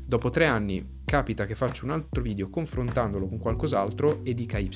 dopo 0.09 0.31
tre 0.31 0.47
anni 0.47 0.97
capita 1.05 1.45
che 1.45 1.53
faccio 1.53 1.85
un 1.85 1.91
altro 1.91 2.23
video 2.23 2.49
confrontandolo 2.49 3.27
con 3.27 3.37
qualcos'altro 3.37 4.21
e 4.23 4.33
dica 4.33 4.57
Y. 4.57 4.69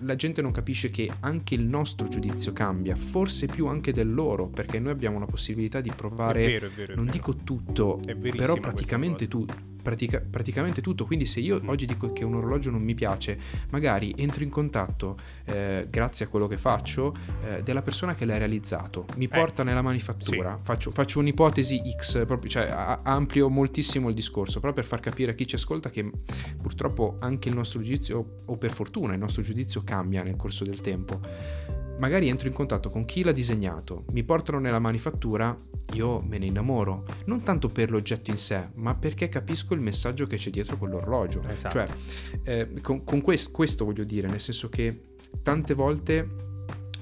La 0.00 0.14
gente 0.14 0.40
non 0.42 0.52
capisce 0.52 0.90
che 0.90 1.10
anche 1.20 1.56
il 1.56 1.62
nostro 1.62 2.06
giudizio 2.06 2.52
cambia, 2.52 2.94
forse 2.94 3.46
più 3.46 3.66
anche 3.66 3.92
del 3.92 4.14
loro, 4.14 4.46
perché 4.46 4.78
noi 4.78 4.92
abbiamo 4.92 5.16
una 5.16 5.26
possibilità 5.26 5.80
di 5.80 5.90
provare, 5.94 6.44
È 6.44 6.46
vero, 6.46 6.66
è 6.66 6.70
vero, 6.70 6.94
non 6.94 7.06
dico 7.06 7.34
tutto, 7.34 8.00
però 8.36 8.54
praticamente 8.54 9.26
tutto. 9.26 9.69
Pratica- 9.82 10.20
praticamente 10.20 10.80
tutto, 10.80 11.04
quindi 11.04 11.26
se 11.26 11.40
io 11.40 11.60
oggi 11.66 11.86
dico 11.86 12.12
che 12.12 12.24
un 12.24 12.34
orologio 12.34 12.70
non 12.70 12.82
mi 12.82 12.94
piace, 12.94 13.38
magari 13.70 14.14
entro 14.16 14.42
in 14.44 14.50
contatto, 14.50 15.16
eh, 15.44 15.86
grazie 15.90 16.26
a 16.26 16.28
quello 16.28 16.46
che 16.46 16.58
faccio, 16.58 17.14
eh, 17.44 17.62
della 17.62 17.82
persona 17.82 18.14
che 18.14 18.24
l'ha 18.24 18.38
realizzato, 18.38 19.06
mi 19.16 19.28
porta 19.28 19.62
nella 19.62 19.82
manifattura, 19.82 20.58
faccio, 20.62 20.90
faccio 20.90 21.18
un'ipotesi 21.18 21.80
X, 21.96 22.26
proprio, 22.26 22.50
cioè 22.50 22.68
a- 22.68 23.00
amplio 23.02 23.48
moltissimo 23.48 24.08
il 24.08 24.14
discorso, 24.14 24.60
però 24.60 24.72
per 24.72 24.84
far 24.84 25.00
capire 25.00 25.32
a 25.32 25.34
chi 25.34 25.46
ci 25.46 25.54
ascolta 25.54 25.90
che 25.90 26.08
purtroppo 26.60 27.16
anche 27.20 27.48
il 27.48 27.54
nostro 27.54 27.80
giudizio, 27.80 28.42
o 28.44 28.56
per 28.56 28.70
fortuna 28.70 29.12
il 29.12 29.18
nostro 29.18 29.42
giudizio 29.42 29.82
cambia 29.84 30.22
nel 30.22 30.36
corso 30.36 30.64
del 30.64 30.80
tempo. 30.80 31.20
Magari 32.00 32.28
entro 32.28 32.48
in 32.48 32.54
contatto 32.54 32.88
con 32.88 33.04
chi 33.04 33.22
l'ha 33.22 33.30
disegnato, 33.30 34.04
mi 34.12 34.24
portano 34.24 34.58
nella 34.58 34.78
manifattura, 34.78 35.54
io 35.92 36.22
me 36.22 36.38
ne 36.38 36.46
innamoro, 36.46 37.04
non 37.26 37.42
tanto 37.42 37.68
per 37.68 37.90
l'oggetto 37.90 38.30
in 38.30 38.38
sé, 38.38 38.70
ma 38.76 38.94
perché 38.94 39.28
capisco 39.28 39.74
il 39.74 39.80
messaggio 39.80 40.24
che 40.24 40.38
c'è 40.38 40.48
dietro 40.48 40.78
quell'orologio. 40.78 41.42
Esatto. 41.46 41.74
Cioè, 41.74 41.88
eh, 42.44 42.80
con, 42.80 43.04
con 43.04 43.20
quest- 43.20 43.52
questo 43.52 43.84
voglio 43.84 44.04
dire, 44.04 44.28
nel 44.28 44.40
senso 44.40 44.70
che 44.70 45.08
tante 45.42 45.74
volte 45.74 46.48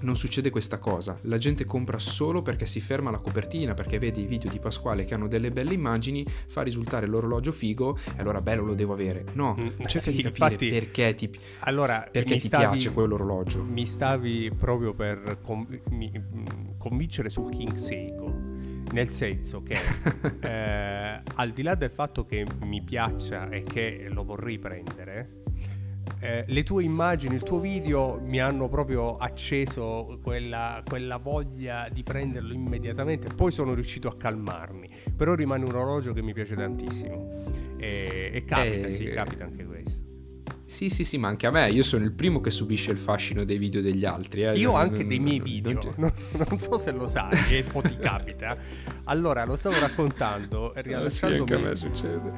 non 0.00 0.16
succede 0.16 0.50
questa 0.50 0.78
cosa, 0.78 1.16
la 1.22 1.38
gente 1.38 1.64
compra 1.64 1.98
solo 1.98 2.42
perché 2.42 2.66
si 2.66 2.80
ferma 2.80 3.08
alla 3.08 3.18
copertina, 3.18 3.74
perché 3.74 3.98
vede 3.98 4.20
i 4.20 4.26
video 4.26 4.50
di 4.50 4.58
Pasquale 4.58 5.04
che 5.04 5.14
hanno 5.14 5.28
delle 5.28 5.50
belle 5.50 5.74
immagini, 5.74 6.24
fa 6.46 6.62
risultare 6.62 7.06
l'orologio 7.06 7.52
figo 7.52 7.96
e 8.16 8.20
allora 8.20 8.40
bello 8.40 8.64
lo 8.64 8.74
devo 8.74 8.92
avere. 8.92 9.24
No, 9.32 9.56
Mm, 9.58 9.68
cerca 9.86 9.98
sì, 10.10 10.12
di 10.12 10.22
capire 10.22 10.44
infatti- 10.52 10.68
perché 10.68 11.14
ti, 11.14 11.30
Allora, 11.60 12.06
perché 12.10 12.34
ti 12.34 12.40
stavi- 12.40 12.64
piace 12.76 12.92
quell'orologio. 12.92 13.62
Mi 13.64 13.86
stavi 13.86 14.50
proprio 14.56 14.94
per 14.94 15.38
conv- 15.42 15.80
mi- 15.90 16.12
mm, 16.12 16.44
convincere 16.78 17.28
sul 17.30 17.50
King 17.50 17.74
Seiko. 17.74 18.46
Nel 18.90 19.10
senso 19.10 19.62
che 19.62 19.76
eh, 20.40 21.22
al 21.34 21.50
di 21.52 21.62
là 21.62 21.74
del 21.74 21.90
fatto 21.90 22.24
che 22.24 22.46
mi 22.62 22.82
piaccia 22.82 23.48
e 23.50 23.62
che 23.62 24.06
lo 24.10 24.24
vorrei 24.24 24.58
prendere, 24.58 25.42
eh, 26.20 26.44
le 26.46 26.62
tue 26.62 26.84
immagini, 26.84 27.34
il 27.34 27.42
tuo 27.42 27.58
video 27.58 28.20
mi 28.22 28.40
hanno 28.40 28.68
proprio 28.68 29.16
acceso 29.16 30.18
quella, 30.22 30.82
quella 30.86 31.16
voglia 31.16 31.88
di 31.90 32.02
prenderlo 32.02 32.52
immediatamente. 32.52 33.28
Poi 33.34 33.52
sono 33.52 33.74
riuscito 33.74 34.08
a 34.08 34.16
calmarmi. 34.16 34.90
Però 35.16 35.34
rimane 35.34 35.64
un 35.64 35.74
orologio 35.74 36.12
che 36.12 36.22
mi 36.22 36.32
piace 36.32 36.54
tantissimo. 36.54 37.76
E, 37.78 38.30
e 38.32 38.44
capita, 38.44 38.86
Eh, 38.88 38.92
sì, 38.92 39.04
capita 39.06 39.44
anche 39.44 39.64
questo. 39.64 40.07
Sì, 40.68 40.90
sì, 40.90 41.02
sì, 41.02 41.16
ma 41.16 41.28
anche 41.28 41.46
a 41.46 41.50
me, 41.50 41.70
io 41.70 41.82
sono 41.82 42.04
il 42.04 42.12
primo 42.12 42.40
che 42.40 42.50
subisce 42.50 42.90
il 42.90 42.98
fascino 42.98 43.42
dei 43.44 43.56
video 43.56 43.80
degli 43.80 44.04
altri. 44.04 44.42
eh. 44.44 44.54
Io 44.58 44.72
Non- 44.72 44.80
anche 44.80 44.98
non- 44.98 45.08
dei 45.08 45.18
miei 45.18 45.38
non- 45.38 45.46
video, 45.46 45.94
non 45.96 46.58
so 46.58 46.76
se 46.76 46.92
lo 46.92 47.06
sai 47.06 47.30
e 47.50 47.64
o 47.72 47.80
ti 47.80 47.96
capita. 47.96 48.54
Allora, 49.04 49.46
lo 49.46 49.56
stavo 49.56 49.78
raccontando, 49.78 50.70
Ah, 50.72 50.74
sì, 50.74 50.82
riallacciandomi, 50.88 51.62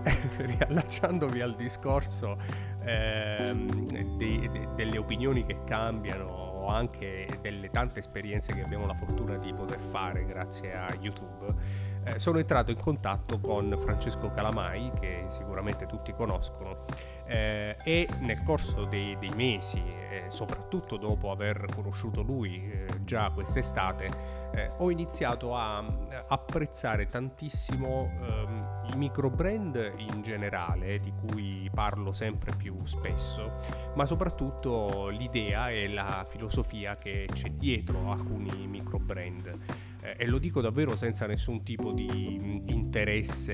riallacciandomi 0.39 1.41
al 1.41 1.55
discorso 1.57 2.39
ehm, 2.85 4.17
dei- 4.17 4.49
de- 4.49 4.69
delle 4.77 4.97
opinioni 4.99 5.45
che 5.45 5.59
cambiano 5.67 6.25
o 6.27 6.69
anche 6.69 7.27
delle 7.43 7.69
tante 7.71 7.99
esperienze 7.99 8.53
che 8.55 8.63
abbiamo 8.63 8.87
la 8.87 8.95
fortuna 8.95 9.37
di 9.39 9.53
poter 9.53 9.81
fare 9.81 10.25
grazie 10.25 10.73
a 10.75 10.87
YouTube. 11.01 11.89
Eh, 12.05 12.19
sono 12.19 12.39
entrato 12.39 12.71
in 12.71 12.81
contatto 12.81 13.39
con 13.39 13.75
Francesco 13.79 14.29
Calamai, 14.29 14.91
che 14.99 15.27
sicuramente 15.29 15.87
tutti 15.87 16.13
conoscono, 16.13 16.85
eh, 17.27 17.77
e 17.85 18.09
nel 18.21 18.43
corso 18.43 18.85
dei, 18.85 19.17
dei 19.19 19.33
mesi, 19.35 19.83
e 20.11 20.25
soprattutto 20.29 20.97
dopo 20.97 21.31
aver 21.31 21.67
conosciuto 21.75 22.23
lui 22.23 22.71
eh, 22.71 23.05
già 23.05 23.31
quest'estate, 23.31 24.49
eh, 24.53 24.71
ho 24.79 24.91
iniziato 24.91 25.55
a 25.55 25.85
eh, 26.11 26.25
apprezzare 26.29 27.07
tantissimo 27.07 28.11
ehm, 28.21 28.83
i 28.93 28.97
microbrand 28.97 29.93
in 29.97 30.23
generale, 30.23 30.99
di 30.99 31.13
cui 31.13 31.71
parlo 31.73 32.13
sempre 32.13 32.55
più 32.57 32.85
spesso, 32.85 33.53
ma 33.95 34.07
soprattutto 34.07 35.09
l'idea 35.09 35.71
e 35.71 35.89
la 35.89 36.25
filosofia 36.27 36.97
che 36.97 37.27
c'è 37.33 37.51
dietro 37.51 38.11
alcuni 38.11 38.67
microbrand. 38.67 39.89
Eh, 40.03 40.17
e 40.19 40.27
lo 40.27 40.39
dico 40.39 40.61
davvero 40.61 40.97
senza 40.97 41.27
nessun 41.27 41.63
tipo 41.63 41.93
di 41.93 42.63
interesse 42.67 43.53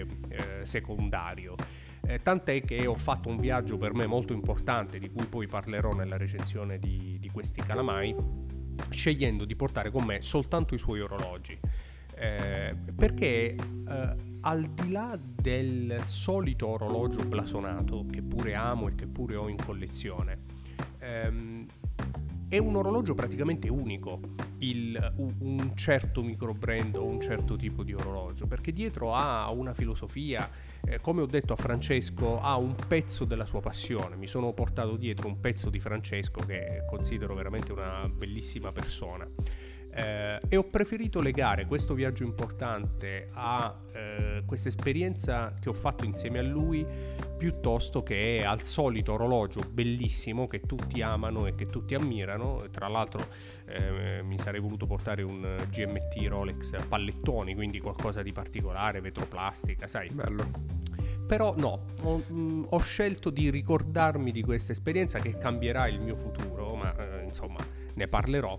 eh, 0.00 0.06
secondario. 0.62 1.54
Eh, 2.02 2.20
tant'è 2.22 2.62
che 2.62 2.86
ho 2.86 2.94
fatto 2.94 3.28
un 3.28 3.38
viaggio 3.38 3.76
per 3.76 3.94
me 3.94 4.06
molto 4.06 4.32
importante, 4.32 4.98
di 4.98 5.10
cui 5.10 5.26
poi 5.26 5.46
parlerò 5.46 5.92
nella 5.92 6.16
recensione 6.16 6.78
di, 6.78 7.18
di 7.20 7.28
questi 7.28 7.60
calamai, 7.60 8.14
scegliendo 8.88 9.44
di 9.44 9.54
portare 9.54 9.90
con 9.90 10.04
me 10.04 10.20
soltanto 10.22 10.74
i 10.74 10.78
suoi 10.78 11.00
orologi. 11.00 11.58
Eh, 12.14 12.76
perché 12.94 13.54
eh, 13.54 14.14
al 14.42 14.68
di 14.70 14.90
là 14.90 15.18
del 15.18 15.98
solito 16.02 16.68
orologio 16.68 17.22
blasonato, 17.22 18.04
che 18.10 18.22
pure 18.22 18.54
amo 18.54 18.88
e 18.88 18.94
che 18.94 19.06
pure 19.06 19.36
ho 19.36 19.48
in 19.48 19.56
collezione, 19.56 20.38
ehm, 20.98 21.66
è 22.50 22.58
un 22.58 22.74
orologio 22.74 23.14
praticamente 23.14 23.68
unico 23.68 24.20
il- 24.58 25.12
un- 25.18 25.70
certo 25.76 26.20
microbrand 26.22 26.96
o 26.96 27.04
un 27.04 27.20
certo 27.20 27.54
tipo 27.56 27.84
di 27.84 27.94
orologio 27.94 28.46
perché 28.48 28.72
dietro 28.72 29.14
ha 29.14 29.48
una 29.50 29.72
filosofia 29.72 30.50
eh, 30.84 31.00
come 31.00 31.22
ho 31.22 31.26
detto 31.26 31.52
a 31.52 31.56
Francesco 31.56 32.40
ha 32.40 32.56
un 32.56 32.74
pezzo 32.88 33.24
della 33.24 33.44
sua 33.44 33.60
passione. 33.60 34.16
Mi 34.16 34.26
sono 34.26 34.52
portato 34.52 34.96
dietro 34.96 35.28
un 35.28 35.38
pezzo 35.38 35.70
di 35.70 35.78
Francesco 35.78 36.40
che 36.40 36.84
considero 36.88 37.34
veramente 37.34 37.70
una 37.72 38.08
bellissima 38.12 38.72
persona 38.72 39.28
eh, 39.92 40.40
e 40.48 40.56
ho 40.56 40.64
preferito 40.64 41.20
legare 41.20 41.66
questo 41.66 41.94
viaggio 41.94 42.22
importante 42.22 43.28
a 43.32 43.76
eh, 43.92 44.42
questa 44.46 44.68
esperienza 44.68 45.52
che 45.58 45.68
ho 45.68 45.72
fatto 45.72 46.04
insieme 46.04 46.38
a 46.38 46.42
lui 46.42 46.86
piuttosto 47.36 48.02
che 48.02 48.44
al 48.46 48.64
solito 48.64 49.14
orologio 49.14 49.62
bellissimo 49.68 50.46
che 50.46 50.60
tutti 50.60 51.00
amano 51.02 51.46
e 51.46 51.54
che 51.54 51.66
tutti 51.66 51.94
ammirano. 51.94 52.64
Tra 52.70 52.86
l'altro 52.86 53.26
eh, 53.66 54.22
mi 54.22 54.38
sarei 54.38 54.60
voluto 54.60 54.86
portare 54.86 55.22
un 55.22 55.56
GMT 55.70 56.26
Rolex 56.28 56.74
a 56.74 56.84
pallettoni, 56.86 57.54
quindi 57.54 57.80
qualcosa 57.80 58.22
di 58.22 58.32
particolare, 58.32 59.00
vetroplastica, 59.00 59.88
sai. 59.88 60.08
Bello. 60.10 60.78
Però 61.26 61.54
no, 61.56 61.86
ho, 62.02 62.16
mh, 62.26 62.66
ho 62.70 62.78
scelto 62.78 63.30
di 63.30 63.50
ricordarmi 63.50 64.32
di 64.32 64.42
questa 64.42 64.72
esperienza 64.72 65.18
che 65.20 65.38
cambierà 65.38 65.86
il 65.88 66.00
mio 66.00 66.16
futuro, 66.16 66.74
ma 66.74 66.94
eh, 66.96 67.24
insomma 67.24 67.64
ne 67.94 68.08
parlerò. 68.08 68.58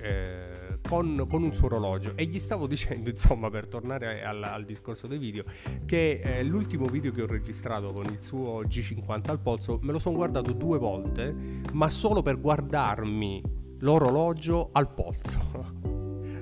eh, 0.00 0.65
con, 0.88 1.26
con 1.28 1.42
un 1.42 1.54
suo 1.54 1.66
orologio. 1.66 2.12
E 2.16 2.24
gli 2.26 2.38
stavo 2.38 2.66
dicendo 2.68 3.10
insomma 3.10 3.50
per 3.50 3.66
tornare 3.66 4.22
al, 4.24 4.42
al 4.42 4.64
discorso 4.64 5.06
dei 5.06 5.18
video 5.18 5.44
che 5.84 6.20
eh, 6.22 6.42
l'ultimo 6.42 6.86
video 6.86 7.12
che 7.12 7.22
ho 7.22 7.26
registrato 7.26 7.92
con 7.92 8.04
il 8.06 8.22
suo 8.22 8.62
G50 8.62 9.30
al 9.30 9.40
polso 9.40 9.78
me 9.82 9.92
lo 9.92 9.98
sono 9.98 10.16
guardato 10.16 10.52
due 10.52 10.78
volte 10.78 11.34
ma 11.72 11.90
solo 11.90 12.22
per 12.22 12.40
guardarmi 12.40 13.42
l'orologio 13.80 14.70
al 14.72 14.92
polso. 14.92 15.84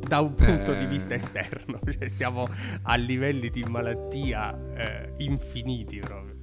Da 0.04 0.20
un 0.20 0.34
punto 0.34 0.72
Eh. 0.74 0.76
di 0.76 0.84
vista 0.84 1.14
esterno. 1.14 1.80
Cioè 1.90 2.08
siamo 2.08 2.46
a 2.82 2.94
livelli 2.96 3.48
di 3.48 3.64
malattia 3.64 4.54
eh, 4.74 5.12
infiniti 5.16 5.98
proprio 5.98 6.33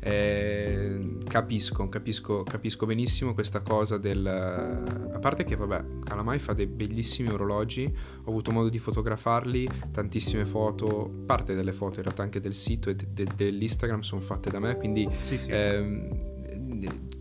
Eh, 0.00 1.16
capisco, 1.26 1.88
capisco, 1.88 2.42
capisco 2.44 2.86
benissimo 2.86 3.34
questa 3.34 3.60
cosa 3.60 3.98
del... 3.98 4.26
A 4.26 5.18
parte 5.18 5.44
che, 5.44 5.56
vabbè, 5.56 5.84
Calamai 6.04 6.38
fa 6.38 6.52
dei 6.52 6.66
bellissimi 6.66 7.28
orologi, 7.30 7.92
ho 8.24 8.28
avuto 8.28 8.50
modo 8.52 8.68
di 8.68 8.78
fotografarli, 8.78 9.68
tantissime 9.90 10.46
foto, 10.46 11.10
parte 11.26 11.54
delle 11.54 11.72
foto 11.72 11.96
in 11.98 12.04
realtà 12.04 12.22
anche 12.22 12.40
del 12.40 12.54
sito 12.54 12.90
e 12.90 12.94
de- 12.94 13.08
de- 13.12 13.26
dell'Instagram 13.34 14.00
sono 14.00 14.20
fatte 14.20 14.50
da 14.50 14.60
me, 14.60 14.76
quindi 14.76 15.08
sì 15.20 15.36
sì 15.36 15.50
ehm, 15.50 16.36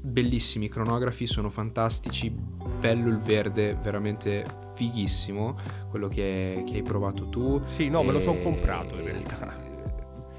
bellissimi, 0.01 0.65
i 0.65 0.69
cronografi 0.69 1.25
sono 1.25 1.49
fantastici, 1.49 2.29
bello 2.29 3.09
il 3.09 3.17
verde, 3.17 3.75
veramente 3.81 4.45
fighissimo, 4.75 5.57
quello 5.89 6.07
che, 6.07 6.63
che 6.67 6.75
hai 6.75 6.83
provato 6.83 7.27
tu. 7.29 7.59
Sì, 7.65 7.89
no, 7.89 8.03
me 8.03 8.11
lo 8.11 8.19
son 8.21 8.35
E- 8.37 8.43
comprato 8.43 8.95
in 8.95 9.03
realtà. 9.03 9.65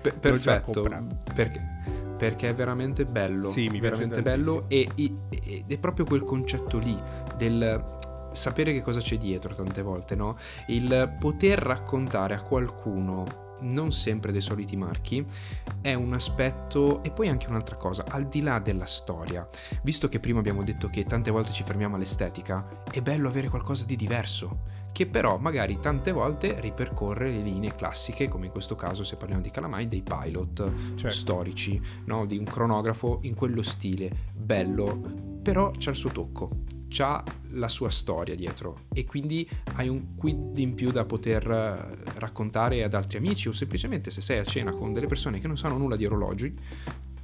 Già 0.00 0.12
perfetto, 0.12 0.80
comprato. 0.80 1.22
perché, 1.34 1.60
perché 2.18 2.48
è 2.48 2.54
veramente 2.54 3.06
bello, 3.06 3.48
Sì, 3.48 3.68
mi 3.68 3.78
piace 3.78 4.06
veramente 4.06 4.22
bello 4.22 4.64
e, 4.68 4.88
e- 4.94 5.14
ed 5.30 5.70
è 5.70 5.78
proprio 5.78 6.04
quel 6.04 6.24
concetto 6.24 6.78
lì 6.78 7.00
del 7.36 7.96
sapere 8.32 8.72
che 8.72 8.82
cosa 8.82 9.00
c'è 9.00 9.16
dietro 9.16 9.54
tante 9.54 9.80
volte, 9.80 10.14
no? 10.14 10.36
Il 10.66 11.16
poter 11.18 11.58
raccontare 11.58 12.34
a 12.34 12.42
qualcuno 12.42 13.46
non 13.60 13.92
sempre 13.92 14.30
dei 14.30 14.40
soliti 14.40 14.76
marchi, 14.76 15.24
è 15.80 15.94
un 15.94 16.12
aspetto 16.12 17.02
e 17.02 17.10
poi 17.10 17.28
anche 17.28 17.48
un'altra 17.48 17.76
cosa, 17.76 18.04
al 18.08 18.26
di 18.28 18.40
là 18.40 18.58
della 18.58 18.86
storia, 18.86 19.48
visto 19.82 20.08
che 20.08 20.20
prima 20.20 20.38
abbiamo 20.38 20.62
detto 20.62 20.88
che 20.88 21.04
tante 21.04 21.30
volte 21.30 21.52
ci 21.52 21.62
fermiamo 21.62 21.96
all'estetica, 21.96 22.82
è 22.90 23.00
bello 23.00 23.28
avere 23.28 23.48
qualcosa 23.48 23.84
di 23.84 23.96
diverso, 23.96 24.60
che 24.92 25.06
però 25.06 25.38
magari 25.38 25.78
tante 25.80 26.12
volte 26.12 26.60
ripercorre 26.60 27.30
le 27.30 27.42
linee 27.42 27.74
classiche, 27.74 28.28
come 28.28 28.46
in 28.46 28.52
questo 28.52 28.74
caso 28.74 29.04
se 29.04 29.16
parliamo 29.16 29.42
di 29.42 29.50
Calamai, 29.50 29.88
dei 29.88 30.02
pilot 30.02 30.94
certo. 30.94 31.10
storici, 31.10 31.80
no? 32.06 32.26
di 32.26 32.36
un 32.36 32.44
cronografo 32.44 33.20
in 33.22 33.34
quello 33.34 33.62
stile, 33.62 34.10
bello, 34.34 35.38
però 35.42 35.70
c'ha 35.76 35.90
il 35.90 35.96
suo 35.96 36.10
tocco, 36.10 36.50
c'ha 36.88 37.22
la 37.52 37.68
sua 37.68 37.90
storia 37.90 38.34
dietro 38.34 38.86
e 38.92 39.04
quindi 39.04 39.48
hai 39.74 39.88
un 39.88 40.14
quid 40.14 40.58
in 40.58 40.74
più 40.74 40.90
da 40.90 41.04
poter 41.04 41.48
eh, 41.50 42.18
raccontare 42.18 42.82
ad 42.82 42.94
altri 42.94 43.18
amici 43.18 43.48
o 43.48 43.52
semplicemente 43.52 44.10
se 44.10 44.20
sei 44.20 44.38
a 44.38 44.44
cena 44.44 44.72
con 44.72 44.92
delle 44.92 45.06
persone 45.06 45.38
che 45.38 45.46
non 45.46 45.56
sanno 45.56 45.76
nulla 45.76 45.96
di 45.96 46.04
orologi 46.04 46.54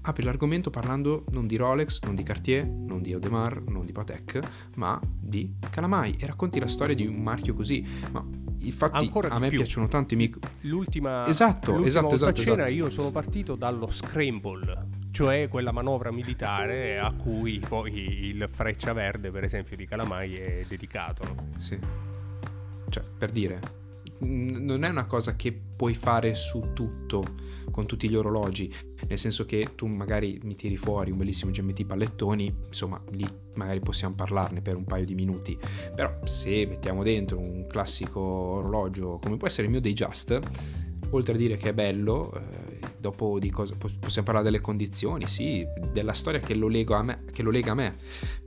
apri 0.07 0.25
l'argomento 0.25 0.71
parlando 0.71 1.25
non 1.31 1.47
di 1.47 1.57
Rolex, 1.57 2.01
non 2.03 2.15
di 2.15 2.23
Cartier, 2.23 2.67
non 2.67 3.01
di 3.01 3.13
Audemars, 3.13 3.63
non 3.69 3.85
di 3.87 3.93
Patek, 3.93 4.39
ma 4.77 5.01
di 5.03 5.55
Calamai 5.71 6.17
e 6.19 6.27
racconti 6.27 6.59
la 6.61 6.69
storia 6.69 6.95
di 6.95 7.07
un 7.07 7.23
marchio 7.23 7.55
così. 7.55 7.85
Ma 8.11 8.25
infatti 8.59 9.05
Ancora 9.05 9.29
a 9.31 9.39
me 9.39 9.49
più. 9.49 9.59
piacciono 9.59 9.89
tanto 9.89 10.15
i 10.15 10.17
micro. 10.17 10.41
L'ultima, 10.63 11.27
esatto, 11.27 11.71
l'ultima 11.71 11.89
esatto, 11.89 12.15
esatto, 12.15 12.43
cena 12.43 12.65
esatto. 12.65 12.73
io 12.73 12.91
sono 12.91 13.11
partito 13.11 13.55
dallo 13.55 13.91
scramble, 13.91 14.89
cioè 15.11 15.49
quella 15.49 15.73
manovra 15.73 16.11
militare 16.13 16.99
a 16.99 17.13
cui 17.13 17.59
poi 17.59 18.27
il 18.27 18.47
Freccia 18.49 18.93
Verde, 18.93 19.31
per 19.31 19.45
esempio, 19.45 19.77
di 19.77 19.87
Calamai 19.87 20.35
è 20.35 20.65
dedicato. 20.69 21.25
Sì. 21.57 21.79
Cioè, 22.91 23.03
per 23.17 23.31
dire, 23.31 23.61
non 24.19 24.85
è 24.85 24.89
una 24.89 25.07
cosa 25.07 25.35
che 25.35 25.51
puoi 25.53 25.95
fare 25.95 26.35
su 26.35 26.73
tutto 26.75 27.53
con 27.71 27.87
tutti 27.87 28.09
gli 28.09 28.15
orologi, 28.15 28.73
nel 29.09 29.19
senso 29.19 29.45
che 29.45 29.71
tu 29.75 29.87
magari 29.87 30.41
mi 30.43 30.55
tiri 30.55 30.77
fuori 30.77 31.11
un 31.11 31.19
bellissimo 31.19 31.51
GMT 31.51 31.85
pallettoni, 31.85 32.55
insomma 32.67 33.03
lì 33.11 33.27
magari 33.55 33.81
possiamo 33.81 34.15
parlarne 34.15 34.61
per 34.61 34.77
un 34.77 34.85
paio 34.85 35.05
di 35.05 35.15
minuti, 35.15 35.59
però 35.95 36.19
se 36.25 36.67
mettiamo 36.67 37.03
dentro 37.03 37.39
un 37.39 37.67
classico 37.67 38.21
orologio 38.21 39.19
come 39.23 39.37
può 39.37 39.47
essere 39.47 39.65
il 39.65 39.71
mio 39.71 39.81
Datejust, 39.81 40.41
oltre 41.11 41.35
a 41.35 41.37
dire 41.37 41.57
che 41.57 41.71
è 41.71 41.75
bello, 41.75 42.33
eh, 42.35 42.74
dopo 43.05 43.39
di 43.39 43.51
cosa 43.51 43.75
possiamo 43.77 44.25
parlare 44.25 44.45
delle 44.45 44.63
condizioni, 44.63 45.27
sì, 45.27 45.67
della 45.93 46.15
storia 46.15 46.41
che 46.41 46.55
lo, 46.55 46.69
lega 46.69 46.99
a 46.99 47.03
me, 47.03 47.25
che 47.31 47.43
lo 47.43 47.51
lega 47.51 47.73
a 47.73 47.75
me, 47.75 47.97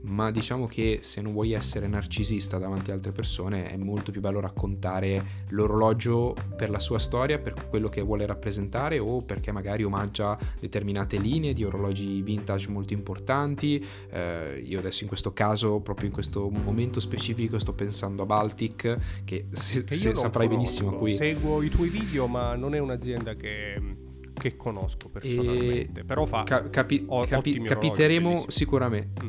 ma 0.02 0.32
diciamo 0.32 0.66
che 0.66 0.98
se 1.02 1.20
non 1.20 1.32
vuoi 1.32 1.52
essere 1.52 1.86
narcisista 1.86 2.58
davanti 2.58 2.90
a 2.90 2.94
altre 2.94 3.12
persone 3.12 3.70
è 3.70 3.76
molto 3.76 4.10
più 4.10 4.20
bello 4.20 4.40
raccontare 4.40 5.44
l'orologio 5.50 6.34
per 6.56 6.70
la 6.70 6.80
sua 6.80 6.98
storia, 6.98 7.38
per 7.38 7.68
quello 7.68 7.88
che 7.88 8.00
vuole 8.00 8.26
rappresentare 8.26 8.98
o 8.98 9.22
perché 9.22 9.52
magari 9.52 9.84
omaggia 9.84 10.36
determinate 10.58 11.18
linee 11.18 11.52
di 11.52 11.62
orologi 11.62 12.20
vintage 12.22 12.68
molto 12.68 12.94
importanti. 12.94 13.84
Eh, 14.10 14.60
io 14.66 14.80
adesso 14.80 15.04
in 15.04 15.08
questo 15.08 15.32
caso, 15.32 15.78
proprio 15.78 16.08
in 16.08 16.12
questo 16.12 16.50
momento 16.50 16.98
specifico, 16.98 17.60
sto 17.60 17.74
pensando 17.74 18.22
a 18.22 18.26
Baltic, 18.26 19.22
che, 19.24 19.46
se, 19.52 19.84
se 19.88 20.14
saprai 20.16 20.48
conosco. 20.48 20.48
benissimo 20.48 20.96
qui. 20.96 21.14
Seguo 21.14 21.62
i 21.62 21.68
tuoi 21.68 21.90
video, 21.90 22.26
ma 22.26 22.56
non 22.56 22.74
è 22.74 22.78
un'azienda 22.78 23.34
che 23.34 24.06
che 24.38 24.56
conosco 24.56 25.10
personalmente, 25.10 26.00
e 26.00 26.04
però 26.04 26.24
fa 26.24 26.44
ca- 26.44 26.68
capi- 26.70 27.06
capi- 27.26 27.60
capiteremo 27.62 28.44
sicuramente. 28.48 29.24
Mm. 29.24 29.28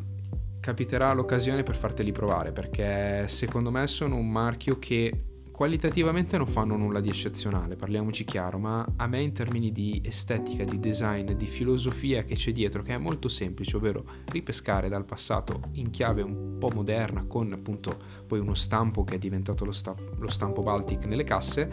Capiterà 0.60 1.14
l'occasione 1.14 1.64
per 1.64 1.76
farteli 1.76 2.12
provare 2.12 2.52
perché 2.52 3.28
secondo 3.28 3.72
me 3.72 3.88
sono 3.88 4.16
un 4.16 4.30
marchio 4.30 4.78
che 4.78 5.29
qualitativamente 5.60 6.38
non 6.38 6.48
fanno 6.48 6.78
nulla 6.78 7.02
di 7.02 7.10
eccezionale, 7.10 7.76
parliamoci 7.76 8.24
chiaro, 8.24 8.60
ma 8.60 8.94
a 8.96 9.08
me 9.08 9.20
in 9.20 9.34
termini 9.34 9.74
di 9.74 10.02
estetica, 10.06 10.64
di 10.64 10.80
design, 10.80 11.34
di 11.34 11.48
filosofia 11.48 12.24
che 12.24 12.36
c'è 12.36 12.54
dietro, 12.54 12.82
che 12.82 12.94
è 12.94 12.98
molto 12.98 13.28
semplice, 13.28 13.76
ovvero 13.76 14.06
ripescare 14.28 14.88
dal 14.88 15.04
passato 15.04 15.64
in 15.74 15.90
chiave 15.90 16.22
un 16.22 16.56
po' 16.58 16.70
moderna 16.74 17.26
con 17.28 17.52
appunto 17.52 17.94
poi 18.26 18.40
uno 18.40 18.54
stampo 18.54 19.04
che 19.04 19.16
è 19.16 19.18
diventato 19.18 19.66
lo, 19.66 19.74
sta- 19.74 19.94
lo 20.18 20.30
stampo 20.30 20.62
Baltic 20.62 21.04
nelle 21.04 21.26
casse, 21.26 21.70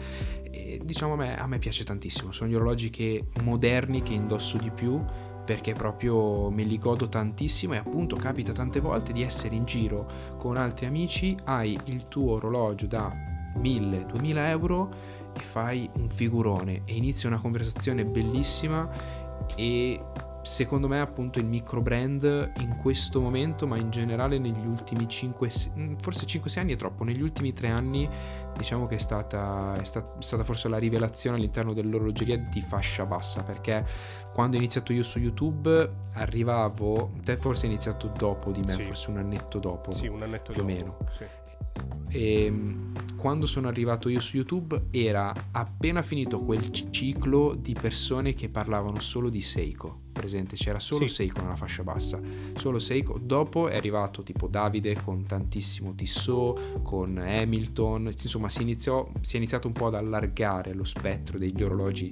e, 0.51 0.81
diciamo 0.83 1.13
a 1.13 1.15
me, 1.15 1.37
a 1.37 1.47
me 1.47 1.57
piace 1.57 1.85
tantissimo, 1.85 2.33
sono 2.33 2.49
gli 2.49 2.55
orologi 2.55 2.89
che, 2.89 3.27
moderni 3.41 4.01
che 4.01 4.11
indosso 4.11 4.57
di 4.57 4.69
più 4.69 5.01
perché 5.45 5.71
proprio 5.71 6.49
me 6.49 6.63
li 6.63 6.77
godo 6.77 7.07
tantissimo 7.07 7.73
e 7.73 7.77
appunto 7.77 8.17
capita 8.17 8.51
tante 8.51 8.81
volte 8.81 9.13
di 9.13 9.21
essere 9.21 9.55
in 9.55 9.63
giro 9.63 10.35
con 10.37 10.57
altri 10.57 10.87
amici, 10.87 11.37
hai 11.45 11.79
il 11.85 12.09
tuo 12.09 12.33
orologio 12.33 12.85
da 12.85 13.35
1000-2000 13.61 14.37
euro 14.49 14.89
e 15.33 15.43
fai 15.43 15.89
un 15.97 16.09
figurone 16.09 16.81
e 16.85 16.95
inizia 16.95 17.29
una 17.29 17.39
conversazione 17.39 18.05
bellissima 18.05 18.89
e 19.55 20.01
secondo 20.47 20.87
me 20.87 20.99
appunto 21.01 21.39
il 21.39 21.45
micro 21.45 21.81
brand 21.81 22.23
in 22.59 22.77
questo 22.77 23.19
momento 23.19 23.67
ma 23.67 23.77
in 23.77 23.89
generale 23.89 24.39
negli 24.39 24.65
ultimi 24.65 25.07
5 25.07 25.49
mm, 25.75 25.95
forse 25.97 26.25
5-6 26.25 26.59
anni 26.59 26.73
è 26.73 26.75
troppo 26.77 27.03
negli 27.03 27.21
ultimi 27.21 27.51
3 27.51 27.67
anni 27.67 28.09
diciamo 28.55 28.87
che 28.87 28.95
è 28.95 28.97
stata, 28.97 29.75
è 29.77 29.83
stata, 29.83 30.17
è 30.17 30.21
stata 30.21 30.43
forse 30.45 30.69
la 30.69 30.77
rivelazione 30.77 31.35
all'interno 31.35 31.73
dell'orologeria 31.73 32.37
di 32.37 32.61
fascia 32.61 33.05
bassa 33.05 33.43
perché 33.43 33.85
quando 34.33 34.55
ho 34.55 34.59
iniziato 34.59 34.93
io 34.93 35.03
su 35.03 35.19
YouTube 35.19 35.91
arrivavo 36.13 37.11
te 37.23 37.35
forse 37.35 37.65
hai 37.65 37.73
iniziato 37.73 38.07
dopo 38.07 38.51
di 38.51 38.61
me 38.61 38.71
sì. 38.71 38.83
forse 38.83 39.09
un 39.09 39.17
annetto 39.17 39.59
dopo 39.59 39.91
sì 39.91 40.07
un 40.07 40.23
annetto 40.23 40.53
più 40.53 40.61
dopo, 40.61 40.71
o 40.71 40.75
meno 40.75 40.97
sì. 41.11 41.25
E 42.09 42.45
ehm, 42.45 43.15
quando 43.15 43.45
sono 43.45 43.67
arrivato 43.67 44.09
io 44.09 44.19
su 44.19 44.37
YouTube 44.37 44.87
era 44.91 45.33
appena 45.51 46.01
finito 46.01 46.39
quel 46.39 46.69
ciclo 46.71 47.55
di 47.55 47.73
persone 47.73 48.33
che 48.33 48.49
parlavano 48.49 48.99
solo 48.99 49.29
di 49.29 49.41
Seiko. 49.41 50.06
Presente, 50.17 50.55
c'era 50.55 50.79
solo 50.79 51.07
sì. 51.07 51.13
Seiko 51.13 51.41
nella 51.41 51.55
fascia 51.55 51.83
bassa, 51.83 52.19
solo 52.57 52.79
Seiko. 52.79 53.19
Dopo 53.21 53.67
è 53.67 53.75
arrivato 53.75 54.23
tipo 54.23 54.47
Davide 54.47 54.95
con 55.01 55.25
tantissimo 55.25 55.93
Tissot, 55.93 56.81
con 56.81 57.17
Hamilton, 57.17 58.07
insomma 58.07 58.49
si, 58.49 58.63
iniziò, 58.63 59.09
si 59.21 59.35
è 59.35 59.37
iniziato 59.37 59.67
un 59.67 59.73
po' 59.73 59.87
ad 59.87 59.95
allargare 59.95 60.73
lo 60.73 60.85
spettro 60.85 61.37
degli 61.37 61.61
orologi 61.61 62.11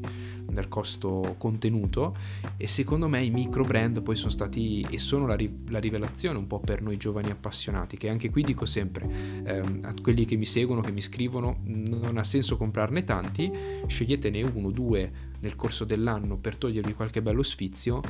del 0.56 0.68
costo 0.68 1.36
contenuto 1.38 2.16
e 2.58 2.68
secondo 2.68 3.08
me 3.08 3.24
i 3.24 3.30
micro 3.30 3.64
brand 3.64 4.02
poi 4.02 4.16
sono 4.16 4.32
stati 4.32 4.86
e 4.90 4.98
sono 4.98 5.26
la, 5.26 5.36
ri- 5.36 5.64
la 5.70 5.80
rivelazione 5.80 6.38
un 6.38 6.48
po' 6.48 6.60
per 6.60 6.82
noi 6.82 6.98
giovani 6.98 7.30
appassionati 7.30 7.98
che 7.98 8.10
anche 8.10 8.30
qui 8.30 8.44
dico 8.44 8.66
sempre 8.66 9.08
ehm, 9.44 9.80
a 9.84 9.94
quelli 10.02 10.26
che 10.26 10.36
mi 10.36 10.46
seguono 10.46 10.82
che 10.82 10.92
mi 10.92 11.02
scrivono 11.02 11.58
non 11.64 12.18
ha 12.18 12.24
senso 12.24 12.58
comprarne 12.58 13.04
tanti 13.04 13.52
sceglietene 13.88 14.44
uno 14.44 14.72
due 14.72 15.34
nel 15.40 15.56
corso 15.56 15.86
dell'anno 15.86 16.38
per 16.38 16.56
togliervi 16.56 16.94
qualche 16.94 17.22
bello 17.22 17.44
sfizio 17.44 18.02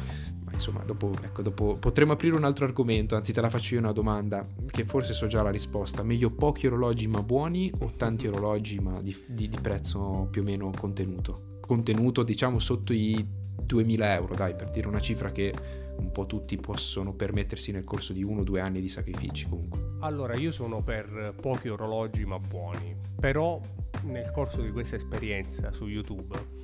ma 0.44 0.52
insomma 0.52 0.84
dopo, 0.84 1.12
ecco, 1.22 1.42
dopo 1.42 1.78
potremo 1.80 2.14
aprire 2.14 2.36
un 2.36 2.44
altro 2.44 2.66
argomento 2.66 3.16
anzi 3.16 3.34
te 3.34 3.42
la 3.42 3.50
faccio 3.50 3.76
io 3.76 3.80
una 3.80 3.92
domanda 3.92 4.48
che 4.72 4.86
forse 4.86 5.14
so 5.14 5.28
già 5.28 5.42
la 5.42 5.50
risposta 5.50 6.04
meglio 6.04 6.32
pochi 6.32 6.68
orologi 6.68 7.08
ma 7.08 7.22
buoni 7.22 7.72
o 7.80 7.94
tanti 7.96 8.28
orologi 8.28 8.80
ma 8.80 9.02
di, 9.02 9.16
di, 9.28 9.48
di 9.48 9.58
prezzo 9.62 10.28
più 10.30 10.42
o 10.42 10.46
meno 10.46 10.72
contenuto 10.78 11.60
contenuto 11.62 12.24
diciamo 12.24 12.60
sotto 12.60 12.94
i 12.94 13.44
2000 13.66 14.14
euro, 14.14 14.36
dai, 14.36 14.56
per 14.56 14.70
dire 14.70 14.88
una 14.88 15.00
cifra 15.00 15.32
che 15.32 15.54
un 15.98 16.12
po' 16.12 16.26
tutti 16.26 16.58
possono 16.58 17.14
permettersi 17.14 17.72
nel 17.72 17.84
corso 17.84 18.14
di 18.14 18.24
uno 18.24 18.42
o 18.42 18.44
due 18.44 18.60
anni 18.60 18.82
di 18.82 18.90
sacrifici 18.90 19.48
comunque. 19.48 19.96
Allora, 20.00 20.36
io 20.36 20.52
sono 20.52 20.84
per 20.84 21.34
pochi 21.40 21.70
orologi 21.70 22.26
ma 22.26 22.38
buoni, 22.38 22.96
però 23.20 23.60
nel 24.04 24.30
corso 24.32 24.62
di 24.62 24.72
questa 24.72 24.98
esperienza 24.98 25.72
su 25.72 25.88
YouTube 25.88 26.64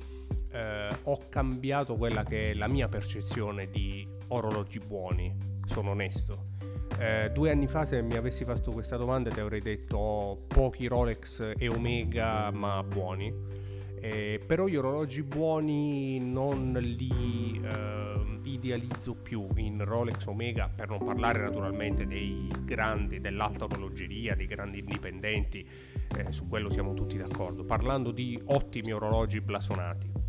eh, 0.52 0.88
ho 1.02 1.18
cambiato 1.28 1.96
quella 1.96 2.22
che 2.22 2.50
è 2.50 2.54
la 2.54 2.68
mia 2.68 2.88
percezione 2.88 3.68
di 3.70 4.06
orologi 4.28 4.78
buoni, 4.78 5.34
sono 5.64 5.90
onesto. 5.90 6.50
Eh, 6.98 7.30
due 7.32 7.50
anni 7.50 7.66
fa 7.66 7.86
se 7.86 8.02
mi 8.02 8.16
avessi 8.16 8.44
fatto 8.44 8.70
questa 8.70 8.96
domanda 8.96 9.30
ti 9.30 9.40
avrei 9.40 9.60
detto 9.60 9.96
oh, 9.96 10.36
pochi 10.46 10.86
Rolex 10.86 11.54
e 11.56 11.68
Omega 11.68 12.50
ma 12.50 12.82
buoni 12.82 13.32
eh, 14.04 14.40
però 14.44 14.66
gli 14.66 14.74
orologi 14.74 15.22
buoni 15.22 16.18
non 16.18 16.72
li 16.72 17.60
eh, 17.62 18.40
idealizzo 18.42 19.14
più 19.14 19.46
in 19.54 19.84
Rolex 19.84 20.26
Omega, 20.26 20.68
per 20.74 20.88
non 20.88 21.04
parlare 21.04 21.40
naturalmente 21.40 22.04
dei 22.04 22.50
grandi, 22.64 23.20
dell'alta 23.20 23.64
orologeria, 23.64 24.34
dei 24.34 24.46
grandi 24.46 24.80
indipendenti, 24.80 25.64
eh, 26.16 26.32
su 26.32 26.48
quello 26.48 26.68
siamo 26.68 26.94
tutti 26.94 27.16
d'accordo, 27.16 27.62
parlando 27.62 28.10
di 28.10 28.40
ottimi 28.46 28.92
orologi 28.92 29.40
blasonati. 29.40 30.21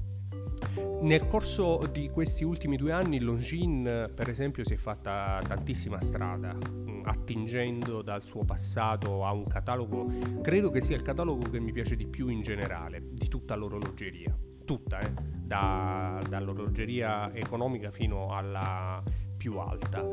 Nel 1.01 1.27
corso 1.27 1.81
di 1.91 2.09
questi 2.09 2.43
ultimi 2.43 2.77
due 2.77 2.91
anni 2.91 3.19
Longines 3.19 4.09
per 4.13 4.29
esempio 4.29 4.63
si 4.63 4.73
è 4.73 4.77
fatta 4.77 5.41
tantissima 5.45 6.01
strada 6.01 6.57
attingendo 7.03 8.01
dal 8.01 8.23
suo 8.25 8.43
passato 8.43 9.25
a 9.25 9.31
un 9.33 9.45
catalogo, 9.45 10.11
credo 10.41 10.69
che 10.69 10.81
sia 10.81 10.95
il 10.95 11.01
catalogo 11.01 11.49
che 11.49 11.59
mi 11.59 11.71
piace 11.71 11.95
di 11.95 12.07
più 12.07 12.29
in 12.29 12.41
generale, 12.41 13.01
di 13.11 13.27
tutta 13.27 13.55
l'orologeria, 13.55 14.33
tutta, 14.63 14.99
eh? 14.99 15.11
da, 15.41 16.21
dall'orologeria 16.27 17.33
economica 17.33 17.91
fino 17.91 18.33
alla 18.33 19.03
più 19.35 19.57
alta. 19.57 20.05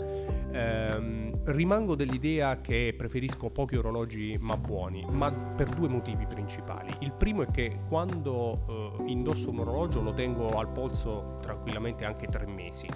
Ehm, 0.52 1.44
rimango 1.44 1.94
dell'idea 1.94 2.60
che 2.60 2.94
preferisco 2.96 3.50
pochi 3.50 3.76
orologi 3.76 4.36
ma 4.40 4.56
buoni, 4.56 5.04
ma 5.08 5.30
per 5.30 5.68
due 5.68 5.88
motivi 5.88 6.26
principali. 6.26 6.94
Il 7.00 7.12
primo 7.12 7.42
è 7.42 7.50
che 7.50 7.80
quando 7.88 8.98
eh, 9.00 9.10
indosso 9.10 9.50
un 9.50 9.60
orologio 9.60 10.00
lo 10.00 10.12
tengo 10.12 10.48
al 10.58 10.68
polso 10.68 11.38
tranquillamente 11.40 12.04
anche 12.04 12.26
tre 12.26 12.46
mesi 12.46 12.86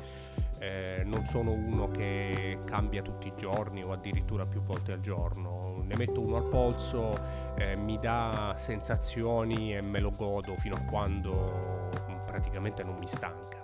eh, 0.65 1.03
non 1.05 1.27
sono 1.27 1.53
uno 1.53 1.91
che 1.91 2.61
cambia 2.65 3.03
tutti 3.03 3.29
i 3.29 3.33
giorni 3.37 3.83
o 3.85 3.93
addirittura 3.93 4.47
più 4.47 4.63
volte 4.63 4.93
al 4.93 5.01
giorno. 5.01 5.83
ne 5.85 5.97
metto 5.97 6.21
uno 6.21 6.37
al 6.37 6.49
polso, 6.49 7.13
eh, 7.57 7.77
mi 7.77 7.99
dà 7.99 8.55
sensazioni 8.57 9.77
e 9.77 9.83
me 9.83 10.01
lo 10.01 10.11
godo 10.11 10.57
fino 10.57 10.77
a 10.77 10.81
quando 10.81 11.91
praticamente 12.25 12.83
non 12.83 12.97
mi 12.97 13.07
stanca. 13.07 13.63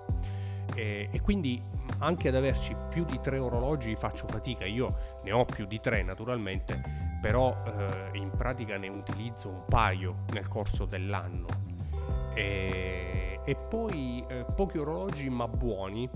E, 0.75 1.09
e, 1.11 1.21
quindi 1.21 1.63
anche 1.99 2.29
ad 2.29 2.35
averci 2.35 2.77
più 2.89 3.05
di 3.05 3.19
tre 3.21 3.39
orologi 3.39 3.95
faccio 3.97 4.27
fatica, 4.27 4.65
io 4.65 5.19
ne 5.25 5.33
ho 5.33 5.45
più 5.45 5.67
di 5.67 5.81
tre 5.81 6.03
naturalmente, 6.03 6.81
però 7.21 7.57
eh, 7.65 8.19
in 8.19 8.31
pratica 8.31 8.77
ne 8.77 8.89
utilizzo 8.89 9.49
un 9.49 9.65
paio 9.69 10.25
nel 10.33 10.49
corso 10.49 10.85
dell'anno. 10.85 11.47
E, 12.35 13.41
e 13.45 13.55
poi 13.57 14.25
eh, 14.29 14.45
pochi 14.55 14.79
orologi 14.79 15.29
ma 15.29 15.49
buoni 15.49 16.09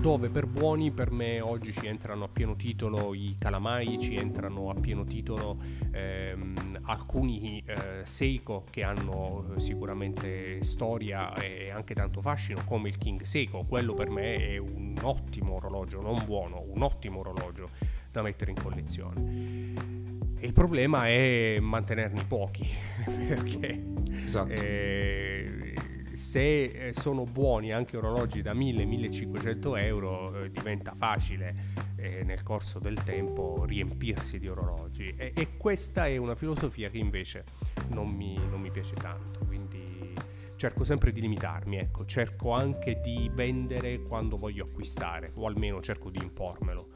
dove 0.00 0.28
per 0.28 0.46
buoni 0.46 0.92
per 0.92 1.10
me 1.10 1.40
oggi 1.40 1.72
ci 1.72 1.86
entrano 1.86 2.24
a 2.24 2.28
pieno 2.28 2.54
titolo 2.54 3.14
i 3.14 3.36
calamai, 3.38 3.98
ci 3.98 4.14
entrano 4.14 4.70
a 4.70 4.74
pieno 4.74 5.04
titolo 5.04 5.58
ehm, 5.90 6.80
alcuni 6.82 7.62
eh, 7.66 8.04
Seiko 8.04 8.64
che 8.70 8.84
hanno 8.84 9.54
eh, 9.56 9.60
sicuramente 9.60 10.62
storia 10.62 11.34
e 11.34 11.70
anche 11.70 11.94
tanto 11.94 12.20
fascino 12.20 12.62
come 12.64 12.88
il 12.88 12.98
King 12.98 13.22
Seiko, 13.22 13.64
quello 13.64 13.94
per 13.94 14.08
me 14.08 14.36
è 14.36 14.56
un 14.56 14.94
ottimo 15.02 15.54
orologio, 15.54 16.00
non 16.00 16.22
buono, 16.24 16.64
un 16.68 16.82
ottimo 16.82 17.20
orologio 17.20 17.68
da 18.10 18.22
mettere 18.22 18.52
in 18.52 18.62
collezione. 18.62 19.96
Il 20.40 20.52
problema 20.52 21.08
è 21.08 21.58
mantenerne 21.60 22.24
pochi 22.24 22.66
perché 23.26 23.84
esatto. 24.22 24.52
eh, 24.52 25.74
se 26.18 26.64
eh, 26.64 26.92
sono 26.92 27.22
buoni 27.22 27.72
anche 27.72 27.96
orologi 27.96 28.42
da 28.42 28.52
1000-1500 28.52 29.78
euro 29.78 30.42
eh, 30.42 30.50
diventa 30.50 30.92
facile 30.92 31.54
eh, 31.96 32.24
nel 32.24 32.42
corso 32.42 32.80
del 32.80 33.00
tempo 33.04 33.64
riempirsi 33.64 34.38
di 34.40 34.48
orologi. 34.48 35.14
E, 35.16 35.32
e, 35.34 35.56
questa 35.56 36.06
è 36.06 36.16
una 36.16 36.34
filosofia 36.34 36.90
che 36.90 36.98
invece 36.98 37.44
non 37.90 38.08
mi, 38.08 38.34
non 38.34 38.60
mi, 38.60 38.70
piace 38.70 38.94
tanto 38.94 39.38
quindi 39.46 40.12
cerco 40.56 40.82
sempre 40.82 41.12
di 41.12 41.20
limitarmi 41.20 41.78
ecco. 41.78 42.04
Cerco 42.04 42.50
anche 42.50 43.00
di 43.00 43.30
vendere 43.32 44.00
quando 44.02 44.36
voglio 44.36 44.64
acquistare 44.64 45.30
o 45.34 45.46
almeno 45.46 45.80
cerco 45.80 46.10
di 46.10 46.18
impormelo. 46.20 46.88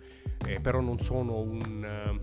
Eh, 0.47 0.59
però 0.59 0.81
non 0.81 0.99
sono 0.99 1.39
un, 1.39 2.19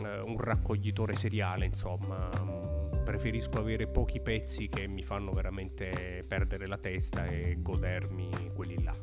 uh, 0.00 0.28
un 0.28 0.36
raccoglitore 0.36 1.14
seriale 1.14 1.64
insomma 1.64 2.73
preferisco 3.04 3.58
avere 3.58 3.86
pochi 3.86 4.20
pezzi 4.20 4.68
che 4.68 4.88
mi 4.88 5.04
fanno 5.04 5.30
veramente 5.32 6.24
perdere 6.26 6.66
la 6.66 6.78
testa 6.78 7.26
e 7.26 7.58
godermi 7.60 8.50
quelli 8.52 8.82
là. 8.82 8.94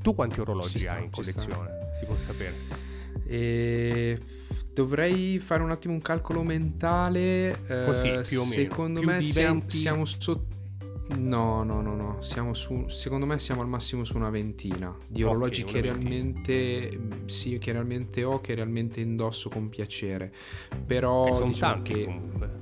Tu 0.00 0.14
quanti 0.14 0.40
orologi 0.40 0.78
sta, 0.78 0.94
hai 0.94 1.04
in 1.04 1.10
collezione? 1.10 1.90
Si 1.98 2.06
può 2.06 2.16
sapere? 2.16 2.54
E... 3.26 4.18
Dovrei 4.72 5.38
fare 5.38 5.62
un 5.62 5.70
attimo 5.70 5.92
un 5.92 6.00
calcolo 6.00 6.42
mentale. 6.42 7.60
Così, 7.66 8.08
eh, 8.08 8.22
più 8.22 8.40
o 8.40 8.44
meno. 8.44 8.54
Secondo 8.54 9.00
più 9.00 9.08
me 9.10 9.20
siamo, 9.20 9.64
siamo 9.66 10.04
sotto 10.06 10.51
No, 11.18 11.62
no, 11.62 11.80
no, 11.80 11.94
no. 11.94 12.22
Siamo 12.22 12.54
su, 12.54 12.86
secondo 12.88 13.26
me 13.26 13.38
siamo 13.38 13.60
al 13.60 13.68
massimo 13.68 14.04
su 14.04 14.16
una 14.16 14.30
ventina 14.30 14.94
di 15.06 15.22
orologi 15.22 15.62
okay, 15.62 15.72
che 15.72 15.80
realmente 15.80 17.00
sì, 17.26 17.58
che 17.58 17.72
realmente 17.72 18.24
ho, 18.24 18.40
che 18.40 18.54
realmente 18.54 19.00
indosso 19.00 19.48
con 19.48 19.68
piacere. 19.68 20.32
Però 20.86 21.26
e 21.26 21.32
sono 21.32 21.46
diciamo 21.46 21.72
tanti 21.74 21.92
che 21.92 22.04
comunque. 22.04 22.60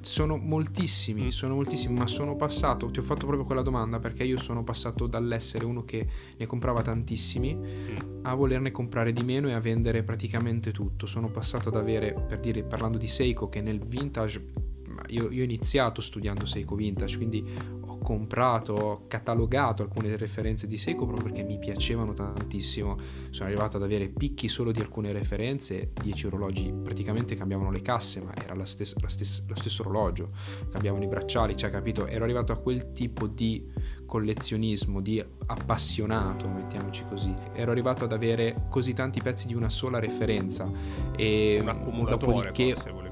Sono 0.00 0.36
moltissimi, 0.36 1.24
mm. 1.24 1.28
sono 1.28 1.54
moltissimi, 1.56 1.98
ma 1.98 2.06
sono 2.06 2.36
passato, 2.36 2.88
ti 2.90 3.00
ho 3.00 3.02
fatto 3.02 3.26
proprio 3.26 3.44
quella 3.44 3.62
domanda 3.62 3.98
perché 3.98 4.22
io 4.24 4.38
sono 4.38 4.62
passato 4.62 5.06
dall'essere 5.06 5.64
uno 5.64 5.84
che 5.84 6.06
ne 6.36 6.46
comprava 6.46 6.80
tantissimi 6.82 7.54
mm. 7.54 7.96
a 8.22 8.34
volerne 8.34 8.70
comprare 8.70 9.12
di 9.12 9.22
meno 9.22 9.48
e 9.48 9.52
a 9.52 9.60
vendere 9.60 10.04
praticamente 10.04 10.70
tutto. 10.70 11.06
Sono 11.06 11.28
passato 11.28 11.68
ad 11.68 11.74
avere, 11.74 12.14
per 12.14 12.38
dire, 12.40 12.62
parlando 12.62 12.96
di 12.96 13.08
Seiko, 13.08 13.48
che 13.48 13.60
nel 13.60 13.80
vintage 13.80 14.67
io, 15.08 15.30
io, 15.30 15.40
ho 15.40 15.44
iniziato 15.44 16.00
studiando 16.00 16.46
Seiko 16.46 16.74
Vintage, 16.74 17.16
quindi 17.16 17.44
ho 17.80 17.98
comprato, 17.98 18.72
ho 18.72 19.06
catalogato 19.06 19.82
alcune 19.82 20.16
referenze 20.16 20.66
di 20.66 20.76
Seiko 20.76 21.06
proprio 21.06 21.24
perché 21.24 21.42
mi 21.42 21.58
piacevano 21.58 22.14
tantissimo. 22.14 22.96
Sono 23.30 23.48
arrivato 23.48 23.76
ad 23.76 23.82
avere 23.82 24.08
picchi 24.08 24.48
solo 24.48 24.72
di 24.72 24.80
alcune 24.80 25.12
referenze, 25.12 25.90
10 26.00 26.26
orologi 26.26 26.72
praticamente 26.72 27.34
cambiavano 27.36 27.70
le 27.70 27.82
casse, 27.82 28.20
ma 28.20 28.32
era 28.34 28.54
la 28.54 28.66
stessa, 28.66 28.96
la 29.00 29.08
stessa, 29.08 29.42
lo 29.46 29.56
stesso 29.56 29.82
orologio, 29.82 30.30
cambiavano 30.70 31.04
i 31.04 31.08
bracciali, 31.08 31.56
cioè 31.56 31.70
capito? 31.70 32.06
Ero 32.06 32.24
arrivato 32.24 32.52
a 32.52 32.56
quel 32.56 32.92
tipo 32.92 33.26
di 33.26 33.96
collezionismo, 34.06 35.02
di 35.02 35.22
appassionato, 35.46 36.48
mettiamoci 36.48 37.04
così. 37.08 37.32
Ero 37.52 37.70
arrivato 37.70 38.04
ad 38.04 38.12
avere 38.12 38.66
così 38.70 38.94
tanti 38.94 39.20
pezzi 39.20 39.46
di 39.46 39.54
una 39.54 39.68
sola 39.68 39.98
referenza 39.98 40.70
e 41.14 41.58
un 41.60 41.68
accumulatore 41.68 42.32
dopodiché... 42.32 42.72
forse 42.72 43.07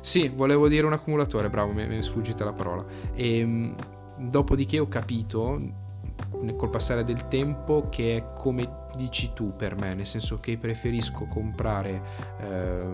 sì, 0.00 0.28
volevo 0.28 0.68
dire 0.68 0.86
un 0.86 0.92
accumulatore, 0.92 1.48
bravo, 1.48 1.72
mi, 1.72 1.86
è 1.86 2.02
sfuggita 2.02 2.44
la 2.44 2.52
parola. 2.52 2.84
E 3.14 3.38
ehm, 3.38 3.74
dopodiché 4.16 4.78
ho 4.78 4.88
capito 4.88 5.88
col 6.56 6.70
passare 6.70 7.04
del 7.04 7.28
tempo 7.28 7.88
che 7.90 8.16
è 8.16 8.32
come 8.34 8.88
dici 8.96 9.32
tu 9.32 9.54
per 9.54 9.76
me, 9.76 9.94
nel 9.94 10.06
senso 10.06 10.38
che 10.38 10.56
preferisco 10.56 11.26
comprare, 11.26 12.02
eh, 12.40 12.84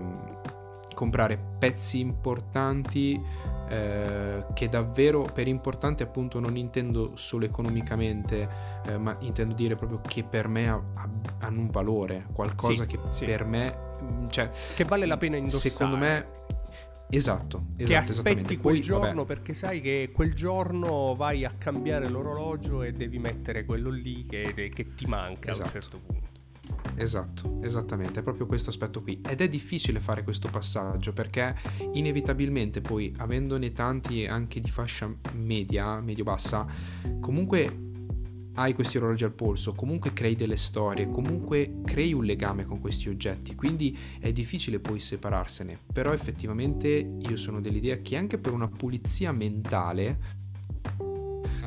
comprare 0.94 1.38
pezzi 1.58 2.00
importanti 2.00 3.20
eh, 3.68 4.46
che 4.52 4.68
davvero 4.68 5.28
per 5.32 5.48
importante 5.48 6.02
appunto 6.02 6.38
non 6.38 6.56
intendo 6.56 7.12
solo 7.14 7.44
economicamente, 7.44 8.48
eh, 8.86 8.98
ma 8.98 9.16
intendo 9.20 9.54
dire 9.54 9.76
proprio 9.76 10.00
che 10.00 10.22
per 10.24 10.48
me 10.48 10.68
ha, 10.68 10.74
ha, 10.74 11.08
hanno 11.40 11.60
un 11.60 11.70
valore, 11.70 12.26
qualcosa 12.32 12.84
sì, 12.84 12.88
che 12.88 12.98
sì. 13.08 13.24
per 13.24 13.44
me... 13.44 13.84
Cioè, 14.28 14.50
che 14.74 14.84
vale 14.84 15.06
la 15.06 15.16
pena 15.16 15.36
indossare. 15.36 15.70
Secondo 15.70 15.96
me 15.96 16.26
Esatto, 17.08 17.66
esatto 17.76 17.84
che 17.84 17.96
aspetti 17.96 18.56
quel 18.56 18.74
Poi, 18.74 18.82
giorno 18.82 19.14
vabbè. 19.14 19.26
perché 19.26 19.54
sai 19.54 19.80
che 19.80 20.10
quel 20.12 20.34
giorno 20.34 21.14
vai 21.14 21.44
a 21.44 21.52
cambiare 21.56 22.08
l'orologio 22.08 22.82
e 22.82 22.92
devi 22.92 23.18
mettere 23.18 23.64
quello 23.64 23.90
lì 23.90 24.26
che, 24.26 24.72
che 24.74 24.94
ti 24.94 25.06
manca 25.06 25.50
esatto. 25.50 25.68
a 25.68 25.70
un 25.70 25.76
esatto. 25.76 25.80
certo 25.80 26.00
punto. 26.04 26.24
Esatto, 26.96 27.58
esattamente, 27.62 28.20
è 28.20 28.22
proprio 28.22 28.46
questo 28.46 28.70
aspetto 28.70 29.02
qui. 29.02 29.20
Ed 29.28 29.40
è 29.40 29.48
difficile 29.48 30.00
fare 30.00 30.24
questo 30.24 30.48
passaggio 30.48 31.12
perché 31.12 31.54
inevitabilmente 31.92 32.80
poi, 32.80 33.12
avendone 33.18 33.72
tanti 33.72 34.26
anche 34.26 34.60
di 34.60 34.70
fascia 34.70 35.08
media, 35.34 36.00
medio-bassa, 36.00 36.66
comunque 37.20 37.85
hai 38.56 38.74
questi 38.74 38.96
orologi 38.96 39.24
al 39.24 39.32
polso, 39.32 39.72
comunque 39.72 40.12
crei 40.12 40.34
delle 40.36 40.56
storie, 40.56 41.08
comunque 41.08 41.80
crei 41.84 42.12
un 42.12 42.24
legame 42.24 42.64
con 42.64 42.80
questi 42.80 43.08
oggetti, 43.08 43.54
quindi 43.54 43.96
è 44.18 44.32
difficile 44.32 44.78
poi 44.78 44.98
separarsene, 45.00 45.78
però 45.92 46.12
effettivamente 46.12 46.88
io 46.88 47.36
sono 47.36 47.60
dell'idea 47.60 47.96
che 47.98 48.16
anche 48.16 48.38
per 48.38 48.52
una 48.52 48.68
pulizia 48.68 49.32
mentale 49.32 50.44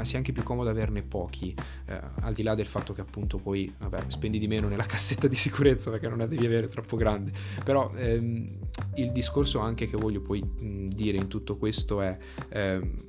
sia 0.04 0.18
anche 0.18 0.32
più 0.32 0.44
comodo 0.44 0.70
averne 0.70 1.04
pochi, 1.04 1.54
eh, 1.86 2.00
al 2.22 2.34
di 2.34 2.44
là 2.44 2.56
del 2.56 2.68
fatto 2.68 2.94
che 2.94 3.02
appunto 3.02 3.38
poi 3.38 3.72
vabbè, 3.78 4.06
spendi 4.08 4.40
di 4.40 4.48
meno 4.48 4.68
nella 4.68 4.86
cassetta 4.88 5.28
di 5.28 5.36
sicurezza 5.36 5.92
perché 5.92 6.08
non 6.08 6.20
la 6.20 6.26
devi 6.26 6.46
avere 6.46 6.68
troppo 6.68 6.96
grande, 6.96 7.32
però 7.64 7.92
ehm, 7.96 8.58
il 8.96 9.12
discorso 9.12 9.60
anche 9.60 9.88
che 9.88 9.98
voglio 9.98 10.22
poi 10.22 10.42
mh, 10.42 10.88
dire 10.88 11.18
in 11.18 11.28
tutto 11.28 11.58
questo 11.58 12.02
è... 12.02 12.18
Ehm, 12.50 13.08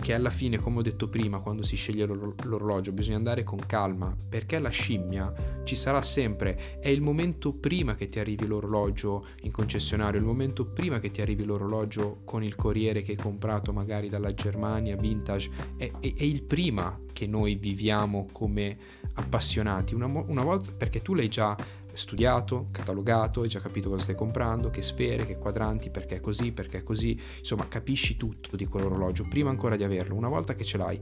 che 0.00 0.14
alla 0.14 0.30
fine, 0.30 0.58
come 0.58 0.78
ho 0.78 0.82
detto 0.82 1.08
prima, 1.08 1.40
quando 1.40 1.62
si 1.62 1.76
sceglie 1.76 2.06
l'orologio 2.06 2.92
bisogna 2.92 3.16
andare 3.16 3.44
con 3.44 3.58
calma, 3.58 4.16
perché 4.28 4.58
la 4.58 4.70
scimmia 4.70 5.32
ci 5.64 5.76
sarà 5.76 6.02
sempre, 6.02 6.80
è 6.80 6.88
il 6.88 7.02
momento 7.02 7.52
prima 7.52 7.94
che 7.94 8.08
ti 8.08 8.18
arrivi 8.18 8.46
l'orologio 8.46 9.26
in 9.42 9.52
concessionario, 9.52 10.18
il 10.18 10.26
momento 10.26 10.64
prima 10.64 10.98
che 10.98 11.10
ti 11.10 11.20
arrivi 11.20 11.44
l'orologio 11.44 12.22
con 12.24 12.42
il 12.42 12.56
corriere 12.56 13.02
che 13.02 13.12
hai 13.12 13.16
comprato 13.16 13.72
magari 13.72 14.08
dalla 14.08 14.34
Germania, 14.34 14.96
vintage, 14.96 15.50
è, 15.76 15.90
è, 16.00 16.14
è 16.14 16.24
il 16.24 16.42
prima 16.42 16.98
che 17.12 17.26
noi 17.26 17.56
viviamo 17.56 18.26
come 18.32 18.76
appassionati, 19.14 19.94
una, 19.94 20.06
una 20.06 20.42
volta 20.42 20.72
perché 20.72 21.02
tu 21.02 21.14
l'hai 21.14 21.28
già 21.28 21.54
studiato, 21.94 22.68
catalogato, 22.70 23.42
hai 23.42 23.48
già 23.48 23.60
capito 23.60 23.88
cosa 23.88 24.02
stai 24.02 24.14
comprando, 24.14 24.70
che 24.70 24.82
sfere, 24.82 25.26
che 25.26 25.38
quadranti, 25.38 25.90
perché 25.90 26.16
è 26.16 26.20
così, 26.20 26.52
perché 26.52 26.78
è 26.78 26.82
così, 26.82 27.18
insomma 27.38 27.68
capisci 27.68 28.16
tutto 28.16 28.56
di 28.56 28.66
quell'orologio 28.66 29.26
prima 29.28 29.50
ancora 29.50 29.76
di 29.76 29.84
averlo, 29.84 30.14
una 30.14 30.28
volta 30.28 30.54
che 30.54 30.64
ce 30.64 30.76
l'hai 30.76 31.00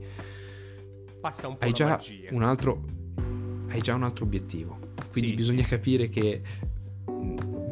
passa 1.19 1.47
un 1.47 1.57
po' 1.57 1.65
hai 1.65 1.71
già 1.73 1.87
magia. 1.89 2.33
un 2.33 2.43
altro 2.43 2.83
hai 3.69 3.81
già 3.81 3.93
un 3.93 4.03
altro 4.03 4.25
obiettivo, 4.25 4.79
quindi 5.11 5.31
sì, 5.31 5.35
bisogna 5.35 5.63
sì. 5.63 5.69
capire 5.69 6.09
che 6.09 6.41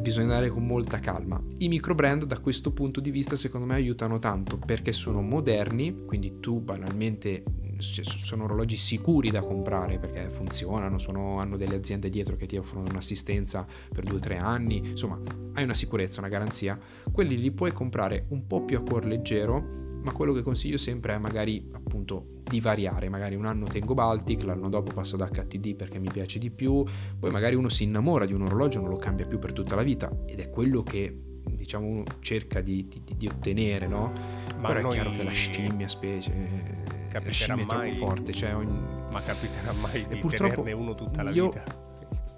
bisogna 0.00 0.28
andare 0.28 0.50
con 0.50 0.66
molta 0.66 1.00
calma. 1.00 1.40
I 1.58 1.68
micro 1.68 1.94
brand 1.94 2.24
da 2.24 2.38
questo 2.38 2.72
punto 2.72 3.00
di 3.00 3.10
vista 3.10 3.36
secondo 3.36 3.66
me 3.66 3.74
aiutano 3.74 4.18
tanto 4.18 4.56
perché 4.56 4.92
sono 4.92 5.20
moderni, 5.20 6.04
quindi 6.06 6.40
tu 6.40 6.60
banalmente 6.60 7.42
sono 7.80 8.44
orologi 8.44 8.76
sicuri 8.76 9.30
da 9.30 9.40
comprare 9.40 9.98
perché 9.98 10.30
funzionano, 10.30 10.98
sono, 10.98 11.38
hanno 11.38 11.56
delle 11.56 11.76
aziende 11.76 12.10
dietro 12.10 12.36
che 12.36 12.46
ti 12.46 12.56
offrono 12.56 12.88
un'assistenza 12.88 13.66
per 13.92 14.04
2-3 14.04 14.38
anni, 14.38 14.78
insomma 14.78 15.20
hai 15.54 15.62
una 15.62 15.74
sicurezza, 15.74 16.20
una 16.20 16.28
garanzia, 16.28 16.78
quelli 17.12 17.36
li 17.36 17.50
puoi 17.52 17.72
comprare 17.72 18.26
un 18.28 18.46
po' 18.46 18.64
più 18.64 18.78
a 18.78 18.82
cuor 18.82 19.04
leggero 19.04 19.86
ma 20.02 20.12
quello 20.12 20.32
che 20.32 20.42
consiglio 20.42 20.76
sempre 20.76 21.14
è 21.14 21.18
magari 21.18 21.68
appunto 21.72 22.42
di 22.48 22.60
variare, 22.60 23.08
magari 23.08 23.34
un 23.34 23.46
anno 23.46 23.66
tengo 23.66 23.94
Baltic, 23.94 24.42
l'anno 24.42 24.68
dopo 24.68 24.92
passo 24.92 25.16
ad 25.16 25.28
HTD 25.30 25.74
perché 25.74 25.98
mi 25.98 26.10
piace 26.10 26.38
di 26.38 26.50
più, 26.50 26.84
poi 27.18 27.30
magari 27.30 27.54
uno 27.54 27.68
si 27.68 27.84
innamora 27.84 28.24
di 28.24 28.32
un 28.32 28.42
orologio, 28.42 28.80
non 28.80 28.90
lo 28.90 28.96
cambia 28.96 29.26
più 29.26 29.38
per 29.38 29.52
tutta 29.52 29.74
la 29.74 29.82
vita 29.82 30.10
ed 30.26 30.40
è 30.40 30.50
quello 30.50 30.82
che 30.82 31.22
diciamo 31.48 31.86
uno 31.86 32.04
cerca 32.20 32.60
di, 32.60 32.86
di, 32.88 33.02
di 33.16 33.26
ottenere, 33.26 33.86
no? 33.86 34.12
Ma 34.58 34.68
Però 34.68 34.88
è 34.88 34.92
chiaro 34.92 35.10
che 35.10 35.22
la 35.22 35.30
scimmia 35.30 35.88
specie 35.88 36.88
la 37.12 37.30
scimmia 37.30 37.64
è 37.64 37.66
troppo 37.66 37.90
forte, 37.92 38.32
cioè 38.32 38.54
ogni... 38.54 38.78
ma 39.12 39.20
capiterà 39.20 39.72
mai 39.72 40.06
di 40.06 40.16
purtroppo 40.16 40.62
tenerne 40.62 40.72
uno 40.72 40.94
tutta 40.94 41.22
la 41.22 41.30
io, 41.30 41.44
vita? 41.44 41.64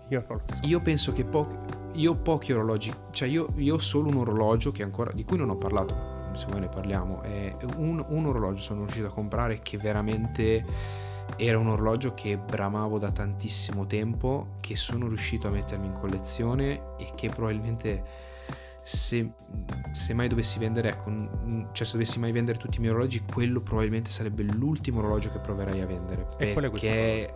Io 0.09 0.25
non 0.29 0.43
lo 0.47 0.55
so. 0.55 0.67
Io 0.67 0.81
penso 0.81 1.13
che 1.13 1.25
pochi, 1.25 1.57
io 1.95 2.17
pochi 2.17 2.53
orologi, 2.53 2.93
cioè 3.11 3.29
io, 3.29 3.53
io 3.57 3.75
ho 3.75 3.79
solo 3.79 4.09
un 4.09 4.17
orologio 4.17 4.73
che 4.73 4.83
ancora, 4.83 5.13
di 5.13 5.25
cui 5.25 5.37
non 5.37 5.51
ho 5.51 5.57
parlato, 5.57 6.10
se 6.37 6.47
voi 6.49 6.61
ne 6.61 6.69
parliamo, 6.69 7.23
è 7.23 7.55
un, 7.77 8.05
un 8.09 8.27
orologio 8.27 8.61
sono 8.61 8.81
riuscito 8.81 9.07
a 9.07 9.11
comprare 9.11 9.59
che 9.59 9.77
veramente 9.77 10.65
era 11.37 11.59
un 11.59 11.69
orologio 11.69 12.15
che 12.15 12.37
bramavo 12.37 12.99
da 12.99 13.11
tantissimo 13.11 13.87
tempo, 13.87 14.57
che 14.61 14.77
sono 14.77 15.07
riuscito 15.07 15.49
a 15.49 15.51
mettermi 15.51 15.87
in 15.87 15.93
collezione 15.93 16.97
e 16.99 17.13
che 17.15 17.29
probabilmente 17.29 18.03
se, 18.83 19.31
se, 19.93 20.15
mai 20.15 20.29
dovessi 20.29 20.59
vendere, 20.59 20.91
ecco, 20.91 21.69
cioè 21.73 21.87
se 21.87 21.93
dovessi 21.93 22.19
mai 22.19 22.33
vendere 22.33 22.59
tutti 22.59 22.79
i 22.79 22.81
miei 22.81 22.93
orologi, 22.93 23.23
quello 23.23 23.61
probabilmente 23.61 24.11
sarebbe 24.11 24.43
l'ultimo 24.43 24.99
orologio 24.99 25.31
che 25.31 25.39
proverei 25.39 25.81
a 25.81 25.87
vendere. 25.87 26.27
E 26.39 26.55
perché 26.55 27.33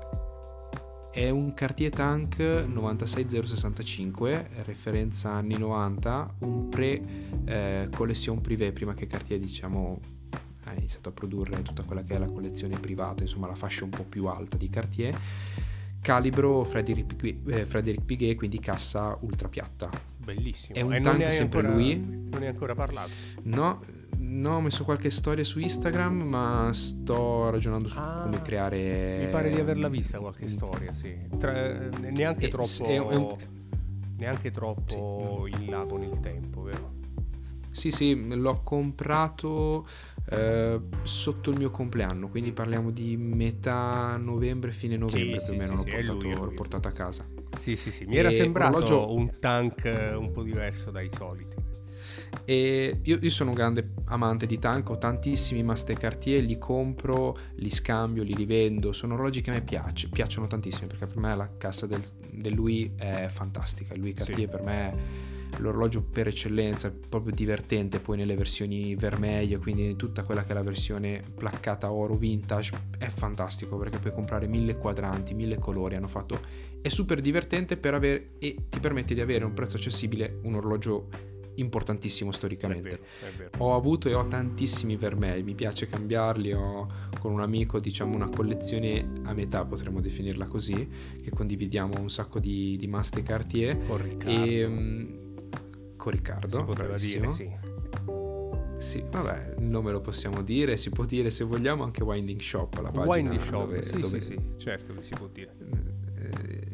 è 1.15 1.31
un 1.31 1.55
Cartier 1.55 1.93
Tank 1.93 2.41
96065, 2.41 4.49
referenza 4.65 5.31
anni 5.31 5.57
90, 5.57 6.35
un 6.41 6.69
pre 6.69 7.01
eh, 7.45 7.89
privé, 8.41 8.73
prima 8.73 8.95
che 8.95 9.07
Cartier 9.07 9.39
diciamo 9.39 10.01
ha 10.65 10.75
iniziato 10.75 11.11
a 11.11 11.13
produrre 11.13 11.63
tutta 11.63 11.85
quella 11.85 12.03
che 12.03 12.15
è 12.15 12.19
la 12.19 12.27
collezione 12.27 12.81
privata, 12.81 13.23
insomma 13.23 13.47
la 13.47 13.55
fascia 13.55 13.85
un 13.85 13.91
po' 13.91 14.03
più 14.03 14.27
alta 14.27 14.57
di 14.57 14.69
Cartier. 14.69 15.17
Calibro 16.01 16.65
Frederic, 16.65 17.37
eh, 17.47 17.65
Frederic 17.65 18.05
Piguet, 18.05 18.37
quindi 18.37 18.59
cassa 18.59 19.17
ultra 19.21 19.47
piatta. 19.47 19.89
Bellissimo. 20.17 20.77
È 20.77 20.81
un 20.81 20.95
e 20.95 21.01
tank 21.01 21.31
sempre 21.31 21.61
ancora, 21.61 21.77
lui. 21.77 21.97
Non 21.97 22.29
ne 22.33 22.39
hai 22.39 22.47
ancora 22.49 22.75
parlato? 22.75 23.11
No, 23.45 23.81
No, 24.35 24.57
ho 24.57 24.61
messo 24.61 24.83
qualche 24.83 25.11
storia 25.11 25.45
su 25.45 25.61
Instagram, 25.61 26.23
ma 26.23 26.71
sto 26.73 27.51
ragionando 27.51 27.89
su 27.89 27.99
ah, 28.01 28.23
come 28.25 28.43
creare. 28.43 29.19
Mi 29.21 29.31
pare 29.31 29.51
di 29.51 29.61
averla 29.61 29.89
vista 29.89 30.19
qualche 30.19 30.49
storia, 30.49 30.93
sì. 30.93 31.17
Tra, 31.39 31.53
neanche, 31.53 32.49
troppo, 32.49 32.85
è, 32.85 32.95
è 32.95 32.99
un... 32.99 33.37
neanche 34.19 34.51
troppo. 34.51 35.47
Sì. 35.47 35.63
in 35.63 35.71
là 35.71 35.87
con 35.89 36.03
il 36.03 36.19
tempo, 36.19 36.63
vero? 36.63 36.95
Sì, 37.71 37.93
sì, 37.93 38.35
l'ho 38.35 38.61
comprato 38.65 39.87
eh, 40.29 40.81
sotto 41.05 41.51
il 41.51 41.59
mio 41.59 41.71
compleanno, 41.71 42.29
quindi 42.29 42.51
parliamo 42.53 42.91
di 42.91 43.17
metà 43.17 44.17
novembre, 44.17 44.73
fine 44.73 44.97
novembre 44.97 45.39
sì, 45.39 45.47
più 45.47 45.55
o 45.55 45.59
meno 45.59 45.83
sì, 45.83 45.91
l'ho, 45.91 45.97
portato, 45.97 46.21
lui, 46.21 46.35
l'ho 46.35 46.55
portato 46.55 46.89
a 46.89 46.93
casa. 46.93 47.25
Sì, 47.57 47.77
sì, 47.77 47.93
sì, 47.93 48.05
mi 48.05 48.17
era 48.17 48.33
sembrato 48.33 48.79
orologio... 48.79 49.15
un 49.15 49.39
tank 49.39 50.15
un 50.17 50.33
po' 50.33 50.43
diverso 50.43 50.91
dai 50.91 51.09
soliti. 51.13 51.74
E 52.45 53.01
io, 53.03 53.19
io, 53.21 53.31
sono 53.31 53.51
un 53.51 53.57
grande 53.57 53.93
amante 54.07 54.47
di 54.47 54.59
tank, 54.59 54.91
ho 54.91 54.99
tantissimi 54.99 55.63
Master 55.63 55.97
Cartier, 55.97 56.43
li 56.43 56.59
compro, 56.59 57.37
li 57.57 57.71
scambio, 57.71 58.23
li 58.23 58.35
rivendo, 58.35 58.93
sono 58.93 59.15
orologi 59.15 59.41
che 59.41 59.51
a 59.51 59.55
me 59.55 59.63
piace, 59.63 60.09
piacciono 60.09 60.47
tantissimo 60.47 60.87
perché 60.87 61.07
per 61.07 61.19
me 61.19 61.35
la 61.35 61.51
cassa 61.57 61.87
del, 61.87 62.03
del 62.31 62.55
Louis 62.55 62.91
è 62.97 63.29
fantastica, 63.29 63.95
il 63.95 64.01
Louis 64.01 64.15
Cartier 64.15 64.49
sì. 64.51 64.57
per 64.57 64.63
me 64.63 64.89
è 64.89 64.95
l'orologio 65.59 66.03
per 66.03 66.29
eccellenza, 66.29 66.93
proprio 67.09 67.35
divertente, 67.35 68.01
poi 68.01 68.17
nelle 68.17 68.35
versioni 68.35 68.95
vermiglie, 68.95 69.59
quindi 69.59 69.97
tutta 69.97 70.25
quella 70.25 70.43
che 70.45 70.51
è 70.51 70.55
la 70.55 70.63
versione 70.63 71.23
placcata 71.35 71.93
oro 71.93 72.17
vintage, 72.17 72.73
è 72.99 73.09
fantastico 73.09 73.77
perché 73.77 73.99
puoi 73.99 74.13
comprare 74.13 74.47
mille 74.47 74.77
quadranti, 74.77 75.35
mille 75.35 75.59
colori, 75.59 75.97
hanno 75.97 76.09
fatto... 76.09 76.41
è 76.81 76.89
super 76.89 77.21
divertente 77.21 77.77
per 77.77 77.95
avere 77.95 78.31
e 78.39 78.57
ti 78.69 78.81
permette 78.81 79.15
di 79.15 79.21
avere 79.21 79.45
a 79.45 79.47
un 79.47 79.55
prezzo 79.55 79.77
accessibile 79.77 80.41
un 80.43 80.55
orologio 80.55 81.09
importantissimo 81.57 82.33
storicamente. 82.33 82.89
È 82.89 82.93
vero, 82.93 83.03
è 83.21 83.37
vero. 83.37 83.51
Ho 83.59 83.75
avuto 83.75 84.09
e 84.09 84.15
ho 84.15 84.27
tantissimi 84.27 84.97
vermei, 84.97 85.43
mi 85.43 85.55
piace 85.55 85.87
cambiarli, 85.87 86.53
ho 86.53 87.03
con 87.19 87.33
un 87.33 87.41
amico 87.41 87.81
diciamo 87.81 88.15
una 88.15 88.29
collezione 88.29 89.13
a 89.25 89.33
metà 89.33 89.65
potremmo 89.65 90.01
definirla 90.01 90.47
così, 90.47 90.89
che 91.23 91.31
condividiamo 91.31 92.01
un 92.01 92.11
sacco 92.11 92.39
di, 92.39 92.77
di 92.77 92.87
Master 92.87 93.23
Cartier. 93.23 93.79
Con 93.87 94.03
Riccardo. 94.03 94.45
E, 94.45 94.65
um, 94.65 95.19
con 95.97 96.13
Riccardo. 96.13 96.57
Si 96.57 96.65
poteva 96.65 96.97
dire 96.97 97.29
sì. 97.29 97.73
Sì, 98.77 99.03
vabbè, 99.09 99.55
il 99.59 99.65
nome 99.65 99.93
lo 99.93 100.01
possiamo 100.01 100.43
dire, 100.43 100.77
si 100.77 100.91
può 100.91 101.07
dire 101.07 101.31
se 101.31 101.45
vogliamo 101.45 101.85
anche 101.85 102.03
Winding 102.03 102.41
Shop, 102.41 102.75
la 102.83 102.91
pagina 102.91 103.15
Winding 103.15 103.41
Shop, 103.41 103.65
dove, 103.67 103.83
sì, 103.83 104.01
dove... 104.01 104.21
sì, 104.21 104.33
sì, 104.33 104.41
certo 104.59 104.95
che 104.95 105.03
si 105.03 105.15
può 105.15 105.27
dire. 105.29 105.55
Eh, 106.17 106.74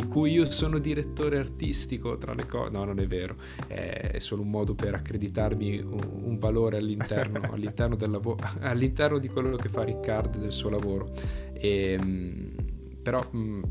di 0.00 0.08
cui 0.08 0.32
io 0.32 0.50
sono 0.50 0.78
direttore 0.78 1.38
artistico 1.38 2.16
tra 2.16 2.32
le 2.32 2.46
cose. 2.46 2.70
No, 2.70 2.84
non 2.84 2.98
è 2.98 3.06
vero, 3.06 3.36
è 3.66 4.16
solo 4.18 4.42
un 4.42 4.50
modo 4.50 4.74
per 4.74 4.94
accreditarmi 4.94 5.78
un, 5.78 6.00
un 6.22 6.38
valore 6.38 6.78
all'interno, 6.78 7.40
all'interno, 7.52 7.96
del 7.96 8.10
lavoro, 8.10 8.38
all'interno 8.60 9.18
di 9.18 9.28
quello 9.28 9.56
che 9.56 9.68
fa 9.68 9.82
Riccardo 9.82 10.38
e 10.38 10.40
del 10.40 10.52
suo 10.52 10.70
lavoro. 10.70 11.12
E, 11.52 11.96
ehm, 11.98 12.52
però, 13.02 13.22
mm, 13.34 13.62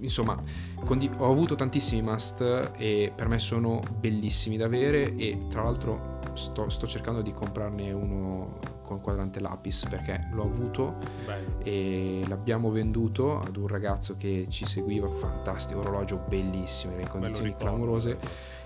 insomma, 0.00 0.42
ho 0.82 1.30
avuto 1.30 1.54
tantissimi 1.54 2.02
must 2.02 2.72
e 2.76 3.12
per 3.14 3.28
me 3.28 3.38
sono 3.38 3.80
bellissimi 3.98 4.56
da 4.56 4.64
avere 4.64 5.14
e 5.16 5.46
tra 5.48 5.62
l'altro 5.62 6.18
sto, 6.34 6.68
sto 6.68 6.86
cercando 6.86 7.22
di 7.22 7.32
comprarne 7.32 7.92
uno 7.92 8.58
con 8.84 9.00
quadrante 9.00 9.40
lapis 9.40 9.86
perché 9.88 10.28
l'ho 10.32 10.44
avuto 10.44 10.96
Bello. 11.24 11.58
e 11.64 12.22
l'abbiamo 12.28 12.70
venduto 12.70 13.40
ad 13.40 13.56
un 13.56 13.66
ragazzo 13.66 14.16
che 14.16 14.46
ci 14.50 14.66
seguiva, 14.66 15.08
fantastico, 15.08 15.80
orologio 15.80 16.22
bellissimo, 16.28 16.98
in 16.98 17.08
condizioni 17.08 17.56
clamorose 17.56 18.18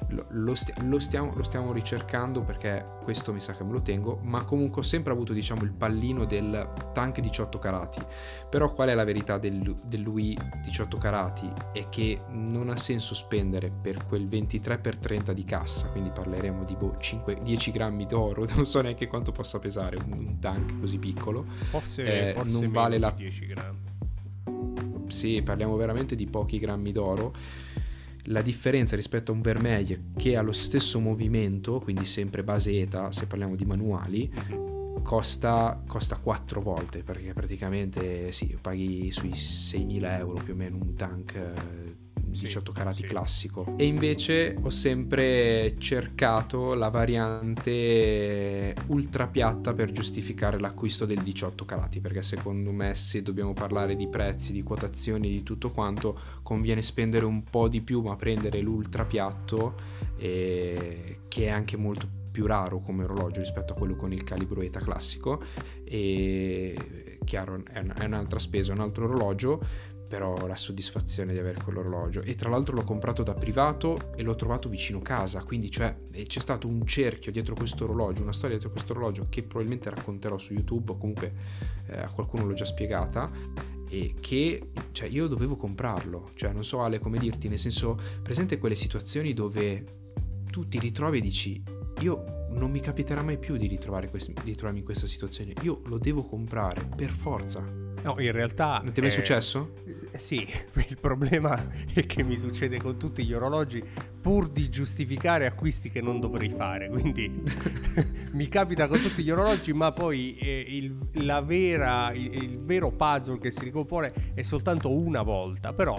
lo, 0.09 0.55
sti- 0.55 0.73
lo, 0.87 0.99
stiamo, 0.99 1.33
lo, 1.35 1.43
stiamo, 1.43 1.73
ricercando 1.73 2.43
perché 2.43 2.85
questo 3.03 3.33
mi 3.33 3.41
sa 3.41 3.55
che 3.55 3.65
me 3.65 3.73
lo 3.73 3.83
tengo, 3.83 4.19
ma 4.23 4.45
comunque 4.45 4.81
ho 4.81 4.85
sempre 4.85 5.13
avuto 5.13 5.33
diciamo 5.33 5.63
il 5.63 5.73
pallino 5.73 6.25
del 6.25 6.71
tank 6.93 7.21
18 7.21 7.59
carati. 7.59 8.01
Però 8.49 8.73
qual 8.73 8.89
è 8.89 8.95
la 8.95 9.05
verità 9.05 9.39
del, 9.39 9.77
del 9.85 10.03
Louis 10.03 10.37
18 10.65 10.97
carati? 10.97 11.51
È 11.73 11.89
che 11.89 12.23
non 12.29 12.71
ha 12.71 12.77
senso 12.77 13.15
spendere 13.15 13.71
per 13.71 14.07
quel 14.07 14.27
23x30 14.27 15.33
di 15.33 15.45
cassa, 15.45 15.89
quindi 15.89 16.11
parleremo 16.11 16.65
di 16.65 16.75
boh, 16.75 16.97
5, 16.99 17.41
10 17.43 17.71
grammi 17.71 18.07
d'oro, 18.07 18.47
non 18.55 18.67
so 18.67 18.81
neanche 18.81 19.07
quanto 19.07 19.33
possa 19.33 19.59
pesare 19.59 19.97
un, 20.05 20.13
un 20.13 20.39
tank 20.39 20.81
così 20.81 20.99
piccolo. 20.99 21.45
Forse, 21.65 22.31
eh, 22.31 22.33
forse 22.33 22.59
non 22.59 22.71
vale 22.71 22.99
la... 22.99 23.11
10 23.11 23.47
grammi. 23.47 23.87
Sì, 25.09 25.41
parliamo 25.43 25.77
veramente 25.77 26.15
di 26.15 26.27
pochi 26.27 26.59
grammi 26.59 26.93
d'oro 26.93 27.33
la 28.29 28.43
differenza 28.43 28.97
rispetto 28.97 29.33
a 29.33 29.35
un 29.35 29.41
Vermeil 29.41 30.13
che 30.17 30.37
ha 30.37 30.43
lo 30.43 30.53
stesso 30.53 31.01
movimento, 31.01 31.81
quindi 31.81 32.05
sempre 32.05 32.43
base 32.43 32.81
ETA, 32.81 33.13
se 33.13 33.27
parliamo 33.27 33.57
di 33.57 33.65
manuali, 33.65 34.31
costa, 35.03 35.83
costa 35.87 36.17
4 36.17 36.61
volte 36.61 37.03
perché 37.03 37.33
praticamente 37.33 38.33
sì, 38.33 38.57
paghi 38.61 39.11
sui 39.11 39.31
6.000 39.31 40.19
euro 40.19 40.43
più 40.43 40.53
o 40.53 40.57
meno 40.57 40.77
un 40.77 40.95
tank 40.95 41.53
18 42.31 42.73
carati 42.73 43.03
sì. 43.03 43.09
classico. 43.09 43.75
E 43.77 43.87
invece 43.87 44.57
ho 44.61 44.71
sempre 44.71 45.75
cercato 45.79 46.75
la 46.75 46.89
variante 46.89 48.75
ultra 48.87 49.27
piatta 49.27 49.73
per 49.73 49.91
giustificare 49.91 50.59
l'acquisto 50.59 51.05
del 51.05 51.23
18 51.23 51.65
carati 51.65 52.01
perché 52.01 52.23
secondo 52.23 52.71
me 52.71 52.95
se 52.95 53.23
dobbiamo 53.23 53.53
parlare 53.53 53.97
di 53.97 54.09
prezzi, 54.09 54.53
di 54.53 54.63
quotazioni, 54.63 55.29
di 55.29 55.43
tutto 55.43 55.71
quanto 55.71 56.19
conviene 56.43 56.83
spendere 56.83 57.25
un 57.25 57.43
po' 57.45 57.69
di 57.69 57.81
più 57.81 58.01
ma 58.03 58.17
prendere 58.17 58.61
l'ultra 58.61 59.05
piatto 59.05 59.75
eh, 60.17 61.21
che 61.29 61.47
è 61.47 61.51
anche 61.51 61.77
molto 61.77 62.19
più 62.31 62.47
raro 62.47 62.79
come 62.79 63.05
orologio 63.05 63.41
rispetto 63.41 63.73
a 63.73 63.77
quello 63.77 63.97
con 63.97 64.13
il 64.13 64.23
calibro 64.23 64.61
ETA 64.61 64.79
classico. 64.79 65.43
E 65.85 67.19
chiaro 67.25 67.63
è 67.71 68.05
un'altra 68.05 68.39
spesa, 68.39 68.73
un 68.73 68.81
altro 68.81 69.05
orologio 69.05 69.61
però 70.09 70.47
la 70.47 70.57
soddisfazione 70.57 71.33
di 71.33 71.39
avere 71.39 71.63
quell'orologio. 71.63 72.23
E 72.23 72.35
tra 72.35 72.49
l'altro 72.49 72.75
l'ho 72.75 72.85
comprato 72.85 73.23
da 73.23 73.35
privato 73.35 74.13
e 74.17 74.23
l'ho 74.23 74.35
trovato 74.35 74.69
vicino 74.69 75.01
casa 75.01 75.43
quindi 75.43 75.71
cioè 75.71 75.95
c'è 76.27 76.41
stato 76.41 76.67
un 76.67 76.87
cerchio 76.87 77.31
dietro 77.31 77.55
questo 77.55 77.85
orologio 77.85 78.23
una 78.23 78.33
storia 78.33 78.57
dietro 78.57 78.71
questo 78.71 78.93
orologio 78.93 79.27
che 79.29 79.43
probabilmente 79.43 79.91
racconterò 79.91 80.39
su 80.39 80.55
youtube 80.55 80.93
o 80.93 80.97
comunque 80.97 81.33
eh, 81.87 81.99
a 81.99 82.11
qualcuno 82.11 82.45
l'ho 82.45 82.55
già 82.55 82.65
spiegata 82.65 83.31
e 83.91 84.15
che 84.21 84.71
cioè 84.93 85.09
io 85.09 85.27
dovevo 85.27 85.57
comprarlo. 85.57 86.31
Cioè 86.35 86.53
non 86.53 86.65
so 86.65 86.83
Ale 86.83 86.99
come 86.99 87.19
dirti 87.19 87.49
nel 87.49 87.59
senso 87.59 87.99
presente 88.23 88.59
quelle 88.59 88.75
situazioni 88.75 89.33
dove 89.33 89.85
tu 90.51 90.69
ti 90.69 90.79
ritrovi 90.79 91.19
e 91.19 91.21
dici 91.21 91.63
io 92.01 92.47
non 92.51 92.71
mi 92.71 92.81
capiterà 92.81 93.23
mai 93.23 93.39
più 93.39 93.57
di, 93.57 93.67
ritrovare 93.67 94.09
quest- 94.09 94.33
di 94.33 94.41
ritrovarmi 94.45 94.81
in 94.81 94.85
questa 94.85 95.07
situazione. 95.07 95.53
Io 95.63 95.83
lo 95.87 95.99
devo 95.99 96.23
comprare 96.23 96.89
per 96.95 97.11
forza. 97.11 97.61
No, 97.61 98.15
in 98.21 98.33
realtà... 98.33 98.81
Non 98.83 98.93
ti 98.93 99.01
è 99.01 99.03
mai 99.03 99.13
eh, 99.13 99.15
successo? 99.15 99.73
Eh, 100.19 100.21
sì, 100.21 100.45
il 100.75 100.99
problema 101.01 101.69
è 101.95 102.05
che 102.05 102.25
mi 102.25 102.37
succede 102.37 102.79
con 102.79 102.99
tutti 102.99 103.25
gli 103.25 103.33
orologi 103.33 103.83
pur 104.21 104.49
di 104.49 104.69
giustificare 104.69 105.47
acquisti 105.47 105.91
che 105.91 106.03
non 106.03 106.19
dovrei 106.19 106.51
fare, 106.51 106.89
quindi 106.89 107.43
mi 108.33 108.49
capita 108.49 108.89
con 108.89 109.01
tutti 109.01 109.23
gli 109.23 109.31
orologi, 109.31 109.73
ma 109.73 109.93
poi 109.93 110.37
eh, 110.37 110.67
il, 110.69 110.93
vera, 111.45 112.13
il, 112.13 112.35
il, 112.35 112.59
vero 112.59 112.91
puzzle 112.91 113.39
che 113.39 113.51
si 113.53 113.65
ricompone 113.65 114.13
è 114.35 114.43
soltanto 114.43 114.91
una 114.91 115.23
volta. 115.23 115.73
Però 115.73 115.97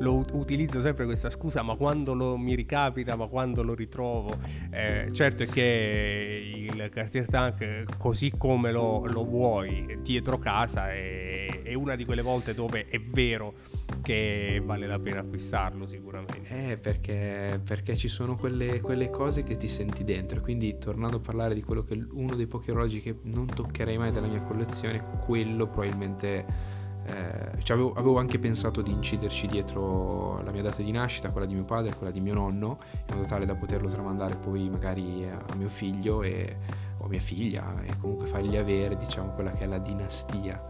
lo 0.00 0.24
utilizzo 0.32 0.80
sempre 0.80 1.04
questa 1.04 1.30
scusa, 1.30 1.62
ma 1.62 1.76
quando 1.76 2.12
lo, 2.12 2.36
mi 2.36 2.54
ricapita, 2.54 3.14
ma 3.14 3.28
quando 3.28 3.62
lo 3.62 3.74
ritrovo, 3.74 4.32
eh, 4.70 5.08
certo 5.12 5.44
è 5.44 5.46
che 5.46 6.68
il 6.72 6.88
Cartier 6.90 7.26
Tank, 7.28 7.96
così 7.96 8.32
come 8.36 8.72
lo, 8.72 9.06
lo 9.06 9.24
vuoi, 9.24 9.98
dietro 10.02 10.38
casa, 10.38 10.90
è, 10.90 11.62
è 11.62 11.74
una 11.74 11.94
di 11.94 12.04
quelle 12.04 12.22
volte 12.22 12.52
dove 12.52 12.86
è 12.88 13.00
vero 13.00 13.59
che 14.02 14.62
vale 14.64 14.86
la 14.86 14.98
pena 14.98 15.20
acquistarlo 15.20 15.86
sicuramente. 15.86 16.70
Eh, 16.70 16.76
perché, 16.78 17.60
perché 17.62 17.96
ci 17.96 18.08
sono 18.08 18.36
quelle, 18.36 18.80
quelle, 18.80 19.10
cose 19.10 19.42
che 19.42 19.56
ti 19.56 19.68
senti 19.68 20.04
dentro. 20.04 20.40
Quindi, 20.40 20.78
tornando 20.78 21.18
a 21.18 21.20
parlare 21.20 21.54
di 21.54 21.62
quello 21.62 21.82
che 21.82 21.94
è 21.94 21.98
uno 22.12 22.34
dei 22.34 22.46
pochi 22.46 22.70
orologi 22.70 23.00
che 23.00 23.18
non 23.22 23.46
toccherei 23.46 23.98
mai 23.98 24.10
della 24.10 24.26
mia 24.26 24.42
collezione, 24.42 25.04
quello 25.24 25.66
probabilmente. 25.66 26.68
Eh, 27.02 27.62
cioè 27.62 27.76
avevo, 27.76 27.94
avevo, 27.94 28.18
anche 28.18 28.38
pensato 28.38 28.82
di 28.82 28.92
inciderci 28.92 29.46
dietro 29.46 30.42
la 30.42 30.50
mia 30.50 30.62
data 30.62 30.82
di 30.82 30.90
nascita, 30.92 31.30
quella 31.30 31.46
di 31.46 31.54
mio 31.54 31.64
padre, 31.64 31.94
quella 31.94 32.12
di 32.12 32.20
mio 32.20 32.34
nonno, 32.34 32.78
in 33.08 33.14
modo 33.14 33.26
tale 33.26 33.46
da 33.46 33.54
poterlo 33.54 33.88
tramandare 33.88 34.36
poi 34.36 34.68
magari 34.68 35.26
a, 35.26 35.54
mio 35.56 35.68
figlio 35.68 36.22
e, 36.22 36.56
o 36.98 37.06
a 37.06 37.08
mia 37.08 37.18
figlia 37.18 37.82
e 37.82 37.96
comunque 37.98 38.26
fargli 38.26 38.56
avere 38.56 38.96
diciamo 38.96 39.30
quella 39.30 39.50
che 39.52 39.64
è 39.64 39.66
la 39.66 39.78
dinastia 39.78 40.62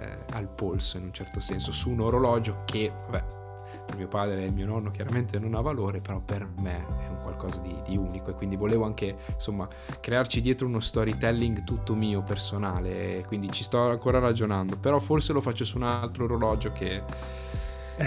eh, 0.00 0.18
al 0.32 0.48
polso 0.48 0.96
in 0.96 1.04
un 1.04 1.12
certo 1.12 1.40
senso 1.40 1.72
su 1.72 1.90
un 1.90 2.00
orologio 2.00 2.62
che, 2.64 2.90
vabbè, 3.04 3.38
per 3.86 3.96
mio 3.96 4.08
padre 4.08 4.44
e 4.44 4.50
mio 4.50 4.66
nonno 4.66 4.90
chiaramente 4.90 5.38
non 5.38 5.54
ha 5.54 5.60
valore, 5.60 6.00
però 6.00 6.20
per 6.20 6.48
me 6.58 6.78
è 6.78 7.08
un 7.08 7.18
qualcosa 7.22 7.60
di, 7.60 7.74
di, 7.86 7.96
unico. 7.96 8.30
E 8.30 8.34
quindi 8.34 8.56
volevo 8.56 8.84
anche 8.84 9.16
insomma 9.32 9.68
crearci 10.00 10.40
dietro 10.40 10.66
uno 10.66 10.80
storytelling 10.80 11.64
tutto 11.64 11.94
mio 11.94 12.22
personale, 12.22 13.24
quindi 13.26 13.50
ci 13.50 13.62
sto 13.62 13.90
ancora 13.90 14.18
ragionando, 14.18 14.76
però 14.76 14.98
forse 14.98 15.32
lo 15.32 15.40
faccio 15.40 15.64
su 15.64 15.76
un 15.76 15.84
altro 15.84 16.24
orologio 16.24 16.72
che 16.72 17.02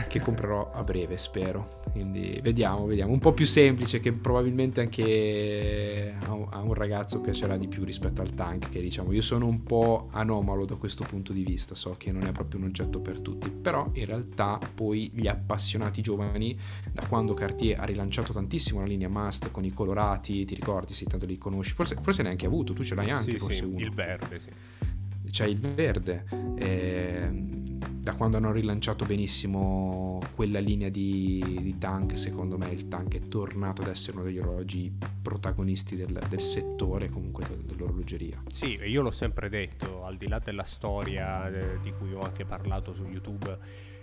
che 0.08 0.20
comprerò 0.20 0.72
a 0.72 0.84
breve, 0.84 1.18
spero. 1.18 1.82
Quindi 1.92 2.40
vediamo, 2.42 2.86
vediamo. 2.86 3.12
Un 3.12 3.20
po' 3.20 3.34
più 3.34 3.46
semplice 3.46 4.00
che 4.00 4.12
probabilmente 4.12 4.82
anche 4.82 6.14
a 6.26 6.62
un 6.62 6.74
ragazzo 6.74 7.22
piacerà 7.22 7.58
di 7.58 7.68
più 7.68 7.84
rispetto 7.84 8.22
al 8.22 8.34
tank, 8.34 8.70
che 8.70 8.82
diciamo 8.82 9.12
io 9.12 9.22
sono 9.22 9.46
un 9.46 9.64
po' 9.64 10.08
anomalo 10.12 10.66
da 10.66 10.76
questo 10.76 11.04
punto 11.08 11.34
di 11.34 11.44
vista, 11.44 11.76
so 11.76 11.96
che 11.98 12.12
non 12.12 12.24
è 12.24 12.32
proprio 12.32 12.60
un 12.60 12.68
oggetto 12.68 13.00
per 13.00 13.20
tutti, 13.20 13.50
però 13.50 13.90
in 13.94 14.06
realtà 14.06 14.60
poi 14.74 15.12
gli 15.14 15.28
appassionati 15.28 16.02
giovani, 16.02 16.58
da 16.92 17.06
quando 17.08 17.34
Cartier 17.34 17.80
ha 17.80 17.86
rilanciato 17.86 18.34
tantissimo 18.34 18.80
la 18.80 18.88
linea 18.88 19.10
Must 19.10 19.52
con 19.52 19.64
i 19.64 19.72
colorati, 19.72 20.46
ti 20.46 20.56
ricordi, 20.56 20.94
sì, 20.94 21.06
tanto 21.06 21.26
li 21.26 21.38
conosci, 21.38 21.74
forse, 21.74 21.98
forse 22.02 22.22
ne 22.22 22.30
hai 22.30 22.34
anche 22.34 22.46
avuto, 22.46 22.74
tu 22.74 22.84
ce 22.84 22.96
l'hai 22.96 23.10
anche, 23.10 23.32
sì, 23.32 23.38
forse 23.38 23.58
sì, 23.58 23.64
uno. 23.66 23.80
il 23.80 23.92
verde, 23.92 24.40
sì. 24.40 24.50
C'è 25.30 25.46
il 25.46 25.58
verde. 25.58 26.26
Eh, 26.58 27.73
da 28.04 28.16
quando 28.16 28.36
hanno 28.36 28.52
rilanciato 28.52 29.06
benissimo 29.06 30.20
quella 30.36 30.60
linea 30.60 30.90
di, 30.90 31.42
di, 31.62 31.78
tank, 31.78 32.18
secondo 32.18 32.58
me 32.58 32.68
il 32.68 32.90
tank 32.90 33.16
è 33.16 33.30
tornato 33.30 33.82
ad 33.82 33.88
essere 33.88 34.18
uno 34.18 34.26
degli 34.26 34.40
orologi 34.40 34.94
protagonisti 35.22 35.96
del, 35.96 36.22
del 36.28 36.42
settore, 36.42 37.08
comunque 37.08 37.46
del, 37.48 37.60
dell'orologeria. 37.60 38.44
Sì, 38.50 38.78
io 38.84 39.02
l'ho 39.04 39.12
sempre 39.12 39.48
detto, 39.48 40.04
al 40.04 40.18
di 40.18 40.28
là 40.28 40.40
della 40.40 40.66
storia 40.66 41.48
eh, 41.48 41.80
di 41.80 41.94
cui 41.98 42.14
ho 42.14 42.20
anche 42.20 42.44
parlato 42.44 42.92
su 42.92 43.06
YouTube, 43.06 43.58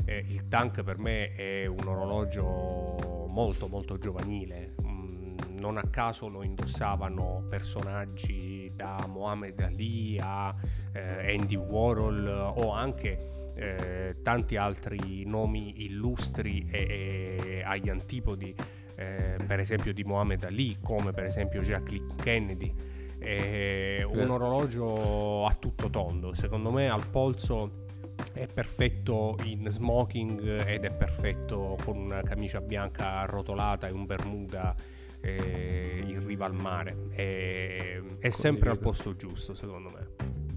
eh, 0.07 0.24
il 0.26 0.48
tank 0.48 0.82
per 0.82 0.96
me 0.96 1.34
è 1.34 1.66
un 1.66 1.86
orologio 1.86 3.26
molto 3.28 3.68
molto 3.68 3.98
giovanile. 3.98 4.76
Mm, 4.80 5.34
non 5.59 5.76
a 5.76 5.84
caso 5.90 6.26
lo 6.26 6.42
indossavano 6.42 7.44
personaggi 7.51 8.72
da 8.74 9.05
Mohamed 9.07 9.61
Ali 9.61 10.18
a 10.18 10.55
eh, 10.94 11.36
Andy 11.36 11.57
Warhol 11.57 12.55
o 12.57 12.72
anche 12.72 13.39
eh, 13.61 14.16
tanti 14.22 14.56
altri 14.56 15.24
nomi 15.26 15.84
illustri 15.84 16.66
e, 16.70 17.36
e 17.44 17.62
agli 17.62 17.90
antipodi, 17.90 18.54
eh, 18.96 19.36
per 19.46 19.61
esempio 19.61 19.92
di 19.92 20.02
Mohamed 20.02 20.44
Ali, 20.44 20.78
come 20.82 21.12
per 21.12 21.24
esempio 21.24 21.61
Jacqueline 21.61 22.14
Kennedy. 22.16 22.74
È 23.18 24.02
un 24.02 24.18
eh. 24.18 24.24
orologio 24.24 25.44
a 25.44 25.52
tutto 25.54 25.90
tondo, 25.90 26.32
secondo 26.32 26.70
me 26.70 26.88
al 26.88 27.06
polso 27.08 27.84
è 28.32 28.46
perfetto 28.46 29.36
in 29.44 29.66
smoking 29.68 30.66
ed 30.66 30.84
è 30.84 30.90
perfetto 30.90 31.76
con 31.84 31.98
una 31.98 32.22
camicia 32.22 32.62
bianca 32.62 33.18
arrotolata 33.18 33.88
e 33.88 33.92
un 33.92 34.06
bermuda 34.06 34.74
eh, 35.20 36.02
in 36.02 36.26
riva 36.26 36.46
al 36.46 36.54
mare. 36.54 37.08
È, 37.11 38.00
è 38.20 38.30
sempre 38.30 38.70
al 38.70 38.78
posto 38.78 39.14
giusto, 39.16 39.54
secondo 39.54 39.90
me. 39.90 40.49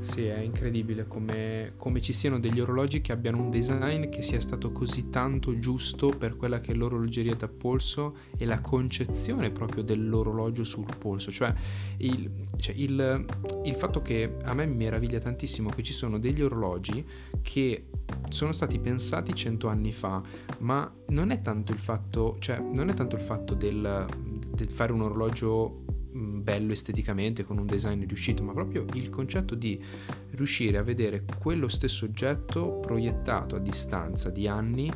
Sì, 0.00 0.24
è 0.24 0.38
incredibile 0.38 1.06
come, 1.06 1.74
come, 1.76 2.00
ci 2.00 2.12
siano 2.12 2.40
degli 2.40 2.58
orologi 2.58 3.00
che 3.00 3.12
abbiano 3.12 3.42
un 3.42 3.50
design 3.50 4.08
che 4.08 4.22
sia 4.22 4.40
stato 4.40 4.72
così 4.72 5.10
tanto 5.10 5.58
giusto 5.58 6.08
per 6.08 6.36
quella 6.36 6.58
che 6.60 6.72
è 6.72 6.74
l'orologeria 6.74 7.34
da 7.34 7.48
polso 7.48 8.16
e 8.36 8.46
la 8.46 8.60
concezione 8.60 9.50
proprio 9.50 9.82
dell'orologio 9.82 10.64
sul 10.64 10.86
polso. 10.98 11.30
Cioè 11.30 11.52
il, 11.98 12.30
cioè 12.56 12.74
il, 12.76 13.24
il 13.64 13.74
fatto 13.74 14.00
che 14.00 14.36
a 14.42 14.54
me 14.54 14.66
meraviglia 14.66 15.18
tantissimo 15.18 15.68
che 15.68 15.82
ci 15.82 15.92
sono 15.92 16.18
degli 16.18 16.40
orologi 16.40 17.04
che 17.42 17.86
sono 18.30 18.52
stati 18.52 18.78
pensati 18.78 19.34
cento 19.34 19.68
anni 19.68 19.92
fa, 19.92 20.22
ma 20.58 20.90
non 21.08 21.30
è 21.30 21.40
tanto 21.40 21.72
il 21.72 21.78
fatto, 21.78 22.36
cioè, 22.38 22.58
non 22.58 22.88
è 22.88 22.94
tanto 22.94 23.16
il 23.16 23.22
fatto 23.22 23.54
del, 23.54 24.06
del 24.54 24.70
fare 24.70 24.92
un 24.92 25.02
orologio 25.02 25.84
bello 26.12 26.72
esteticamente, 26.72 27.44
con 27.44 27.58
un 27.58 27.66
design 27.66 28.04
riuscito, 28.06 28.42
ma 28.42 28.52
proprio 28.52 28.84
il 28.94 29.10
concetto 29.10 29.54
di 29.54 29.82
riuscire 30.30 30.78
a 30.78 30.82
vedere 30.82 31.24
quello 31.38 31.68
stesso 31.68 32.04
oggetto 32.04 32.80
proiettato 32.80 33.56
a 33.56 33.58
distanza 33.58 34.30
di 34.30 34.48
anni 34.48 34.90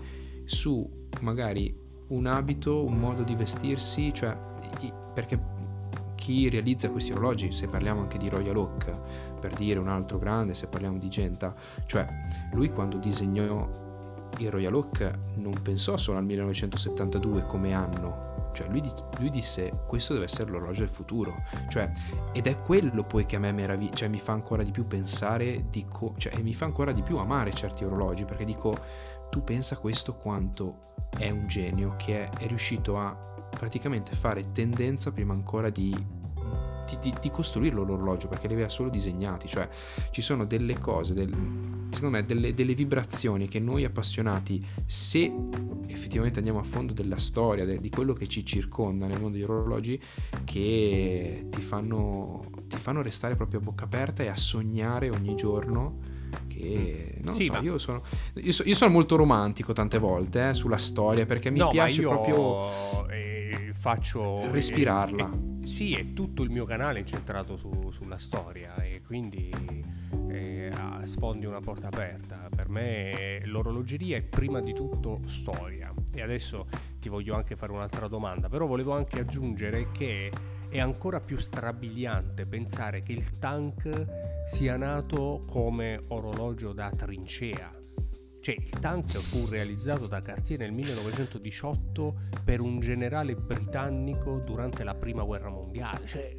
su 0.44 1.08
magari 1.20 1.74
un 2.08 2.26
abito, 2.26 2.84
un 2.84 2.98
modo 2.98 3.22
di 3.22 3.34
vestirsi, 3.34 4.12
cioè 4.12 4.36
perché 5.14 5.52
chi 6.16 6.48
realizza 6.48 6.90
questi 6.90 7.12
orologi, 7.12 7.52
se 7.52 7.66
parliamo 7.66 8.00
anche 8.00 8.18
di 8.18 8.28
Royal 8.28 8.56
Oak, 8.56 8.98
per 9.38 9.54
dire 9.54 9.78
un 9.78 9.88
altro 9.88 10.18
grande, 10.18 10.54
se 10.54 10.66
parliamo 10.66 10.98
di 10.98 11.08
Genta, 11.08 11.54
cioè 11.86 12.06
lui 12.52 12.70
quando 12.70 12.98
disegnò 12.98 13.82
il 14.38 14.50
Royal 14.50 14.74
Oak 14.74 15.18
non 15.36 15.52
pensò 15.62 15.96
solo 15.96 16.18
al 16.18 16.24
1972 16.24 17.44
come 17.44 17.72
anno, 17.72 18.33
cioè 18.54 18.68
lui, 18.68 18.82
lui, 19.18 19.30
disse 19.30 19.82
questo 19.86 20.14
deve 20.14 20.24
essere 20.24 20.50
l'orologio 20.50 20.80
del 20.80 20.88
futuro. 20.88 21.42
Cioè, 21.68 21.92
ed 22.32 22.46
è 22.46 22.58
quello 22.60 23.04
poi 23.04 23.26
che 23.26 23.36
a 23.36 23.38
me 23.38 23.52
meraviglia, 23.52 23.94
cioè 23.94 24.08
mi 24.08 24.18
fa 24.20 24.32
ancora 24.32 24.62
di 24.62 24.70
più 24.70 24.86
pensare, 24.86 25.66
dico, 25.68 26.14
cioè 26.16 26.40
mi 26.40 26.54
fa 26.54 26.64
ancora 26.64 26.92
di 26.92 27.02
più 27.02 27.18
amare 27.18 27.52
certi 27.52 27.84
orologi, 27.84 28.24
perché 28.24 28.44
dico, 28.44 28.74
tu 29.28 29.42
pensa 29.42 29.76
questo 29.76 30.14
quanto 30.14 30.92
è 31.18 31.28
un 31.30 31.46
genio 31.46 31.94
che 31.96 32.24
è, 32.24 32.38
è 32.38 32.46
riuscito 32.46 32.98
a 32.98 33.14
praticamente 33.50 34.12
fare 34.12 34.52
tendenza 34.52 35.12
prima 35.12 35.34
ancora 35.34 35.70
di 35.70 36.22
di, 36.88 36.98
di, 37.00 37.14
di, 37.20 37.30
costruirlo 37.30 37.84
l'orologio 37.84 38.28
perché 38.28 38.46
li 38.46 38.54
aveva 38.54 38.68
solo 38.68 38.88
disegnati, 38.88 39.48
cioè 39.48 39.68
ci 40.10 40.22
sono 40.22 40.44
delle 40.44 40.78
cose, 40.78 41.14
del, 41.14 41.28
secondo 41.90 42.16
me 42.16 42.24
delle, 42.24 42.54
delle, 42.54 42.74
vibrazioni 42.74 43.48
che 43.48 43.58
noi 43.58 43.84
appassionati, 43.84 44.64
se 44.86 45.32
effettivamente 45.86 46.38
andiamo 46.38 46.58
a 46.58 46.62
fondo 46.64 46.92
della 46.92 47.18
storia, 47.18 47.64
de, 47.64 47.80
di 47.80 47.90
quello 47.90 48.12
che 48.12 48.26
ci 48.26 48.44
circonda 48.44 49.06
nel 49.06 49.20
mondo 49.20 49.36
degli 49.36 49.44
orologi, 49.44 50.00
che 50.44 51.46
ti 51.50 51.62
fanno, 51.62 52.42
ti 52.66 52.76
fanno 52.76 53.02
restare 53.02 53.36
proprio 53.36 53.60
a 53.60 53.62
bocca 53.62 53.84
aperta 53.84 54.22
e 54.22 54.28
a 54.28 54.36
sognare 54.36 55.10
ogni 55.10 55.34
giorno 55.34 56.12
che 56.48 57.18
non 57.22 57.32
sì, 57.32 57.44
so, 57.44 57.52
ma... 57.52 57.60
io, 57.60 57.78
sono, 57.78 58.02
io, 58.34 58.52
so, 58.52 58.62
io, 58.64 58.74
sono, 58.74 58.90
molto 58.90 59.16
romantico 59.16 59.72
tante 59.72 59.98
volte 59.98 60.50
eh, 60.50 60.54
sulla 60.54 60.78
storia 60.78 61.26
perché 61.26 61.50
mi 61.50 61.58
no, 61.58 61.68
piace 61.68 62.00
io, 62.00 62.08
proprio 62.08 63.08
eh, 63.08 63.33
faccio 63.84 64.50
respirarla. 64.50 65.30
Eh, 65.60 65.66
sì, 65.66 65.92
e 65.92 66.14
tutto 66.14 66.42
il 66.42 66.48
mio 66.48 66.64
canale 66.64 66.96
è 66.96 67.00
incentrato 67.00 67.58
su, 67.58 67.90
sulla 67.90 68.16
storia 68.16 68.76
e 68.76 69.02
quindi 69.04 69.50
eh, 70.30 70.72
sfondi 71.02 71.44
una 71.44 71.60
porta 71.60 71.88
aperta. 71.88 72.48
Per 72.48 72.70
me 72.70 73.42
l'orologeria 73.44 74.16
è 74.16 74.22
prima 74.22 74.62
di 74.62 74.72
tutto 74.72 75.20
storia. 75.26 75.92
E 76.14 76.22
adesso 76.22 76.66
ti 76.98 77.10
voglio 77.10 77.34
anche 77.34 77.56
fare 77.56 77.72
un'altra 77.72 78.08
domanda, 78.08 78.48
però 78.48 78.64
volevo 78.64 78.94
anche 78.94 79.20
aggiungere 79.20 79.90
che 79.92 80.32
è 80.70 80.80
ancora 80.80 81.20
più 81.20 81.36
strabiliante 81.36 82.46
pensare 82.46 83.02
che 83.02 83.12
il 83.12 83.38
tank 83.38 84.46
sia 84.46 84.78
nato 84.78 85.44
come 85.46 86.00
orologio 86.08 86.72
da 86.72 86.90
trincea 86.90 87.83
cioè, 88.44 88.56
il 88.58 88.78
tank 88.78 89.16
fu 89.20 89.46
realizzato 89.46 90.06
da 90.06 90.20
Cartier 90.20 90.58
nel 90.58 90.70
1918 90.72 92.14
per 92.44 92.60
un 92.60 92.78
generale 92.78 93.34
britannico 93.34 94.42
durante 94.44 94.84
la 94.84 94.94
prima 94.94 95.22
guerra 95.22 95.48
mondiale. 95.48 96.06
Cioè, 96.06 96.36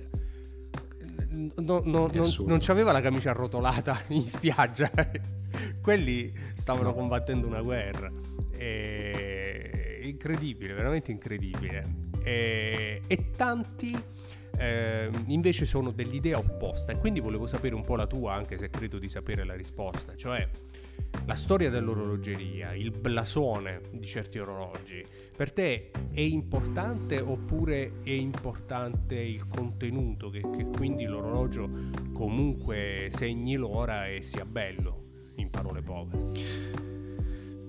no, 1.31 1.81
no, 1.83 2.07
non, 2.13 2.31
non 2.45 2.59
c'aveva 2.61 2.91
la 2.91 3.01
camicia 3.01 3.31
arrotolata 3.31 3.99
in 4.09 4.21
spiaggia. 4.21 4.91
Quelli 5.81 6.31
stavano 6.53 6.89
no. 6.89 6.93
combattendo 6.93 7.47
una 7.47 7.63
guerra. 7.63 8.11
E... 8.51 10.01
Incredibile, 10.03 10.73
veramente 10.73 11.11
incredibile. 11.11 12.11
E, 12.21 13.01
e 13.07 13.31
tanti 13.35 13.99
eh, 14.59 15.09
invece 15.25 15.65
sono 15.65 15.89
dell'idea 15.89 16.37
opposta 16.37 16.91
e 16.91 16.97
quindi 16.99 17.19
volevo 17.19 17.47
sapere 17.47 17.73
un 17.73 17.83
po' 17.83 17.95
la 17.95 18.05
tua, 18.05 18.35
anche 18.35 18.59
se 18.59 18.69
credo 18.69 18.99
di 18.99 19.09
sapere 19.09 19.43
la 19.43 19.55
risposta, 19.55 20.15
cioè 20.15 20.47
la 21.25 21.35
storia 21.35 21.69
dell'orologeria, 21.69 22.73
il 22.73 22.91
blasone 22.91 23.81
di 23.91 24.05
certi 24.05 24.39
orologi, 24.39 25.03
per 25.35 25.51
te 25.51 25.91
è 26.11 26.21
importante 26.21 27.19
oppure 27.19 27.93
è 28.03 28.11
importante 28.11 29.15
il 29.15 29.47
contenuto, 29.47 30.29
che, 30.29 30.41
che 30.41 30.65
quindi 30.65 31.05
l'orologio 31.05 31.69
comunque 32.13 33.07
segni 33.11 33.55
l'ora 33.55 34.07
e 34.07 34.21
sia 34.21 34.45
bello, 34.45 35.03
in 35.35 35.49
parole 35.49 35.81
povere? 35.81 36.31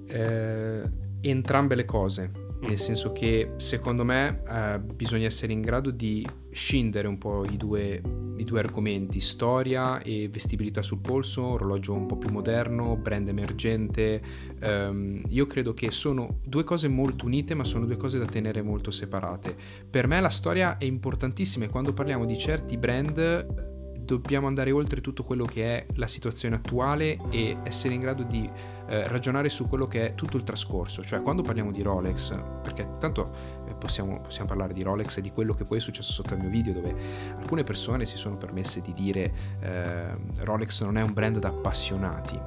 Eh, 0.07 0.91
entrambe 1.21 1.75
le 1.75 1.85
cose 1.85 2.45
nel 2.61 2.79
senso 2.79 3.13
che 3.13 3.53
secondo 3.57 4.05
me 4.05 4.43
eh, 4.49 4.79
bisogna 4.79 5.27
essere 5.27 5.53
in 5.53 5.61
grado 5.61 5.91
di 5.91 6.27
scindere 6.51 7.07
un 7.07 7.19
po' 7.19 7.45
i 7.45 7.57
due, 7.57 8.01
i 8.37 8.45
due, 8.45 8.59
argomenti, 8.61 9.21
storia 9.21 10.01
e 10.01 10.29
vestibilità 10.31 10.83
sul 10.83 11.01
polso, 11.01 11.45
orologio 11.45 11.93
un 11.93 12.07
po' 12.07 12.17
più 12.17 12.31
moderno, 12.31 12.97
brand 12.97 13.29
emergente. 13.29 14.23
Um, 14.63 15.21
io 15.29 15.47
credo 15.47 15.75
che 15.75 15.91
sono 15.91 16.39
due 16.43 16.65
cose 16.65 16.89
molto 16.89 17.27
unite, 17.27 17.55
ma 17.55 17.65
sono 17.65 17.85
due 17.85 17.99
cose 17.99 18.19
da 18.19 18.25
tenere 18.25 18.63
molto 18.63 18.91
separate. 18.91 19.55
Per 19.89 20.07
me 20.07 20.21
la 20.21 20.31
storia 20.31 20.79
è 20.79 20.85
importantissima 20.85 21.67
e 21.67 21.69
quando 21.69 21.93
parliamo 21.93 22.25
di 22.25 22.39
certi 22.39 22.79
brand 22.79 23.75
dobbiamo 24.07 24.47
andare 24.47 24.71
oltre 24.71 25.03
tutto 25.03 25.23
quello 25.23 25.45
che 25.45 25.65
è 25.65 25.87
la 25.97 26.07
situazione 26.07 26.55
attuale 26.55 27.19
e 27.31 27.59
essere 27.65 27.93
in 27.93 28.01
grado 28.01 28.23
di 28.23 28.49
eh, 28.87 29.09
ragionare 29.09 29.51
su 29.51 29.69
quello 29.69 29.87
che 29.87 30.07
è 30.07 30.15
tutto 30.15 30.37
il 30.37 30.45
trascorso. 30.45 31.05
Cioè, 31.05 31.21
quando 31.21 31.43
parliamo 31.43 31.73
di 31.73 31.83
Rolex, 31.83 32.35
perché 32.63 32.89
tanto 32.99 33.31
eh, 33.67 33.75
possiamo, 33.75 34.21
possiamo, 34.21 34.47
parlare 34.47 34.73
di 34.73 34.83
Rolex 34.83 35.19
e 35.19 35.21
di 35.21 35.31
quello 35.31 35.53
che 35.53 35.65
poi 35.65 35.79
è 35.79 35.81
successo 35.81 36.13
sotto 36.13 36.35
il 36.35 36.41
mio 36.41 36.49
video, 36.49 36.73
dove 36.73 36.95
alcune 37.37 37.65
persone 37.65 38.07
si 38.07 38.17
sono 38.17 38.37
permesse 38.37 38.81
di 38.81 38.93
dire 38.93 39.33
eh, 39.61 40.17
Rolex 40.45 40.83
non 40.83 40.97
è 40.97 41.03
un 41.03 41.13
brand 41.13 41.39
da 41.39 41.49
appassionati. 41.49 42.39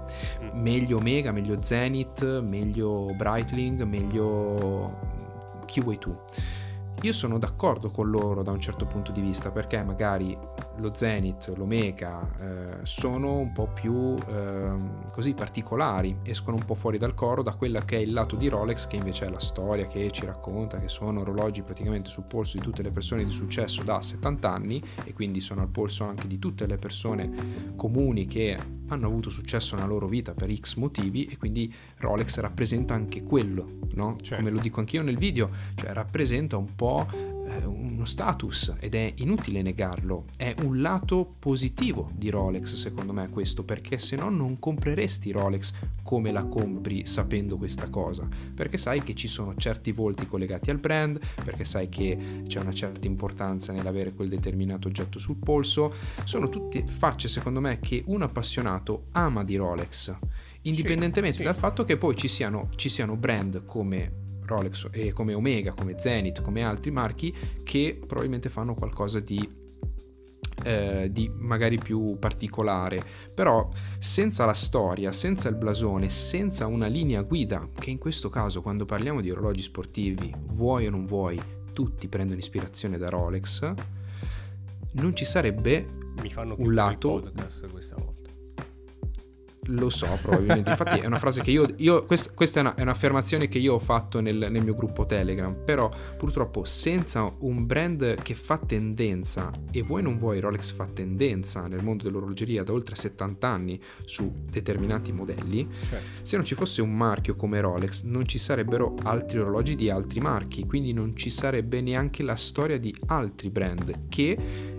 Mm. 0.43 0.62
Meglio 0.62 0.97
Omega, 0.97 1.32
meglio 1.32 1.62
Zenith, 1.62 2.24
meglio 2.39 3.14
Breitling, 3.16 3.84
meglio 3.84 4.97
chi 5.66 5.82
vuoi 5.82 5.97
tu. 5.97 6.18
Io 7.01 7.14
sono 7.14 7.38
d'accordo 7.38 7.91
con 7.91 8.10
loro 8.10 8.43
da 8.43 8.51
un 8.51 8.60
certo 8.60 8.86
punto 8.86 9.14
di 9.14 9.22
vista 9.22 9.51
perché 9.51 9.82
magari 9.84 10.38
lo 10.80 10.93
Zenith, 10.93 11.53
l'Omega 11.55 12.30
eh, 12.39 12.77
sono 12.84 13.38
un 13.38 13.51
po' 13.51 13.67
più 13.67 14.15
eh, 14.15 14.71
così 15.11 15.34
particolari, 15.34 16.17
escono 16.23 16.57
un 16.57 16.65
po' 16.65 16.75
fuori 16.75 16.97
dal 16.97 17.13
coro 17.13 17.41
da 17.41 17.53
quella 17.55 17.84
che 17.86 17.97
è 17.97 17.99
il 17.99 18.13
lato 18.13 18.36
di 18.36 18.47
Rolex 18.47 18.88
che 18.88 18.95
invece 18.95 19.25
è 19.25 19.30
la 19.30 19.39
storia 19.39 19.88
che 19.88 20.11
ci 20.11 20.25
racconta 20.25 20.80
che 20.80 20.89
sono 20.89 21.21
orologi 21.21 21.61
praticamente 21.61 22.09
sul 22.09 22.23
polso 22.23 22.57
di 22.57 22.63
tutte 22.63 22.82
le 22.82 22.91
persone 22.91 23.23
di 23.23 23.32
successo 23.32 23.84
da 23.84 24.01
70 24.01 24.51
anni 24.51 24.82
e 25.03 25.13
quindi 25.13 25.41
sono 25.41 25.61
al 25.61 25.69
polso 25.69 26.03
anche 26.05 26.27
di 26.27 26.39
tutte 26.39 26.65
le 26.65 26.77
persone 26.77 27.73
comuni 27.75 28.25
che 28.25 28.57
hanno 28.88 29.07
avuto 29.07 29.30
successo 29.30 29.75
nella 29.75 29.88
loro 29.88 30.07
vita 30.07 30.34
per 30.34 30.53
X 30.53 30.75
motivi 30.75 31.25
e 31.25 31.38
quindi 31.38 31.73
Rolex 31.97 32.39
rappresenta 32.39 32.93
anche 32.93 33.21
quello, 33.21 33.80
no? 33.93 34.15
Certo. 34.19 34.36
Come 34.36 34.49
lo 34.49 34.59
dico 34.59 34.80
anch'io 34.80 35.03
nel 35.03 35.17
video, 35.17 35.49
cioè 35.75 35.93
rappresenta 35.93 36.57
un 36.57 36.75
po' 36.75 37.07
uno 37.58 38.06
status 38.06 38.76
ed 38.80 38.95
è 38.95 39.14
inutile 39.18 39.62
negarlo, 39.62 40.26
è 40.38 40.56
un 40.64 40.82
lato 40.82 41.36
positivo 41.39 42.10
di 42.14 42.30
Rolex 42.30 42.76
secondo 42.76 43.14
me 43.14 43.30
questo, 43.30 43.64
perché 43.64 43.97
se 43.97 44.16
no 44.16 44.30
non 44.30 44.60
compreresti 44.60 45.32
Rolex 45.32 45.74
come 46.04 46.32
la 46.32 46.45
compri 46.45 47.06
sapendo 47.06 47.58
questa 47.58 47.89
cosa, 47.89 48.28
perché 48.56 48.78
sai 48.78 49.04
che 49.04 49.16
ci 49.16 49.28
sono 49.28 49.56
certi 49.56 49.91
volti 49.91 50.28
collegati 50.28 50.70
al 50.70 50.80
brand, 50.80 51.20
perché 51.43 51.66
sai 51.66 51.89
che 51.89 52.43
c'è 52.47 52.60
una 52.60 52.74
certa 52.74 53.08
importanza 53.08 53.74
nell'avere 53.74 54.14
quel 54.14 54.30
determinato 54.30 54.88
oggetto 54.88 55.20
sul 55.20 55.38
polso, 55.38 55.93
sono 56.24 56.50
tutte 56.50 56.86
facce 56.88 57.28
secondo 57.28 57.60
me 57.60 57.80
che 57.80 58.04
un 58.08 58.22
appassionato 58.22 59.08
ama 59.12 59.43
di 59.43 59.56
Rolex, 59.56 60.16
indipendentemente 60.62 61.38
sì, 61.38 61.43
sì. 61.43 61.43
dal 61.43 61.56
fatto 61.56 61.84
che 61.84 61.97
poi 61.97 62.16
ci 62.16 62.28
siano, 62.28 62.70
ci 62.76 62.89
siano 62.89 63.16
brand 63.16 63.66
come 63.66 64.28
Rolex 64.50 64.89
e 64.91 65.14
come 65.14 65.34
Omega, 65.34 65.74
come 65.74 65.97
Zenith, 65.97 66.41
come 66.41 66.64
altri 66.64 66.91
marchi 66.91 67.34
che 67.64 68.00
probabilmente 68.06 68.50
fanno 68.50 68.74
qualcosa 68.74 69.20
di 69.20 69.68
eh, 70.64 71.10
di 71.12 71.32
magari 71.34 71.78
più 71.78 72.18
particolare, 72.20 73.02
però 73.34 73.70
senza 73.97 74.45
la 74.45 74.54
storia, 74.54 75.12
senza 75.12 75.47
il 75.50 75.56
blasone, 75.56 76.10
senza 76.10 76.68
una 76.68 76.88
linea 76.88 77.22
guida, 77.22 77.68
che 77.78 77.89
in 77.89 77.97
questo 77.97 78.30
caso 78.30 78.62
quando 78.62 78.86
parliamo 78.86 79.22
di 79.22 79.32
orologi 79.32 79.62
sportivi, 79.62 80.34
vuoi 80.52 80.88
o 80.88 80.89
non 80.89 81.06
vuoi, 81.06 81.39
tutti 81.74 82.08
prendono 82.08 82.39
ispirazione 82.39 82.97
da 82.97 83.10
Rolex, 83.10 83.74
non 84.93 85.16
ci 85.16 85.26
sarebbe 85.26 85.97
un 86.58 86.74
lato... 86.74 87.22
Podcast 87.22 87.72
questa 87.72 87.95
volta. 87.95 88.18
Lo 89.70 89.89
so, 89.89 90.07
probabilmente. 90.22 90.70
Infatti, 90.72 90.99
è 90.99 91.05
una 91.05 91.20
frase 91.20 91.41
che 91.41 91.51
io. 91.51 91.67
io 91.78 92.05
quest, 92.05 92.34
questa 92.34 92.59
è, 92.59 92.61
una, 92.63 92.76
è, 92.76 92.82
un'affermazione 92.82 93.47
che 93.47 93.59
io 93.59 93.76
ho 93.76 93.80
fatto 93.80 94.20
nel, 94.20 94.47
nel, 94.49 94.63
mio 94.63 94.74
gruppo 94.74 95.05
Telegram. 95.05 95.55
Però, 95.63 95.89
purtroppo, 96.17 96.65
senza 96.65 97.32
un 97.39 97.65
brand 97.65 98.22
che 98.22 98.34
fa 98.34 98.57
tendenza, 98.57 99.51
e 99.72 99.82
vuoi 99.82 100.01
non 100.01 100.17
vuoi, 100.17 100.39
Rolex 100.39 100.72
fa 100.72 100.88
tendenza 100.88 101.67
nel 101.67 101.84
mondo 101.84 102.03
dell'orologeria 102.03 102.63
da 102.63 102.72
oltre 102.72 102.95
70 102.95 103.47
anni 103.47 103.80
su 104.05 104.32
determinati 104.49 105.11
modelli. 105.11 105.67
Certo. 105.82 106.05
Se 106.24 106.36
non 106.36 106.45
ci 106.45 106.55
fosse 106.55 106.82
un 106.82 106.95
marchio 106.95 107.36
come 107.36 107.61
Rolex, 107.61 108.03
non 108.03 108.26
ci 108.26 108.39
sarebbero 108.39 108.95
altri 109.03 109.39
orologi 109.39 109.76
di 109.76 109.89
altri 109.89 110.20
marchi. 110.20 110.65
Quindi, 110.65 110.93
non 110.93 111.15
ci 111.15 111.30
sarebbe 111.30 111.82
neanche 111.82 112.24
la 112.24 112.36
storia 112.36 112.80
di 112.80 112.95
altri 113.07 113.49
brand 113.49 114.07
che 114.09 114.78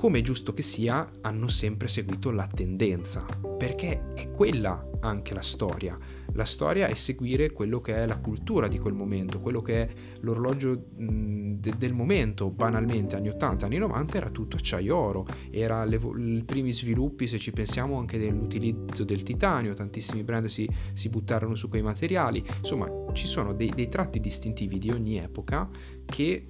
come 0.00 0.20
è 0.20 0.22
giusto 0.22 0.54
che 0.54 0.62
sia, 0.62 1.10
hanno 1.20 1.46
sempre 1.46 1.86
seguito 1.86 2.30
la 2.30 2.46
tendenza, 2.46 3.26
perché 3.58 4.08
è 4.14 4.30
quella 4.30 4.82
anche 5.00 5.34
la 5.34 5.42
storia. 5.42 5.98
La 6.32 6.46
storia 6.46 6.86
è 6.86 6.94
seguire 6.94 7.52
quello 7.52 7.80
che 7.80 7.94
è 7.94 8.06
la 8.06 8.16
cultura 8.16 8.66
di 8.66 8.78
quel 8.78 8.94
momento, 8.94 9.40
quello 9.40 9.60
che 9.60 9.82
è 9.82 9.88
l'orologio 10.20 10.86
de- 10.88 11.74
del 11.76 11.92
momento. 11.92 12.48
Banalmente, 12.48 13.14
anni 13.14 13.28
80, 13.28 13.66
anni 13.66 13.76
90 13.76 14.16
era 14.16 14.30
tutto 14.30 14.56
acciaio 14.56 14.96
oro, 14.96 15.26
era 15.50 15.84
i 15.84 16.42
primi 16.46 16.72
sviluppi, 16.72 17.26
se 17.26 17.36
ci 17.36 17.50
pensiamo, 17.50 17.98
anche 17.98 18.16
dell'utilizzo 18.16 19.04
del 19.04 19.22
titanio, 19.22 19.74
tantissimi 19.74 20.22
brand 20.22 20.46
si, 20.46 20.66
si 20.94 21.10
buttarono 21.10 21.54
su 21.56 21.68
quei 21.68 21.82
materiali. 21.82 22.42
Insomma, 22.56 22.90
ci 23.12 23.26
sono 23.26 23.52
dei, 23.52 23.68
dei 23.68 23.90
tratti 23.90 24.18
distintivi 24.18 24.78
di 24.78 24.88
ogni 24.88 25.18
epoca 25.18 25.68
che 26.06 26.46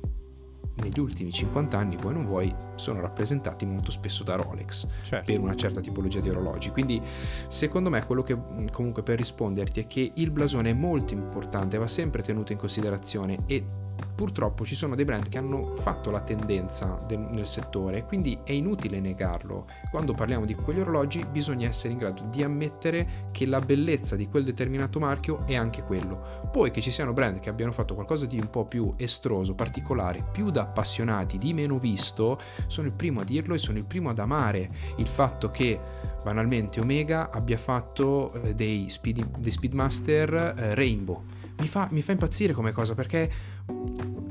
negli 0.83 1.01
ultimi 1.01 1.33
50 1.33 1.77
anni, 1.77 1.97
vuoi 1.97 2.15
non 2.15 2.27
vuoi, 2.27 2.55
sono 2.81 3.01
rappresentati 3.01 3.65
molto 3.67 3.91
spesso 3.91 4.25
da 4.25 4.37
Rolex 4.37 4.87
certo. 5.03 5.31
per 5.31 5.41
una 5.41 5.55
certa 5.55 5.81
tipologia 5.81 6.21
di 6.21 6.31
orologi. 6.31 6.71
Quindi, 6.71 7.01
secondo 7.49 7.91
me, 7.91 8.05
quello 8.05 8.23
che 8.23 8.37
comunque 8.73 9.03
per 9.03 9.19
risponderti 9.19 9.81
è 9.81 9.87
che 9.87 10.13
il 10.15 10.31
blasone 10.31 10.71
è 10.71 10.75
molto 10.75 11.15
importante, 11.15 11.79
va 11.79 11.89
sempre 11.89 12.23
tenuto 12.23 12.53
in 12.53 12.59
considerazione 12.59 13.39
e 13.47 13.65
purtroppo 14.15 14.65
ci 14.65 14.75
sono 14.75 14.95
dei 14.95 15.05
brand 15.05 15.29
che 15.29 15.39
hanno 15.39 15.75
fatto 15.77 16.11
la 16.11 16.21
tendenza 16.21 17.03
del, 17.07 17.19
nel 17.19 17.47
settore, 17.47 18.05
quindi 18.05 18.39
è 18.45 18.53
inutile 18.53 19.01
negarlo. 19.01 19.67
Quando 19.91 20.13
parliamo 20.13 20.45
di 20.45 20.55
quegli 20.55 20.81
orologi 20.81 21.25
bisogna 21.25 21.69
essere 21.69 21.93
in 21.93 21.99
grado 21.99 22.25
di 22.31 22.43
ammettere 22.43 23.29
che 23.31 23.47
la 23.47 23.61
bellezza 23.61 24.17
di 24.17 24.29
quel 24.29 24.45
determinato 24.45 24.99
marchio 24.99 25.47
è 25.47 25.55
anche 25.55 25.83
quello. 25.83 26.49
Poi 26.53 26.71
che 26.71 26.81
ci 26.81 26.91
siano 26.91 27.13
brand 27.13 27.41
che 27.41 27.49
abbiano 27.49 27.73
fatto 27.73 27.95
qualcosa 27.95 28.27
di 28.27 28.39
un 28.39 28.51
po' 28.51 28.67
più 28.67 28.93
estroso, 28.97 29.55
particolare, 29.55 30.25
più 30.31 30.51
da 30.51 30.63
appassionati, 30.63 31.39
di 31.39 31.55
meno 31.55 31.79
visto, 31.79 32.39
sono 32.71 32.87
il 32.87 32.93
primo 32.93 33.21
a 33.21 33.25
dirlo 33.25 33.55
e 33.55 33.59
sono 33.59 33.79
il 33.79 33.85
primo 33.85 34.11
ad 34.11 34.19
amare 34.19 34.71
il 34.97 35.07
fatto 35.07 35.51
che 35.51 35.79
banalmente 36.23 36.81
Omega 36.81 37.31
abbia 37.31 37.59
fatto 37.59 38.33
eh, 38.33 38.55
dei, 38.55 38.89
speed, 38.89 39.39
dei 39.39 39.51
Speedmaster 39.51 40.55
eh, 40.57 40.75
Rainbow. 40.75 41.25
Mi 41.61 41.69
fa, 41.69 41.89
mi 41.91 42.03
fa 42.03 42.13
impazzire 42.13 42.53
come 42.53 42.73
cosa 42.73 42.95
perché 42.95 43.31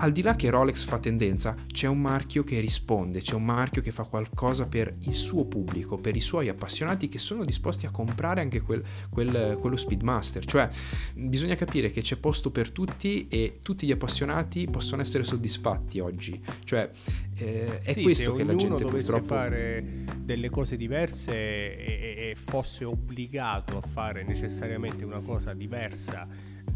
al 0.01 0.11
di 0.11 0.21
là 0.21 0.35
che 0.35 0.49
Rolex 0.49 0.85
fa 0.85 0.97
tendenza, 0.97 1.55
c'è 1.67 1.87
un 1.87 1.99
marchio 1.99 2.43
che 2.43 2.59
risponde, 2.59 3.19
c'è 3.19 3.35
un 3.35 3.43
marchio 3.43 3.81
che 3.81 3.91
fa 3.91 4.03
qualcosa 4.03 4.65
per 4.67 4.95
il 5.01 5.15
suo 5.15 5.45
pubblico, 5.45 5.97
per 5.97 6.15
i 6.15 6.21
suoi 6.21 6.47
appassionati 6.47 7.09
che 7.09 7.19
sono 7.19 7.43
disposti 7.43 7.85
a 7.85 7.91
comprare 7.91 8.39
anche 8.41 8.61
quel, 8.61 8.81
quel, 9.09 9.57
quello 9.59 9.75
Speedmaster. 9.75 10.45
Cioè, 10.45 10.69
bisogna 11.15 11.55
capire 11.55 11.91
che 11.91 12.01
c'è 12.01 12.15
posto 12.15 12.49
per 12.49 12.71
tutti 12.71 13.27
e 13.27 13.59
tutti 13.61 13.85
gli 13.85 13.91
appassionati 13.91 14.67
possono 14.69 15.01
essere 15.01 15.23
soddisfatti 15.23 15.99
oggi. 15.99 16.41
Cioè, 16.63 16.89
eh, 17.35 17.79
è 17.79 17.93
sì, 17.93 18.01
questo 18.01 18.33
che 18.33 18.45
la 18.45 18.55
gente 18.55 18.83
dovesse 18.83 19.11
purtroppo... 19.11 19.33
fare 19.33 19.83
delle 20.17 20.49
cose 20.49 20.77
diverse 20.77 21.33
e, 21.33 22.29
e 22.29 22.35
fosse 22.37 22.85
obbligato 22.85 23.77
a 23.77 23.81
fare 23.81 24.23
necessariamente 24.23 25.03
una 25.03 25.19
cosa 25.19 25.53
diversa 25.53 26.27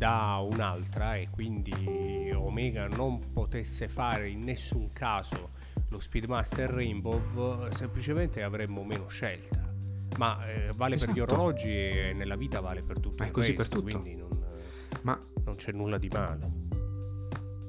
da 0.03 0.45
un'altra 0.45 1.15
e 1.15 1.29
quindi 1.31 2.29
Omega 2.35 2.87
non 2.87 3.31
potesse 3.31 3.87
fare 3.87 4.27
in 4.27 4.41
nessun 4.41 4.91
caso 4.91 5.51
lo 5.87 5.97
Speedmaster 5.97 6.69
Rainbow, 6.69 7.69
semplicemente 7.71 8.43
avremmo 8.43 8.83
meno 8.83 9.07
scelta. 9.07 9.73
Ma 10.17 10.45
eh, 10.45 10.73
vale 10.75 10.95
esatto. 10.95 11.13
per 11.13 11.21
gli 11.21 11.23
esatto. 11.23 11.41
orologi 11.41 11.69
e 11.69 12.11
nella 12.13 12.35
vita 12.35 12.59
vale 12.59 12.83
per 12.83 12.99
tutto. 12.99 13.23
Ma 13.23 13.29
è 13.29 13.31
così 13.31 13.53
questo, 13.53 13.81
per 13.81 13.93
tutto. 13.93 14.01
Quindi 14.01 14.19
non, 14.19 14.43
Ma... 15.03 15.17
non 15.45 15.55
c'è 15.55 15.71
nulla 15.71 15.97
di 15.97 16.09
male. 16.09 16.51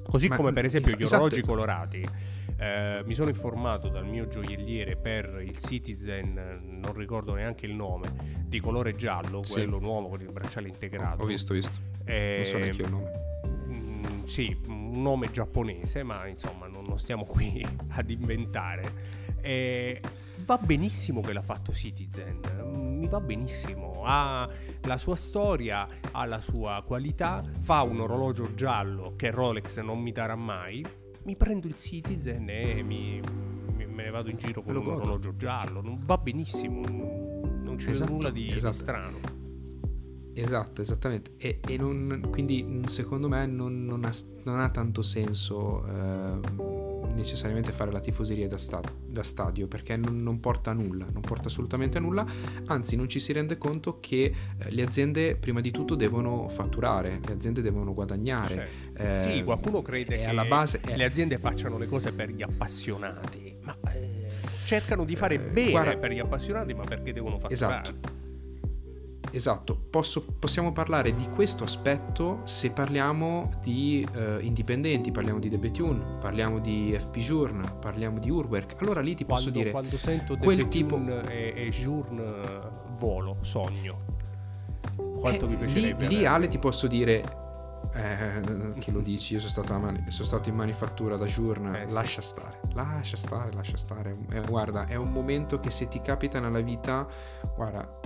Così 0.05 0.27
Ma, 0.27 0.35
come 0.35 0.51
per 0.51 0.65
esempio 0.65 0.93
gli 0.93 1.03
esatto. 1.03 1.23
orologi 1.23 1.41
colorati 1.41 2.05
Eh, 2.57 3.01
mi 3.05 3.13
sono 3.13 3.29
informato 3.29 3.87
dal 3.87 4.05
mio 4.05 4.27
gioielliere 4.27 4.97
per 4.97 5.41
il 5.41 5.57
Citizen, 5.57 6.79
non 6.81 6.93
ricordo 6.93 7.33
neanche 7.33 7.65
il 7.65 7.75
nome, 7.75 8.43
di 8.45 8.59
colore 8.59 8.95
giallo, 8.95 9.43
sì. 9.43 9.53
quello 9.53 9.79
nuovo 9.79 10.09
con 10.09 10.19
il 10.21 10.31
bracciale 10.31 10.67
integrato. 10.67 11.23
Ho 11.23 11.25
visto, 11.25 11.53
ho 11.53 11.55
visto. 11.55 11.94
Eh, 12.05 12.35
non 12.37 12.45
so 12.45 12.57
neanche 12.57 12.81
il 12.81 12.89
nome. 12.89 13.11
Mm, 13.67 14.23
sì, 14.25 14.57
un 14.67 15.01
nome 15.01 15.31
giapponese, 15.31 16.03
ma 16.03 16.27
insomma 16.27 16.67
non, 16.67 16.85
non 16.85 16.99
stiamo 16.99 17.25
qui 17.27 17.65
ad 17.89 18.09
inventare. 18.09 19.23
Eh, 19.41 20.01
va 20.45 20.57
benissimo 20.57 21.21
che 21.21 21.33
l'ha 21.33 21.41
fatto 21.41 21.73
Citizen, 21.73 22.39
mi 22.75 23.07
va 23.07 23.19
benissimo, 23.19 24.01
ha 24.03 24.49
la 24.83 24.97
sua 24.97 25.15
storia, 25.15 25.87
ha 26.11 26.25
la 26.25 26.39
sua 26.41 26.83
qualità, 26.85 27.43
fa 27.59 27.81
un 27.83 27.99
orologio 27.99 28.53
giallo 28.55 29.13
che 29.15 29.31
Rolex 29.31 29.79
non 29.81 29.99
mi 29.99 30.11
darà 30.11 30.35
mai, 30.35 30.83
mi 31.23 31.35
prendo 31.35 31.67
il 31.67 31.75
Citizen 31.75 32.49
e 32.49 32.83
mi, 32.83 33.21
mi, 33.75 33.85
me 33.85 34.03
ne 34.03 34.09
vado 34.09 34.29
in 34.29 34.37
giro 34.37 34.61
con 34.61 34.75
un 34.75 34.83
godo. 34.83 35.01
orologio 35.01 35.35
giallo, 35.35 35.81
va 35.83 36.17
benissimo, 36.17 36.81
non 36.81 37.75
c'è 37.77 37.91
esatto, 37.91 38.11
nulla 38.11 38.29
di, 38.29 38.51
esatto. 38.51 38.69
di 38.69 38.77
strano. 38.77 39.34
Esatto, 40.35 40.81
esattamente. 40.81 41.31
E, 41.37 41.59
e 41.65 41.77
non, 41.77 42.27
quindi 42.29 42.81
secondo 42.87 43.29
me 43.29 43.45
non, 43.45 43.85
non, 43.85 44.03
ha, 44.03 44.11
non 44.43 44.59
ha, 44.59 44.69
tanto 44.69 45.01
senso 45.01 45.85
eh, 45.87 47.13
necessariamente 47.13 47.71
fare 47.71 47.91
la 47.91 48.01
tifoseria 48.01 48.47
da, 48.47 48.57
sta- 48.57 48.81
da 49.05 49.23
stadio 49.23 49.67
perché 49.67 49.95
non, 49.95 50.39
porta 50.41 50.71
a 50.71 50.73
nulla, 50.73 51.07
non 51.11 51.21
porta 51.21 51.47
assolutamente 51.47 51.99
a 51.99 52.01
nulla, 52.01 52.25
anzi 52.65 52.97
non 52.97 53.07
ci 53.07 53.21
si 53.21 53.31
rende 53.31 53.57
conto 53.57 53.99
che 54.01 54.23
eh, 54.57 54.71
le 54.71 54.83
aziende 54.83 55.37
prima 55.37 55.61
di 55.61 55.71
tutto 55.71 55.95
devono 55.95 56.49
fatturare, 56.49 57.21
le 57.25 57.33
aziende 57.33 57.61
devono 57.61 57.93
guadagnare. 57.93 58.69
Cioè, 58.95 59.15
eh, 59.15 59.19
sì, 59.19 59.43
qualcuno 59.43 59.81
crede 59.81 60.17
che 60.17 60.25
alla 60.25 60.45
base, 60.45 60.81
le 60.83 61.05
aziende 61.05 61.37
facciano 61.37 61.77
le 61.77 61.87
cose 61.87 62.11
per 62.11 62.29
gli 62.29 62.41
appassionati, 62.41 63.55
ma 63.61 63.77
eh, 63.93 64.27
cercano 64.65 65.05
di 65.05 65.15
fare 65.15 65.35
eh, 65.35 65.49
bene 65.49 65.71
guarda, 65.71 65.97
per 65.97 66.11
gli 66.11 66.19
appassionati, 66.19 66.73
ma 66.73 66.83
perché 66.83 67.13
devono 67.13 67.39
fatturare. 67.39 67.53
Esatto 67.53 68.23
esatto, 69.31 69.75
Posso, 69.89 70.25
possiamo 70.39 70.71
parlare 70.71 71.13
di 71.13 71.27
questo 71.29 71.63
aspetto 71.63 72.41
se 72.43 72.71
parliamo 72.71 73.59
di 73.61 74.05
uh, 74.13 74.39
indipendenti, 74.41 75.11
parliamo 75.11 75.39
di 75.39 75.49
Debetune, 75.49 76.17
parliamo 76.19 76.59
di 76.59 76.95
FP 76.97 77.17
Journ, 77.17 77.77
parliamo 77.79 78.19
di 78.19 78.29
Urwerk. 78.29 78.81
Allora 78.81 79.01
lì 79.01 79.15
ti 79.15 79.23
quando, 79.23 79.43
posso 79.45 79.57
dire 79.57 79.71
quando 79.71 79.97
sento 79.97 80.37
quel 80.37 80.67
tipo 80.67 80.97
e, 81.27 81.53
e 81.55 81.69
Journ 81.69 82.21
volo, 82.97 83.37
sogno. 83.41 84.13
Quanto 85.19 85.45
eh, 85.45 85.49
mi 85.49 85.55
piacerebbe. 85.55 86.07
Lì, 86.07 86.17
lì 86.17 86.25
Ale 86.25 86.47
ti 86.47 86.57
posso 86.57 86.87
dire 86.87 87.43
eh, 87.93 88.73
che 88.79 88.91
lo 88.91 88.99
dici, 88.99 89.33
io 89.33 89.39
sono 89.39 89.51
stato, 89.51 89.79
mani- 89.79 90.03
sono 90.09 90.25
stato 90.25 90.49
in 90.49 90.55
manifattura 90.55 91.15
da 91.15 91.25
Journ, 91.25 91.73
eh, 91.73 91.89
lascia 91.89 92.21
sì. 92.21 92.29
stare, 92.29 92.59
lascia 92.73 93.17
stare, 93.17 93.53
lascia 93.53 93.77
stare. 93.77 94.17
Eh, 94.31 94.41
guarda, 94.41 94.85
è 94.85 94.95
un 94.95 95.11
momento 95.11 95.59
che 95.59 95.71
se 95.71 95.87
ti 95.87 96.01
capita 96.01 96.39
nella 96.39 96.59
vita, 96.59 97.07
guarda, 97.55 97.99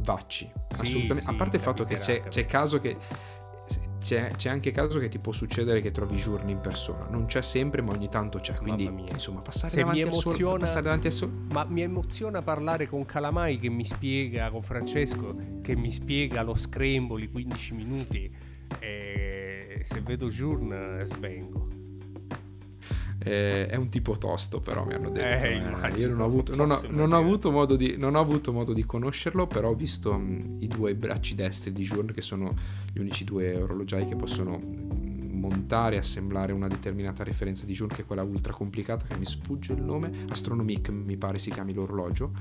vacci. 0.00 0.50
Sì, 0.68 0.80
assolutamente. 0.80 1.20
Sì, 1.20 1.28
a 1.28 1.34
parte 1.34 1.56
il 1.56 1.62
fatto 1.62 1.84
che 1.84 1.96
c'è, 1.96 2.22
c'è 2.22 2.46
caso 2.46 2.80
che 2.80 2.96
c'è, 3.98 4.32
c'è, 4.32 4.48
anche 4.48 4.72
caso 4.72 4.98
che 4.98 5.08
ti 5.08 5.18
può 5.18 5.32
succedere 5.32 5.80
che 5.80 5.92
trovi 5.92 6.16
giorni 6.16 6.52
in 6.52 6.60
persona. 6.60 7.06
Non 7.08 7.26
c'è 7.26 7.42
sempre, 7.42 7.82
ma 7.82 7.92
ogni 7.92 8.08
tanto 8.08 8.38
c'è. 8.40 8.54
Quindi, 8.54 8.90
insomma, 9.10 9.40
passare 9.40 9.70
Se 9.70 9.78
davanti, 9.78 10.02
mi 10.02 10.08
emoziona, 10.08 10.54
al 10.54 10.60
passare 10.60 10.82
davanti 10.82 11.06
al 11.06 11.12
sole. 11.12 11.32
Ma 11.52 11.64
mi 11.64 11.82
emoziona 11.82 12.42
parlare 12.42 12.88
con 12.88 13.04
Calamai 13.04 13.58
che 13.58 13.68
mi 13.68 13.84
spiega, 13.84 14.50
con 14.50 14.62
Francesco, 14.62 15.36
che 15.62 15.76
mi 15.76 15.92
spiega 15.92 16.42
lo 16.42 16.56
scramble, 16.56 17.24
i 17.24 17.30
15 17.30 17.74
minuti. 17.74 18.34
E 18.80 19.82
se 19.84 20.00
vedo 20.00 20.28
Journ, 20.28 21.00
svengo. 21.04 21.81
Eh, 23.24 23.66
è 23.68 23.76
un 23.76 23.88
tipo 23.88 24.16
tosto, 24.18 24.60
però 24.60 24.84
mi 24.84 24.94
hanno 24.94 25.10
detto. 25.10 25.44
Eh, 25.44 25.52
eh, 25.52 25.98
io 25.98 26.08
non 26.08 26.20
ho, 26.20 26.24
avuto, 26.24 26.56
non, 26.56 26.70
ho, 26.70 26.82
non, 26.88 27.12
ho 27.12 27.16
avuto 27.16 27.76
di, 27.76 27.96
non, 27.96 28.16
ho, 28.16 28.20
avuto, 28.20 28.52
modo 28.52 28.72
di, 28.72 28.84
conoscerlo, 28.84 29.46
però 29.46 29.70
ho 29.70 29.74
visto 29.74 30.12
mh, 30.12 30.56
i 30.60 30.66
due 30.66 30.94
bracci 30.96 31.36
destri 31.36 31.72
di 31.72 31.82
Journe, 31.84 32.12
che 32.12 32.20
sono 32.20 32.54
gli 32.92 32.98
unici 32.98 33.22
due 33.24 33.56
orologiai 33.56 34.06
che 34.06 34.16
possono 34.16 34.60
montare 35.42 35.96
e 35.96 35.98
assemblare 35.98 36.52
una 36.52 36.66
determinata 36.66 37.22
referenza 37.22 37.64
di 37.64 37.72
Journe, 37.74 37.94
che 37.94 38.02
è 38.02 38.04
quella 38.04 38.22
ultra 38.22 38.52
complicata, 38.52 39.06
che 39.06 39.16
mi 39.16 39.26
sfugge 39.26 39.72
il 39.72 39.82
nome. 39.82 40.24
Astronomic 40.28 40.88
mi 40.88 41.16
pare 41.16 41.38
si 41.38 41.50
chiami 41.50 41.72
l'orologio. 41.72 42.32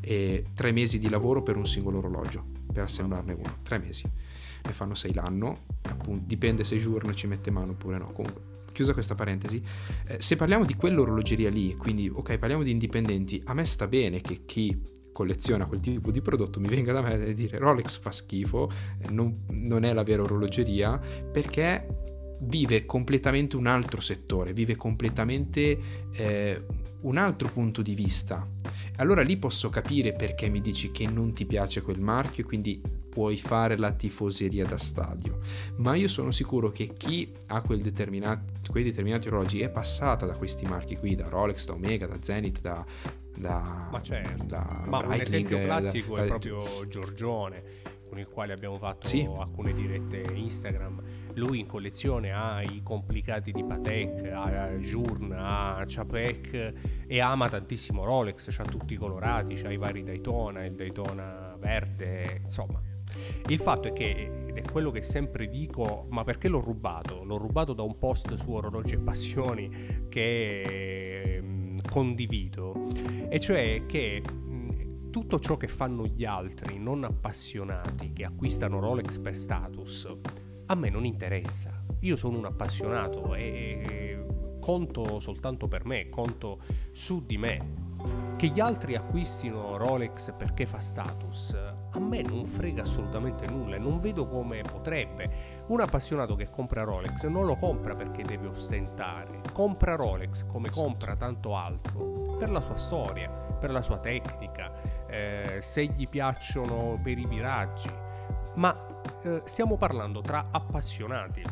E 0.00 0.44
tre 0.52 0.70
mesi 0.70 0.98
di 0.98 1.08
lavoro 1.08 1.42
per 1.42 1.56
un 1.56 1.66
singolo 1.66 1.98
orologio, 1.98 2.44
per 2.70 2.82
assemblarne 2.82 3.32
uno. 3.32 3.56
Tre 3.62 3.78
mesi. 3.78 4.04
Ne 4.62 4.72
fanno 4.72 4.94
sei 4.94 5.14
l'anno, 5.14 5.64
appunto, 5.82 6.24
dipende 6.26 6.62
se 6.62 6.76
Journe 6.76 7.14
ci 7.14 7.26
mette 7.26 7.50
mano 7.50 7.70
oppure 7.72 7.96
no. 7.96 8.10
Comunque 8.12 8.55
chiusa 8.76 8.92
questa 8.92 9.14
parentesi, 9.14 9.62
eh, 10.06 10.20
se 10.20 10.36
parliamo 10.36 10.66
di 10.66 10.74
quell'orologeria 10.74 11.48
lì, 11.48 11.74
quindi 11.76 12.10
ok, 12.12 12.36
parliamo 12.36 12.62
di 12.62 12.70
indipendenti, 12.70 13.40
a 13.46 13.54
me 13.54 13.64
sta 13.64 13.86
bene 13.86 14.20
che 14.20 14.42
chi 14.44 14.78
colleziona 15.12 15.64
quel 15.64 15.80
tipo 15.80 16.10
di 16.10 16.20
prodotto 16.20 16.60
mi 16.60 16.68
venga 16.68 16.92
da 16.92 17.00
me 17.00 17.24
e 17.24 17.32
dire 17.32 17.56
Rolex 17.56 17.98
fa 17.98 18.12
schifo, 18.12 18.70
eh, 18.98 19.10
non, 19.10 19.44
non 19.48 19.84
è 19.84 19.94
la 19.94 20.02
vera 20.02 20.22
orologeria, 20.22 20.98
perché 20.98 21.86
vive 22.40 22.84
completamente 22.84 23.56
un 23.56 23.66
altro 23.66 24.02
settore, 24.02 24.52
vive 24.52 24.76
completamente 24.76 25.78
eh, 26.12 26.62
un 27.00 27.16
altro 27.16 27.48
punto 27.48 27.80
di 27.80 27.94
vista. 27.94 28.46
Allora 28.96 29.22
lì 29.22 29.38
posso 29.38 29.70
capire 29.70 30.12
perché 30.12 30.50
mi 30.50 30.60
dici 30.60 30.90
che 30.90 31.06
non 31.06 31.32
ti 31.32 31.46
piace 31.46 31.80
quel 31.80 32.00
marchio 32.00 32.44
e 32.44 32.46
quindi 32.46 32.82
puoi 33.16 33.38
fare 33.38 33.78
la 33.78 33.92
tifoseria 33.92 34.66
da 34.66 34.76
stadio. 34.76 35.38
Ma 35.76 35.94
io 35.94 36.06
sono 36.06 36.30
sicuro 36.30 36.70
che 36.70 36.92
chi 36.98 37.32
ha 37.46 37.62
quel 37.62 37.80
determinati, 37.80 38.68
quei 38.68 38.84
determinati 38.84 39.28
orologi 39.28 39.62
è 39.62 39.70
passata 39.70 40.26
da 40.26 40.34
questi 40.34 40.66
marchi 40.66 40.98
qui, 40.98 41.14
da 41.14 41.26
Rolex, 41.26 41.64
da 41.64 41.72
Omega, 41.72 42.06
da 42.06 42.18
Zenith, 42.20 42.60
da 42.60 42.84
da, 43.38 43.88
ma 43.90 44.00
certo. 44.00 44.44
da 44.44 44.84
ma 44.86 44.98
un 44.98 45.12
esempio 45.12 45.62
classico 45.62 46.16
da, 46.16 46.24
è 46.24 46.26
proprio 46.26 46.86
Giorgione 46.88 47.62
con 48.08 48.18
il 48.18 48.26
quale 48.28 48.54
abbiamo 48.54 48.78
fatto 48.78 49.06
sì. 49.06 49.28
alcune 49.38 49.74
dirette 49.74 50.24
Instagram 50.32 51.02
lui 51.34 51.60
in 51.60 51.66
collezione 51.66 52.32
ha 52.32 52.62
i 52.62 52.80
complicati 52.82 53.52
di 53.52 53.62
Patek, 53.62 54.32
ha 54.32 54.70
Journe, 54.78 55.34
ha 55.36 55.84
Chapek 55.86 56.72
e 57.06 57.20
ama 57.20 57.48
tantissimo 57.48 58.04
Rolex, 58.04 58.58
ha 58.58 58.64
tutti 58.64 58.94
i 58.94 58.96
colorati, 58.96 59.54
ha 59.62 59.70
i 59.70 59.76
vari 59.76 60.02
Daytona, 60.02 60.64
il 60.64 60.74
Daytona 60.74 61.54
verde, 61.58 62.40
insomma. 62.42 62.80
Il 63.48 63.58
fatto 63.58 63.88
è 63.88 63.92
che, 63.92 64.44
ed 64.46 64.56
è 64.56 64.62
quello 64.70 64.90
che 64.90 65.02
sempre 65.02 65.48
dico, 65.48 66.06
ma 66.10 66.24
perché 66.24 66.48
l'ho 66.48 66.60
rubato? 66.60 67.24
L'ho 67.24 67.36
rubato 67.36 67.72
da 67.72 67.82
un 67.82 67.98
post 67.98 68.34
su 68.34 68.50
orologi 68.52 68.94
e 68.94 68.98
passioni 68.98 70.06
che 70.08 71.40
mh, 71.42 71.80
condivido, 71.90 72.86
e 73.28 73.38
cioè 73.40 73.84
che 73.86 74.22
tutto 75.10 75.38
ciò 75.40 75.56
che 75.56 75.68
fanno 75.68 76.04
gli 76.06 76.24
altri 76.24 76.78
non 76.78 77.02
appassionati 77.04 78.12
che 78.12 78.24
acquistano 78.24 78.80
Rolex 78.80 79.18
per 79.18 79.38
status 79.38 80.06
a 80.66 80.74
me 80.74 80.90
non 80.90 81.04
interessa. 81.04 81.84
Io 82.00 82.16
sono 82.16 82.38
un 82.38 82.44
appassionato 82.44 83.34
e 83.34 84.24
conto 84.60 85.20
soltanto 85.20 85.68
per 85.68 85.84
me, 85.84 86.08
conto 86.08 86.60
su 86.92 87.24
di 87.24 87.38
me. 87.38 87.84
Che 88.36 88.48
gli 88.48 88.60
altri 88.60 88.94
acquistino 88.94 89.76
Rolex 89.76 90.34
perché 90.36 90.66
fa 90.66 90.80
status, 90.80 91.56
a 91.96 91.98
me 91.98 92.20
non 92.20 92.44
frega 92.44 92.82
assolutamente 92.82 93.46
nulla 93.46 93.76
e 93.76 93.78
non 93.78 93.98
vedo 94.00 94.26
come 94.26 94.60
potrebbe. 94.60 95.64
Un 95.68 95.80
appassionato 95.80 96.36
che 96.36 96.50
compra 96.50 96.84
Rolex 96.84 97.24
non 97.24 97.46
lo 97.46 97.56
compra 97.56 97.94
perché 97.94 98.22
deve 98.22 98.48
ostentare, 98.48 99.40
compra 99.52 99.96
Rolex 99.96 100.44
come 100.46 100.68
esatto. 100.68 100.84
compra 100.84 101.16
tanto 101.16 101.56
altro, 101.56 102.36
per 102.38 102.50
la 102.50 102.60
sua 102.60 102.76
storia, 102.76 103.28
per 103.30 103.70
la 103.70 103.82
sua 103.82 103.98
tecnica, 103.98 105.06
eh, 105.06 105.58
se 105.60 105.86
gli 105.86 106.06
piacciono 106.06 107.00
per 107.02 107.18
i 107.18 107.26
viraggi. 107.26 107.90
Ma 108.54 109.00
eh, 109.22 109.42
stiamo 109.44 109.76
parlando 109.76 110.20
tra 110.20 110.48
appassionati 110.50 111.42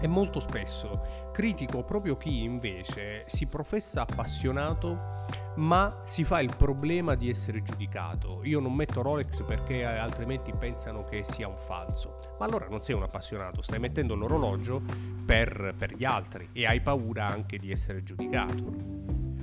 e 0.00 0.06
molto 0.06 0.40
spesso 0.40 1.30
critico 1.32 1.82
proprio 1.84 2.16
chi 2.16 2.42
invece 2.42 3.24
si 3.26 3.46
professa 3.46 4.02
appassionato 4.02 5.18
ma 5.56 6.02
si 6.04 6.24
fa 6.24 6.40
il 6.40 6.54
problema 6.56 7.14
di 7.14 7.28
essere 7.28 7.62
giudicato. 7.62 8.40
Io 8.44 8.60
non 8.60 8.74
metto 8.74 9.02
Rolex 9.02 9.42
perché 9.42 9.84
altrimenti 9.84 10.52
pensano 10.52 11.04
che 11.04 11.22
sia 11.22 11.48
un 11.48 11.56
falso. 11.56 12.16
Ma 12.38 12.46
allora 12.46 12.66
non 12.68 12.80
sei 12.80 12.94
un 12.94 13.02
appassionato, 13.02 13.60
stai 13.60 13.78
mettendo 13.78 14.14
l'orologio 14.14 14.80
per, 15.24 15.74
per 15.76 15.94
gli 15.94 16.04
altri 16.04 16.48
e 16.52 16.66
hai 16.66 16.80
paura 16.80 17.26
anche 17.26 17.58
di 17.58 17.70
essere 17.70 18.02
giudicato. 18.02 18.98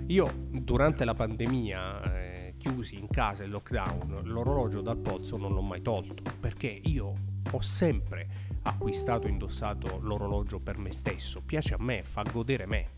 Io 0.07 0.47
durante 0.51 1.03
la 1.03 1.13
pandemia 1.13 2.13
eh, 2.13 2.55
chiusi 2.57 2.97
in 2.97 3.07
casa 3.07 3.43
il 3.43 3.51
lockdown, 3.51 4.21
l'orologio 4.23 4.81
dal 4.81 4.97
pozzo 4.97 5.37
non 5.37 5.53
l'ho 5.53 5.61
mai 5.61 5.81
tolto 5.81 6.23
perché 6.39 6.67
io 6.67 7.13
ho 7.51 7.61
sempre 7.61 8.45
acquistato 8.63 9.27
e 9.27 9.29
indossato 9.29 9.99
l'orologio 10.01 10.59
per 10.59 10.77
me 10.77 10.91
stesso, 10.91 11.41
piace 11.41 11.73
a 11.73 11.77
me, 11.79 12.03
fa 12.03 12.23
godere 12.31 12.65
me. 12.65 12.95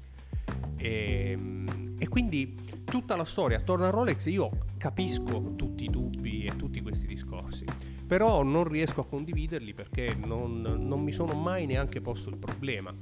E, 0.77 1.31
ehm, 1.31 1.95
e, 1.99 2.07
quindi 2.07 2.55
tutta 2.85 3.15
la 3.15 3.25
storia 3.25 3.57
attorno 3.57 3.85
a 3.85 3.89
Rolex 3.89 4.25
io 4.27 4.49
capisco 4.77 5.53
tutti 5.55 5.83
i 5.83 5.89
dubbi 5.89 6.45
e 6.45 6.55
tutti 6.55 6.81
questi 6.81 7.05
discorsi, 7.05 7.65
però 8.07 8.43
non 8.43 8.63
riesco 8.63 9.01
a 9.01 9.05
condividerli 9.05 9.73
perché 9.73 10.15
non, 10.15 10.61
non 10.61 11.01
mi 11.01 11.11
sono 11.11 11.33
mai 11.33 11.65
neanche 11.65 12.01
posto 12.01 12.29
il 12.29 12.37
problema 12.37 12.93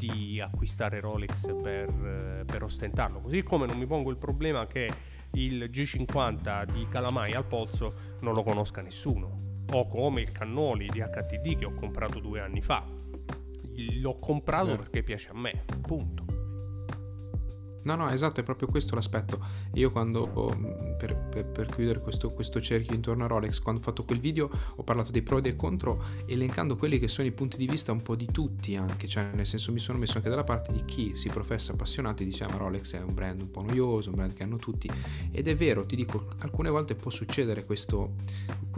di 0.00 0.40
acquistare 0.40 0.98
Rolex 1.00 1.54
per, 1.62 2.44
per 2.46 2.62
ostentarlo. 2.62 3.20
Così 3.20 3.42
come 3.42 3.66
non 3.66 3.76
mi 3.76 3.86
pongo 3.86 4.10
il 4.10 4.16
problema 4.16 4.66
che 4.66 4.90
il 5.32 5.64
G50 5.70 6.64
di 6.72 6.86
Calamai 6.88 7.34
al 7.34 7.44
polso 7.44 8.16
non 8.20 8.32
lo 8.32 8.42
conosca 8.42 8.80
nessuno. 8.80 9.49
O 9.72 9.86
come 9.86 10.20
il 10.20 10.32
Cannoli 10.32 10.88
di 10.88 11.00
HTD 11.00 11.58
che 11.58 11.64
ho 11.64 11.74
comprato 11.74 12.18
due 12.18 12.40
anni 12.40 12.60
fa. 12.60 12.84
L'ho 14.00 14.18
comprato 14.18 14.76
perché 14.76 15.02
piace 15.02 15.28
a 15.28 15.34
me, 15.34 15.64
punto. 15.80 16.29
No, 17.82 17.94
no, 17.94 18.08
esatto, 18.10 18.40
è 18.40 18.42
proprio 18.42 18.68
questo 18.68 18.94
l'aspetto. 18.94 19.40
Io 19.74 19.90
quando, 19.90 20.26
per, 20.98 21.16
per, 21.16 21.46
per 21.46 21.66
chiudere 21.66 22.00
questo, 22.00 22.28
questo, 22.30 22.60
cerchio 22.60 22.94
intorno 22.94 23.24
a 23.24 23.26
Rolex, 23.26 23.60
quando 23.60 23.80
ho 23.80 23.84
fatto 23.84 24.04
quel 24.04 24.18
video 24.18 24.50
ho 24.76 24.82
parlato 24.82 25.10
dei 25.10 25.22
pro 25.22 25.38
e 25.38 25.40
dei 25.40 25.56
contro, 25.56 26.02
elencando 26.26 26.76
quelli 26.76 26.98
che 26.98 27.08
sono 27.08 27.26
i 27.26 27.32
punti 27.32 27.56
di 27.56 27.66
vista 27.66 27.92
un 27.92 28.02
po' 28.02 28.16
di 28.16 28.26
tutti 28.30 28.76
anche, 28.76 29.08
cioè 29.08 29.30
nel 29.32 29.46
senso 29.46 29.72
mi 29.72 29.78
sono 29.78 29.98
messo 29.98 30.18
anche 30.18 30.28
dalla 30.28 30.44
parte 30.44 30.72
di 30.72 30.84
chi 30.84 31.12
si 31.14 31.28
professa 31.28 31.72
appassionato 31.72 32.22
e 32.22 32.26
dice 32.26 32.44
ah, 32.44 32.48
ma 32.50 32.56
Rolex 32.56 32.94
è 32.94 33.00
un 33.00 33.14
brand 33.14 33.40
un 33.40 33.50
po' 33.50 33.62
noioso, 33.62 34.10
un 34.10 34.16
brand 34.16 34.32
che 34.34 34.42
hanno 34.42 34.56
tutti. 34.56 34.90
Ed 35.30 35.48
è 35.48 35.54
vero, 35.54 35.86
ti 35.86 35.96
dico, 35.96 36.26
alcune 36.40 36.68
volte 36.68 36.94
può 36.94 37.10
succedere 37.10 37.64
questo, 37.64 38.16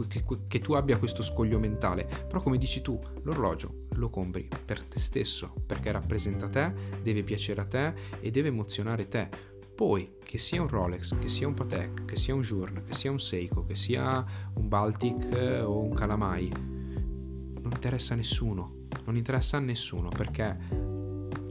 che, 0.07 0.23
che 0.47 0.59
tu 0.59 0.73
abbia 0.73 0.97
questo 0.97 1.23
scoglio 1.23 1.59
mentale, 1.59 2.07
però 2.27 2.41
come 2.41 2.57
dici 2.57 2.81
tu, 2.81 2.97
l'orologio 3.23 3.81
lo 3.95 4.09
compri 4.09 4.47
per 4.65 4.81
te 4.83 4.99
stesso, 4.99 5.53
perché 5.65 5.91
rappresenta 5.91 6.47
te, 6.47 6.73
deve 7.01 7.23
piacere 7.23 7.61
a 7.61 7.65
te 7.65 7.93
e 8.21 8.31
deve 8.31 8.47
emozionare 8.47 8.92
te. 8.95 9.27
Poi, 9.75 10.17
che 10.23 10.37
sia 10.37 10.61
un 10.61 10.67
Rolex, 10.67 11.17
che 11.19 11.27
sia 11.27 11.47
un 11.47 11.53
Patek, 11.53 12.05
che 12.05 12.15
sia 12.15 12.33
un 12.33 12.41
Journe, 12.41 12.83
che 12.83 12.93
sia 12.93 13.11
un 13.11 13.19
Seiko, 13.19 13.65
che 13.65 13.75
sia 13.75 14.23
un 14.53 14.67
Baltic 14.67 15.31
eh, 15.31 15.61
o 15.61 15.79
un 15.79 15.93
Calamai, 15.93 16.49
non 16.49 17.71
interessa 17.71 18.13
a 18.13 18.17
nessuno. 18.17 18.81
Non 19.05 19.17
interessa 19.17 19.57
a 19.57 19.59
nessuno 19.59 20.09
perché, 20.09 20.57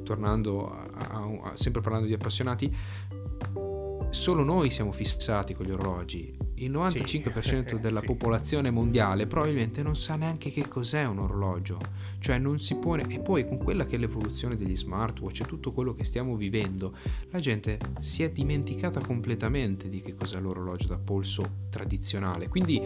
tornando 0.05 0.71
a, 0.71 1.29
a, 1.43 1.57
sempre 1.57 1.83
parlando 1.83 2.07
di 2.07 2.15
appassionati, 2.15 2.75
solo 4.11 4.45
noi 4.45 4.71
siamo 4.71 4.93
fissati 4.93 5.55
con 5.55 5.67
gli 5.67 5.71
orologi 5.71 6.42
il 6.65 6.73
95% 6.73 7.69
sì. 7.69 7.81
della 7.81 8.01
sì. 8.01 8.07
popolazione 8.07 8.71
mondiale 8.71 9.27
probabilmente 9.27 9.83
non 9.83 9.97
sa 9.97 10.17
neanche 10.17 10.51
che 10.51 10.69
cos'è 10.69 11.05
un 11.05 11.19
orologio, 11.19 11.79
cioè 12.19 12.39
non 12.39 12.59
si 12.61 12.77
pone 12.77 13.07
e 13.09 13.19
poi 13.21 13.47
con 13.47 13.59
quella 13.59 13.85
che 13.85 13.97
è 13.97 13.99
l'evoluzione 13.99 14.57
degli 14.57 14.77
smartwatch 14.77 15.41
e 15.41 15.45
tutto 15.45 15.73
quello 15.73 15.95
che 15.95 16.05
stiamo 16.05 16.37
vivendo, 16.37 16.97
la 17.31 17.41
gente 17.41 17.79
si 18.01 18.23
è 18.23 18.31
dimenticata 18.31 19.01
completamente 19.01 19.89
di 19.89 20.01
che 20.01 20.15
cos'è 20.15 20.41
l'orologio 20.41 20.89
da 20.89 20.99
polso 20.99 21.45
tradizionale. 21.71 22.49
Quindi, 22.49 22.83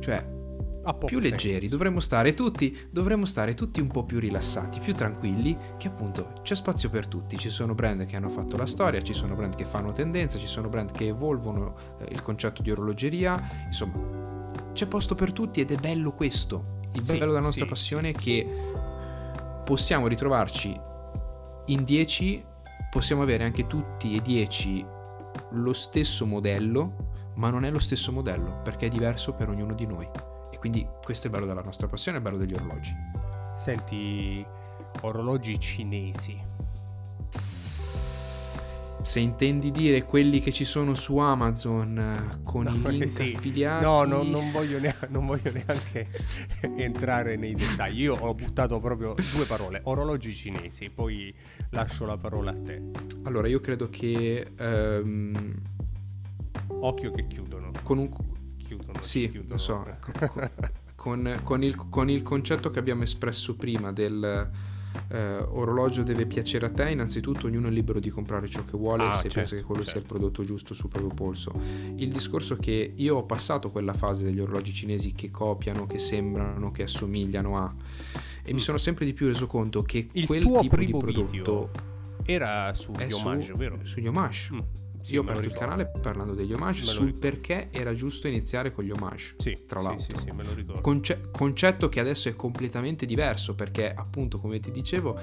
cioè, 0.00 0.45
più 0.94 1.18
leggeri, 1.18 1.68
dovremmo 1.68 2.00
stare, 2.00 2.34
tutti, 2.34 2.76
dovremmo 2.90 3.26
stare 3.26 3.54
tutti 3.54 3.80
un 3.80 3.88
po' 3.88 4.04
più 4.04 4.18
rilassati, 4.18 4.80
più 4.80 4.94
tranquilli, 4.94 5.56
che 5.76 5.88
appunto 5.88 6.32
c'è 6.42 6.54
spazio 6.54 6.90
per 6.90 7.06
tutti, 7.06 7.36
ci 7.38 7.50
sono 7.50 7.74
brand 7.74 8.06
che 8.06 8.16
hanno 8.16 8.28
fatto 8.28 8.56
la 8.56 8.66
storia, 8.66 9.02
ci 9.02 9.14
sono 9.14 9.34
brand 9.34 9.54
che 9.54 9.64
fanno 9.64 9.92
tendenza, 9.92 10.38
ci 10.38 10.46
sono 10.46 10.68
brand 10.68 10.92
che 10.92 11.06
evolvono 11.06 11.74
eh, 12.00 12.06
il 12.10 12.22
concetto 12.22 12.62
di 12.62 12.70
orologeria, 12.70 13.64
insomma 13.66 14.44
c'è 14.72 14.86
posto 14.86 15.14
per 15.14 15.32
tutti 15.32 15.60
ed 15.60 15.70
è 15.70 15.76
bello 15.76 16.12
questo, 16.12 16.78
il 16.92 17.04
sì, 17.04 17.12
bello 17.12 17.26
della 17.26 17.40
nostra 17.40 17.64
sì, 17.64 17.70
passione 17.70 18.10
è 18.10 18.12
che 18.12 18.46
possiamo 19.64 20.06
ritrovarci 20.06 20.80
in 21.66 21.82
10, 21.82 22.44
possiamo 22.90 23.22
avere 23.22 23.44
anche 23.44 23.66
tutti 23.66 24.14
e 24.14 24.20
10 24.20 24.86
lo 25.50 25.72
stesso 25.72 26.26
modello, 26.26 27.32
ma 27.34 27.50
non 27.50 27.64
è 27.64 27.70
lo 27.70 27.78
stesso 27.78 28.12
modello 28.12 28.60
perché 28.62 28.86
è 28.86 28.88
diverso 28.88 29.34
per 29.34 29.48
ognuno 29.48 29.74
di 29.74 29.86
noi. 29.86 30.08
E 30.56 30.58
quindi 30.58 30.86
questo 31.04 31.26
è 31.26 31.30
bello 31.30 31.44
della 31.44 31.60
nostra 31.60 31.86
passione, 31.86 32.16
è 32.16 32.20
bello 32.22 32.38
degli 32.38 32.54
orologi. 32.54 32.90
Senti, 33.58 34.42
orologi 35.02 35.60
cinesi. 35.60 36.40
Se 39.02 39.20
intendi 39.20 39.70
dire 39.70 40.04
quelli 40.04 40.40
che 40.40 40.52
ci 40.52 40.64
sono 40.64 40.94
su 40.94 41.18
Amazon 41.18 41.98
eh, 41.98 42.42
con 42.42 42.64
no, 42.64 42.88
i 42.88 42.98
link 42.98 43.10
sì. 43.10 43.34
affiliati. 43.36 43.84
No, 43.84 44.04
no 44.04 44.22
non, 44.22 44.50
voglio 44.50 44.78
neanche, 44.78 45.06
non 45.10 45.26
voglio 45.26 45.52
neanche 45.52 46.08
entrare 46.74 47.36
nei 47.36 47.54
dettagli. 47.54 48.00
Io 48.00 48.16
ho 48.16 48.34
buttato 48.34 48.80
proprio 48.80 49.14
due 49.34 49.44
parole: 49.44 49.80
orologi 49.84 50.34
cinesi. 50.34 50.88
Poi 50.88 51.34
lascio 51.68 52.06
la 52.06 52.16
parola 52.16 52.52
a 52.52 52.56
te. 52.56 52.82
Allora, 53.24 53.46
io 53.46 53.60
credo 53.60 53.90
che. 53.90 54.52
Um, 54.58 55.54
Occhio 56.68 57.12
che 57.12 57.26
chiudono. 57.26 57.72
Con 57.82 57.98
un, 57.98 58.08
chiudono. 58.08 58.35
Sì, 59.00 59.42
lo 59.46 59.58
so. 59.58 59.84
con, 60.94 61.40
con, 61.42 61.62
il, 61.62 61.76
con, 61.88 62.10
il, 62.10 62.22
concetto 62.22 62.70
che 62.70 62.78
abbiamo 62.78 63.02
espresso 63.02 63.54
prima 63.54 63.92
del 63.92 64.50
eh, 65.08 65.36
orologio 65.38 66.02
deve 66.02 66.26
piacere 66.26 66.66
a 66.66 66.70
te, 66.70 66.90
innanzitutto 66.90 67.46
ognuno 67.46 67.68
è 67.68 67.70
libero 67.70 68.00
di 68.00 68.10
comprare 68.10 68.48
ciò 68.48 68.64
che 68.64 68.76
vuole 68.76 69.04
ah, 69.04 69.12
se 69.12 69.28
certo, 69.28 69.38
pensa 69.38 69.56
che 69.56 69.62
quello 69.62 69.82
certo. 69.82 69.98
sia 69.98 70.00
il 70.00 70.06
prodotto 70.06 70.44
giusto 70.44 70.74
sul 70.74 70.88
proprio 70.88 71.12
polso. 71.12 71.52
Il 71.96 72.10
discorso 72.10 72.54
è 72.54 72.58
che 72.58 72.92
io 72.94 73.16
ho 73.16 73.24
passato 73.24 73.70
quella 73.70 73.94
fase 73.94 74.24
degli 74.24 74.40
orologi 74.40 74.72
cinesi 74.72 75.12
che 75.12 75.30
copiano, 75.30 75.86
che 75.86 75.98
sembrano, 75.98 76.70
che 76.70 76.84
assomigliano 76.84 77.56
a... 77.56 77.74
E 78.42 78.50
mm. 78.50 78.54
mi 78.54 78.60
sono 78.60 78.78
sempre 78.78 79.04
di 79.04 79.12
più 79.12 79.26
reso 79.26 79.46
conto 79.46 79.82
che 79.82 80.08
il 80.12 80.26
quel 80.26 80.44
tipo 80.44 80.76
di 80.76 80.90
prodotto... 80.90 81.94
Era 82.28 82.74
su 82.74 82.92
Homage, 82.92 83.52
vero? 83.54 83.78
Sugli 83.84 84.08
Homage. 84.08 84.54
Mm. 84.54 84.58
Sì, 85.06 85.14
Io 85.14 85.20
ho 85.20 85.22
aperto 85.22 85.46
il 85.46 85.54
canale 85.54 85.86
parlando 85.86 86.34
degli 86.34 86.52
homage 86.52 86.82
sul 86.82 87.06
ricordo. 87.06 87.20
perché 87.20 87.68
era 87.70 87.94
giusto 87.94 88.26
iniziare 88.26 88.72
con 88.72 88.82
gli 88.82 88.90
homage. 88.90 89.36
Sì, 89.38 89.56
tra 89.64 89.80
l'altro. 89.80 90.16
Sì, 90.16 90.24
sì, 90.24 90.32
me 90.32 90.42
lo 90.42 90.52
ricordo. 90.52 90.80
Conce- 90.80 91.28
concetto 91.30 91.88
che 91.88 92.00
adesso 92.00 92.28
è 92.28 92.34
completamente 92.34 93.06
diverso 93.06 93.54
perché, 93.54 93.88
appunto, 93.88 94.40
come 94.40 94.58
ti 94.58 94.72
dicevo, 94.72 95.16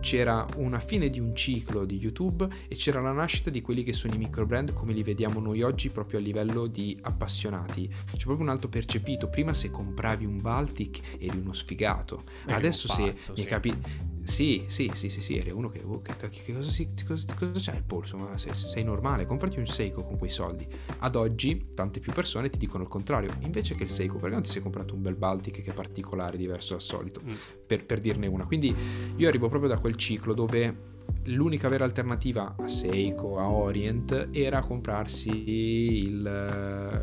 c'era 0.00 0.46
una 0.56 0.78
fine 0.78 1.08
di 1.08 1.20
un 1.20 1.34
ciclo 1.34 1.86
di 1.86 1.96
YouTube 1.96 2.46
e 2.68 2.74
c'era 2.74 3.00
la 3.00 3.12
nascita 3.12 3.48
di 3.48 3.62
quelli 3.62 3.82
che 3.82 3.94
sono 3.94 4.12
i 4.12 4.18
micro 4.18 4.44
brand 4.44 4.74
come 4.74 4.92
li 4.92 5.02
vediamo 5.02 5.40
noi 5.40 5.62
oggi 5.62 5.88
proprio 5.88 6.18
a 6.18 6.22
livello 6.22 6.66
di 6.66 6.98
appassionati. 7.00 7.88
C'è 7.88 8.24
proprio 8.24 8.44
un 8.44 8.50
altro 8.50 8.68
percepito. 8.68 9.28
Prima 9.28 9.54
se 9.54 9.70
compravi 9.70 10.26
un 10.26 10.38
Baltic 10.38 11.16
eri 11.18 11.38
uno 11.38 11.54
sfigato. 11.54 12.24
Eri 12.44 12.52
adesso 12.52 12.88
se 12.88 13.04
pazzo, 13.04 13.32
mi 13.32 13.40
sì. 13.40 13.48
capi 13.48 14.08
sì, 14.22 14.64
sì, 14.68 14.90
sì, 14.94 15.08
sì, 15.08 15.20
sì, 15.20 15.36
eri 15.38 15.50
uno 15.50 15.70
che, 15.70 15.82
oh, 15.84 16.00
che, 16.02 16.14
che 16.28 16.54
cosa, 16.54 16.70
cosa, 17.06 17.34
cosa, 17.34 17.52
c'è 17.52 17.74
il 17.74 17.82
polso? 17.82 18.16
Ma 18.16 18.36
sei, 18.38 18.54
sei, 18.54 18.84
normale, 18.84 19.24
comprati 19.30 19.60
un 19.60 19.66
Seiko 19.66 20.02
con 20.02 20.18
quei 20.18 20.28
soldi. 20.28 20.66
Ad 20.98 21.14
oggi 21.14 21.68
tante 21.72 22.00
più 22.00 22.12
persone 22.12 22.50
ti 22.50 22.58
dicono 22.58 22.82
il 22.82 22.88
contrario, 22.88 23.30
invece 23.40 23.76
che 23.76 23.84
il 23.84 23.88
Seiko, 23.88 24.16
perché 24.16 24.34
non 24.34 24.42
ti 24.42 24.50
sei 24.50 24.60
comprato 24.60 24.94
un 24.94 25.02
bel 25.02 25.14
Baltic 25.14 25.62
che 25.62 25.70
è 25.70 25.72
particolare, 25.72 26.36
diverso 26.36 26.72
dal 26.72 26.82
solito, 26.82 27.20
mm. 27.22 27.34
per, 27.64 27.86
per 27.86 28.00
dirne 28.00 28.26
una. 28.26 28.44
Quindi 28.44 28.74
io 29.14 29.28
arrivo 29.28 29.48
proprio 29.48 29.70
da 29.70 29.78
quel 29.78 29.94
ciclo 29.94 30.34
dove 30.34 30.88
l'unica 31.24 31.68
vera 31.68 31.84
alternativa 31.84 32.56
a 32.58 32.66
Seiko, 32.66 33.38
a 33.38 33.48
Orient, 33.48 34.30
era 34.32 34.60
comprarsi 34.62 36.00
il, 36.06 36.22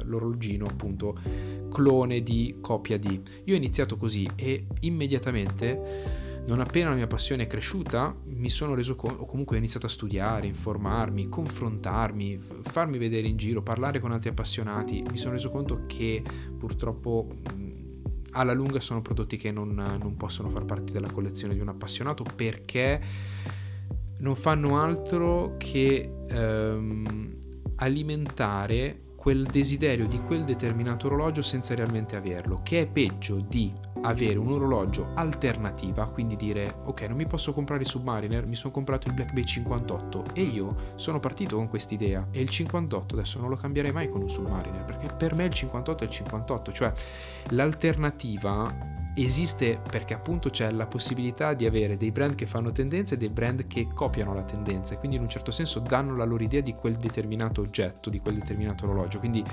l'orologino 0.04 0.66
appunto 0.66 1.18
clone 1.72 2.22
di 2.22 2.58
copia 2.60 2.98
di. 2.98 3.22
Io 3.46 3.54
ho 3.54 3.58
iniziato 3.58 3.96
così 3.96 4.28
e 4.36 4.66
immediatamente 4.82 6.36
non 6.48 6.62
appena 6.62 6.90
la 6.90 6.96
mia 6.96 7.08
passione 7.08 7.44
è 7.44 7.48
cresciuta, 7.48 8.16
mi 8.24 8.50
sono 8.50 8.74
reso 8.74 8.96
conto, 8.96 9.24
o 9.24 9.26
comunque 9.26 9.56
ho 9.56 9.60
iniziato 9.60 9.86
a 9.86 9.90
studiare, 9.90 10.48
informarmi, 10.48 11.28
confrontarmi, 11.28 12.40
farmi 12.62 12.98
vedere 12.98 13.28
in 13.28 13.36
giro, 13.36 13.62
parlare 13.62 14.00
con 14.00 14.14
altri 14.14 14.30
appassionati, 14.30 15.04
mi 15.12 15.18
sono 15.18 15.34
reso 15.34 15.52
conto 15.52 15.84
che 15.88 16.24
purtroppo 16.58 17.28
alla 18.32 18.54
lunga 18.54 18.80
sono 18.80 19.02
prodotti 19.02 19.36
che 19.36 19.52
non, 19.52 19.74
non 19.74 20.16
possono 20.16 20.50
far 20.50 20.64
parte 20.64 20.94
della 20.94 21.12
collezione 21.12 21.54
di 21.54 21.60
un 21.60 21.68
appassionato 21.68 22.24
perché 22.24 23.02
non 24.20 24.36
fanno 24.36 24.80
altro 24.80 25.56
che 25.58 26.10
ehm, 26.30 27.38
alimentare 27.76 29.02
quel 29.16 29.44
desiderio 29.44 30.08
di 30.08 30.20
quel 30.20 30.46
determinato 30.46 31.08
orologio 31.08 31.42
senza 31.42 31.76
realmente 31.76 32.16
averlo, 32.16 32.62
che 32.64 32.82
è 32.82 32.88
peggio 32.88 33.46
di 33.46 33.74
avere 34.02 34.38
un 34.38 34.52
orologio 34.52 35.12
alternativa, 35.14 36.08
quindi 36.08 36.36
dire 36.36 36.82
ok 36.86 37.02
non 37.04 37.18
mi 37.18 37.28
posso 37.28 37.54
comprare 37.54 37.84
il 37.84 37.88
Submariner, 37.88 38.46
mi 38.46 38.56
sono 38.56 38.74
comprato 38.74 39.08
il 39.08 39.14
Black 39.14 39.34
Bay 39.34 39.46
58 39.46 40.26
e 40.34 40.42
io 40.42 40.76
sono 40.96 41.20
partito 41.20 41.56
con 41.56 41.68
quest'idea. 41.68 42.28
E 42.32 42.42
il 42.42 42.50
58 42.50 43.16
adesso 43.16 43.40
non 43.40 43.50
lo 43.50 43.56
cambierei 43.56 43.92
mai 43.92 44.10
con 44.10 44.22
un 44.22 44.30
Submariner 44.30 44.84
perché 44.84 45.08
per 45.14 45.36
me 45.36 45.46
il 45.46 45.54
58 45.54 46.04
è 46.04 46.08
il 46.08 46.14
58, 46.14 46.72
cioè 46.72 46.92
l'alternativa 47.50 48.96
esiste 49.16 49.80
perché 49.90 50.14
appunto 50.14 50.50
c'è 50.50 50.70
la 50.70 50.86
possibilità 50.86 51.54
di 51.54 51.66
avere 51.66 51.98
dei 51.98 52.12
brand 52.12 52.36
che 52.36 52.46
fanno 52.46 52.72
tendenza 52.72 53.16
e 53.16 53.18
dei 53.18 53.30
brand 53.30 53.66
che 53.66 53.88
copiano 53.92 54.34
la 54.34 54.44
tendenza 54.44 54.94
e 54.94 55.00
quindi 55.00 55.18
in 55.18 55.24
un 55.24 55.30
certo 55.30 55.52
senso 55.52 55.80
danno 55.80 56.16
la 56.16 56.24
loro 56.24 56.44
idea 56.44 56.62
di 56.62 56.74
quel 56.74 56.96
determinato 56.96 57.62
oggetto, 57.62 58.10
di 58.10 58.20
quel 58.20 58.36
determinato 58.36 58.86
orologio, 58.86 59.20
quindi 59.20 59.44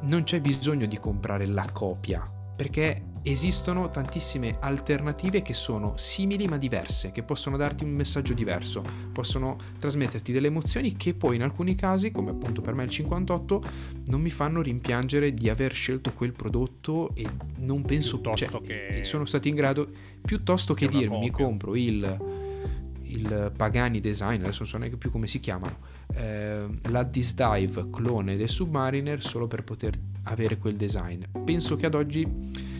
non 0.00 0.22
c'è 0.22 0.40
bisogno 0.40 0.86
di 0.86 0.96
comprare 0.98 1.46
la 1.46 1.66
copia 1.72 2.28
perché 2.56 3.02
esistono 3.30 3.88
tantissime 3.88 4.56
alternative 4.60 5.42
che 5.42 5.54
sono 5.54 5.94
simili 5.96 6.46
ma 6.46 6.56
diverse, 6.56 7.12
che 7.12 7.22
possono 7.22 7.56
darti 7.56 7.84
un 7.84 7.90
messaggio 7.90 8.34
diverso, 8.34 8.82
possono 9.12 9.56
trasmetterti 9.78 10.32
delle 10.32 10.46
emozioni 10.46 10.96
che 10.96 11.14
poi 11.14 11.36
in 11.36 11.42
alcuni 11.42 11.74
casi, 11.74 12.10
come 12.10 12.30
appunto 12.30 12.60
per 12.60 12.74
me 12.74 12.84
il 12.84 12.90
58, 12.90 13.62
non 14.06 14.20
mi 14.20 14.30
fanno 14.30 14.62
rimpiangere 14.62 15.32
di 15.34 15.48
aver 15.48 15.72
scelto 15.72 16.12
quel 16.12 16.32
prodotto 16.32 17.10
e 17.14 17.26
non 17.64 17.82
penso 17.82 18.20
piuttosto 18.20 18.62
cioè, 18.64 18.94
che 18.94 19.04
sono 19.04 19.24
stati 19.24 19.48
in 19.48 19.54
grado 19.54 19.88
piuttosto 20.20 20.74
che, 20.74 20.86
che 20.88 20.98
dirmi 20.98 21.18
mi 21.18 21.30
compro 21.30 21.74
il 21.74 22.44
il 23.08 23.52
Pagani 23.56 24.00
Design, 24.00 24.40
adesso 24.42 24.58
non 24.60 24.68
so 24.68 24.78
neanche 24.78 24.96
più 24.96 25.10
come 25.10 25.26
si 25.26 25.40
chiamano, 25.40 25.78
eh, 26.14 26.66
la 26.88 27.02
Disdive 27.02 27.90
clone 27.90 28.36
del 28.36 28.48
Submariner 28.48 29.22
solo 29.22 29.46
per 29.46 29.64
poter 29.64 29.94
avere 30.24 30.58
quel 30.58 30.74
design. 30.74 31.22
Penso 31.44 31.76
che 31.76 31.86
ad 31.86 31.94
oggi 31.94 32.26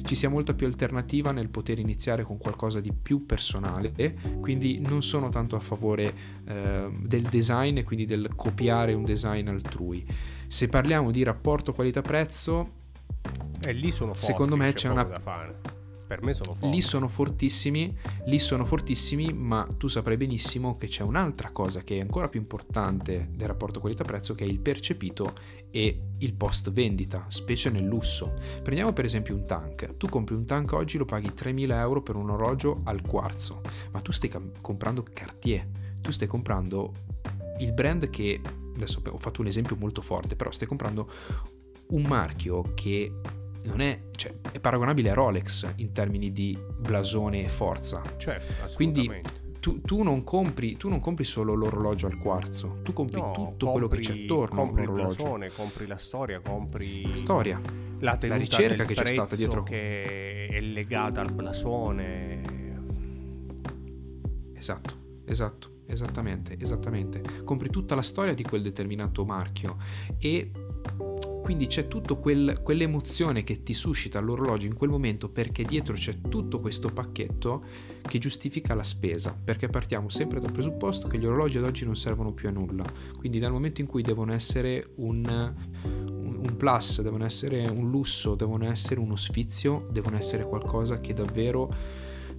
ci 0.04 0.14
sia 0.14 0.28
molta 0.28 0.54
più 0.54 0.66
alternativa 0.66 1.32
nel 1.32 1.48
poter 1.48 1.78
iniziare 1.78 2.22
con 2.22 2.38
qualcosa 2.38 2.80
di 2.80 2.92
più 2.92 3.26
personale, 3.26 3.92
quindi 4.40 4.78
non 4.78 5.02
sono 5.02 5.28
tanto 5.28 5.56
a 5.56 5.60
favore 5.60 6.14
eh, 6.44 6.88
del 7.02 7.22
design 7.22 7.78
e 7.78 7.84
quindi 7.84 8.06
del 8.06 8.30
copiare 8.34 8.94
un 8.94 9.04
design 9.04 9.48
altrui. 9.48 10.06
Se 10.46 10.68
parliamo 10.68 11.10
di 11.10 11.22
rapporto 11.22 11.72
qualità-prezzo, 11.72 12.84
e 13.66 13.72
lì 13.72 13.90
sono 13.90 14.14
forti, 14.14 14.26
secondo 14.26 14.56
me 14.56 14.68
c'è, 14.68 14.74
c'è 14.74 14.88
una... 14.88 15.02
Da 15.02 15.18
fare 15.18 15.75
per 16.06 16.22
me 16.22 16.32
sono 16.34 16.54
forti. 16.54 16.74
Lì 16.74 16.80
sono 16.82 17.08
fortissimi, 17.08 17.96
lì 18.26 18.38
sono 18.38 18.64
fortissimi, 18.64 19.32
ma 19.32 19.66
tu 19.76 19.88
saprai 19.88 20.16
benissimo 20.16 20.76
che 20.76 20.86
c'è 20.86 21.02
un'altra 21.02 21.50
cosa 21.50 21.82
che 21.82 21.98
è 21.98 22.00
ancora 22.00 22.28
più 22.28 22.40
importante 22.40 23.28
del 23.32 23.48
rapporto 23.48 23.80
qualità-prezzo 23.80 24.34
che 24.34 24.44
è 24.44 24.46
il 24.46 24.60
percepito 24.60 25.34
e 25.70 26.00
il 26.18 26.32
post 26.34 26.70
vendita, 26.70 27.26
specie 27.28 27.70
nel 27.70 27.84
lusso. 27.84 28.34
Prendiamo 28.62 28.92
per 28.92 29.04
esempio 29.04 29.34
un 29.34 29.44
tank. 29.46 29.96
Tu 29.96 30.08
compri 30.08 30.34
un 30.34 30.44
tank 30.44 30.72
oggi, 30.72 30.96
lo 30.96 31.04
paghi 31.04 31.32
3.000 31.36 31.72
euro 31.72 32.02
per 32.02 32.16
un 32.16 32.30
orologio 32.30 32.80
al 32.84 33.02
quarzo, 33.02 33.60
ma 33.90 34.00
tu 34.00 34.12
stai 34.12 34.30
comprando 34.60 35.02
Cartier, 35.02 35.66
tu 36.00 36.10
stai 36.12 36.28
comprando 36.28 36.92
il 37.58 37.72
brand 37.72 38.08
che, 38.10 38.40
adesso 38.74 39.02
ho 39.04 39.18
fatto 39.18 39.40
un 39.40 39.48
esempio 39.48 39.76
molto 39.76 40.02
forte, 40.02 40.36
però 40.36 40.50
stai 40.50 40.68
comprando 40.68 41.10
un 41.88 42.02
marchio 42.02 42.74
che 42.74 43.12
non 43.66 43.80
è, 43.80 44.00
cioè, 44.12 44.34
è 44.52 44.58
paragonabile 44.58 45.10
a 45.10 45.14
Rolex 45.14 45.72
in 45.76 45.92
termini 45.92 46.32
di 46.32 46.58
blasone 46.78 47.44
e 47.44 47.48
forza. 47.48 48.02
Certo, 48.16 48.72
Quindi 48.74 49.10
tu, 49.60 49.80
tu, 49.80 50.02
non 50.02 50.22
compri, 50.22 50.76
tu, 50.76 50.88
non 50.88 51.00
compri, 51.00 51.24
solo 51.24 51.54
l'orologio 51.54 52.06
al 52.06 52.18
quarzo, 52.18 52.78
tu 52.82 52.92
compri 52.92 53.20
no, 53.20 53.32
tutto 53.32 53.66
compri, 53.66 53.70
quello 53.70 53.88
che 53.88 53.98
c'è 53.98 54.22
attorno 54.22 54.60
compri 54.60 54.82
il 54.82 54.90
blasone, 54.92 55.50
compri 55.50 55.86
la 55.86 55.98
storia, 55.98 56.40
compri 56.40 57.08
la 57.08 57.16
storia, 57.16 57.60
la, 57.98 58.18
la 58.20 58.36
ricerca 58.36 58.84
che 58.84 58.94
c'è 58.94 59.06
stata 59.06 59.34
dietro 59.34 59.62
che 59.62 60.46
è 60.46 60.60
legata 60.60 61.20
al 61.20 61.32
blasone. 61.32 62.42
Esatto, 64.54 64.94
esatto. 65.24 65.74
Esattamente, 65.88 66.56
esattamente. 66.58 67.22
Compri 67.44 67.70
tutta 67.70 67.94
la 67.94 68.02
storia 68.02 68.34
di 68.34 68.42
quel 68.42 68.60
determinato 68.60 69.24
marchio 69.24 69.76
e 70.18 70.50
quindi 71.46 71.68
c'è 71.68 71.86
tutta 71.86 72.14
quel, 72.14 72.58
quell'emozione 72.60 73.44
che 73.44 73.62
ti 73.62 73.72
suscita 73.72 74.18
l'orologio 74.18 74.66
in 74.66 74.74
quel 74.74 74.90
momento 74.90 75.28
perché 75.28 75.62
dietro 75.62 75.94
c'è 75.94 76.20
tutto 76.28 76.58
questo 76.58 76.88
pacchetto 76.88 77.62
che 78.02 78.18
giustifica 78.18 78.74
la 78.74 78.82
spesa, 78.82 79.32
perché 79.44 79.68
partiamo 79.68 80.08
sempre 80.08 80.40
dal 80.40 80.50
presupposto 80.50 81.06
che 81.06 81.20
gli 81.20 81.24
orologi 81.24 81.58
ad 81.58 81.62
oggi 81.62 81.84
non 81.84 81.94
servono 81.94 82.32
più 82.32 82.48
a 82.48 82.50
nulla, 82.50 82.84
quindi 83.16 83.38
dal 83.38 83.52
momento 83.52 83.80
in 83.80 83.86
cui 83.86 84.02
devono 84.02 84.32
essere 84.32 84.90
un, 84.96 85.54
un, 85.84 86.40
un 86.48 86.56
plus, 86.56 87.00
devono 87.02 87.24
essere 87.24 87.64
un 87.68 87.90
lusso, 87.90 88.34
devono 88.34 88.68
essere 88.68 88.98
uno 88.98 89.14
sfizio, 89.14 89.86
devono 89.92 90.16
essere 90.16 90.42
qualcosa 90.42 90.98
che 90.98 91.12
davvero 91.12 91.72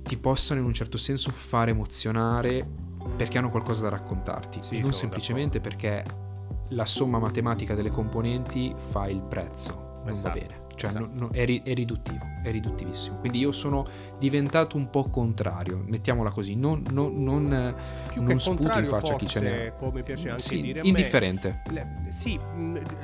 ti 0.04 0.18
possano 0.18 0.60
in 0.60 0.66
un 0.66 0.74
certo 0.74 0.98
senso 0.98 1.32
fare 1.32 1.72
emozionare 1.72 2.70
perché 3.16 3.38
hanno 3.38 3.52
qualcosa 3.52 3.84
da 3.84 3.90
raccontarti, 3.90 4.60
sì, 4.64 4.82
non 4.82 4.92
semplicemente 4.92 5.62
d'accordo. 5.62 5.78
perché 5.78 6.26
la 6.70 6.86
somma 6.86 7.20
matematica 7.20 7.74
delle 7.74 7.90
componenti 7.90 8.74
fa 8.76 9.08
il 9.08 9.22
prezzo, 9.22 10.02
non 10.04 10.14
esatto, 10.14 10.28
va 10.28 10.46
bene. 10.46 10.67
Cioè 10.78 10.92
esatto. 10.92 11.10
no, 11.12 11.26
no, 11.26 11.30
è, 11.32 11.44
ri- 11.44 11.64
è, 11.64 11.74
riduttivo, 11.74 12.24
è 12.44 12.52
riduttivissimo. 12.52 13.18
Quindi 13.18 13.40
io 13.40 13.52
sono 13.52 13.86
diventato 14.20 14.78
un 14.78 14.92
po' 14.92 15.10
contrario, 15.10 15.82
mettiamola 15.84 16.30
così, 16.30 16.56
non, 16.56 16.84
non, 16.92 17.24
non, 17.24 17.76
Più 18.12 18.22
non 18.22 18.40
sputo 18.40 18.78
in 18.78 18.86
faccia 18.86 19.08
forse, 19.08 19.16
chi 19.16 19.28
ce 19.28 19.40
n'è. 19.40 19.74
Come 19.76 20.04
piace 20.04 20.30
anche 20.30 20.44
sì, 20.44 20.62
dire 20.62 20.82
indifferente. 20.84 21.64
Me, 21.72 22.02
le, 22.06 22.12
sì, 22.12 22.40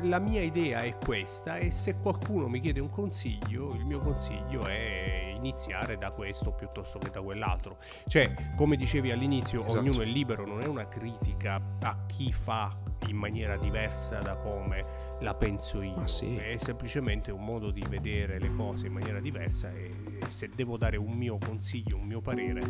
la 0.03 0.19
mia 0.19 0.41
idea 0.41 0.83
è 0.83 0.95
questa 1.03 1.57
e 1.57 1.71
se 1.71 1.95
qualcuno 1.97 2.47
mi 2.47 2.59
chiede 2.59 2.79
un 2.79 2.91
consiglio, 2.91 3.73
il 3.73 3.85
mio 3.85 3.99
consiglio 3.99 4.65
è 4.67 5.33
iniziare 5.43 5.97
da 5.97 6.11
questo 6.11 6.51
piuttosto 6.51 6.99
che 6.99 7.09
da 7.09 7.21
quell'altro. 7.21 7.77
Cioè, 8.07 8.33
come 8.55 8.75
dicevi 8.75 9.11
all'inizio, 9.11 9.61
esatto. 9.61 9.79
ognuno 9.79 10.01
è 10.01 10.05
libero, 10.05 10.45
non 10.45 10.61
è 10.61 10.67
una 10.67 10.87
critica 10.87 11.59
a 11.81 11.97
chi 12.05 12.31
fa 12.31 12.75
in 13.07 13.17
maniera 13.17 13.57
diversa 13.57 14.19
da 14.19 14.35
come 14.35 15.02
la 15.23 15.33
penso 15.33 15.81
io. 15.81 16.05
Sì. 16.05 16.35
È 16.35 16.55
semplicemente 16.57 17.31
un 17.31 17.43
modo 17.43 17.71
di 17.71 17.83
vedere 17.89 18.39
le 18.39 18.53
cose 18.53 18.87
in 18.87 18.93
maniera 18.93 19.19
diversa 19.19 19.69
e 19.71 19.91
se 20.27 20.49
devo 20.53 20.77
dare 20.77 20.97
un 20.97 21.11
mio 21.11 21.37
consiglio, 21.43 21.97
un 21.97 22.05
mio 22.05 22.21
parere, 22.21 22.61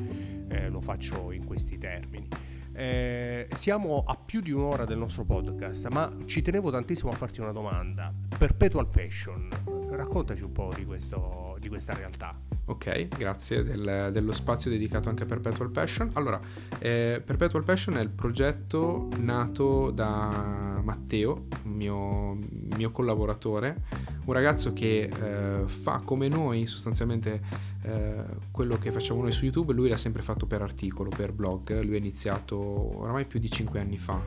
eh, 0.47 0.69
lo 0.69 0.79
faccio 0.79 1.31
in 1.31 1.45
questi 1.45 1.77
termini. 1.77 2.27
Eh, 2.75 3.47
siamo 3.51 4.03
a 4.05 4.15
più 4.15 4.41
di 4.41 4.51
un'ora 4.51 4.85
del 4.85 4.97
nostro 4.97 5.25
podcast, 5.25 5.87
ma 5.89 6.11
ci 6.25 6.41
tenevo 6.41 6.71
tantissimo 6.71 7.11
a 7.11 7.15
farti 7.15 7.41
una 7.41 7.51
domanda. 7.51 8.13
Perpetual 8.37 8.87
Passion, 8.87 9.49
raccontaci 9.89 10.43
un 10.43 10.51
po' 10.51 10.71
di, 10.75 10.85
questo, 10.85 11.52
di 11.63 11.69
questa 11.69 11.93
realtà. 11.93 12.37
Ok, 12.65 13.07
grazie 13.07 13.63
del, 13.63 14.09
dello 14.13 14.31
spazio 14.31 14.69
dedicato 14.69 15.09
anche 15.09 15.23
a 15.23 15.25
Perpetual 15.25 15.69
Passion. 15.69 16.11
Allora, 16.13 16.39
eh, 16.79 17.21
Perpetual 17.25 17.63
Passion 17.63 17.97
è 17.97 18.01
il 18.01 18.09
progetto 18.09 19.09
nato 19.17 19.91
da 19.91 20.79
Matteo, 20.81 21.47
mio, 21.63 22.37
mio 22.75 22.91
collaboratore, 22.91 23.81
un 24.25 24.33
ragazzo 24.33 24.71
che 24.71 25.09
eh, 25.09 25.67
fa 25.67 26.01
come 26.05 26.29
noi 26.29 26.65
sostanzialmente 26.67 27.41
eh, 27.81 28.23
quello 28.51 28.77
che 28.77 28.91
facciamo 28.91 29.21
noi 29.21 29.33
su 29.33 29.43
YouTube, 29.43 29.73
lui 29.73 29.89
l'ha 29.89 29.97
sempre 29.97 30.21
fatto 30.21 30.45
per 30.45 30.61
articolo, 30.61 31.09
per 31.09 31.33
blog, 31.33 31.81
lui 31.81 31.95
ha 31.95 31.99
iniziato 31.99 32.57
oramai 32.99 33.25
più 33.25 33.39
di 33.39 33.49
5 33.49 33.79
anni 33.79 33.97
fa, 33.97 34.21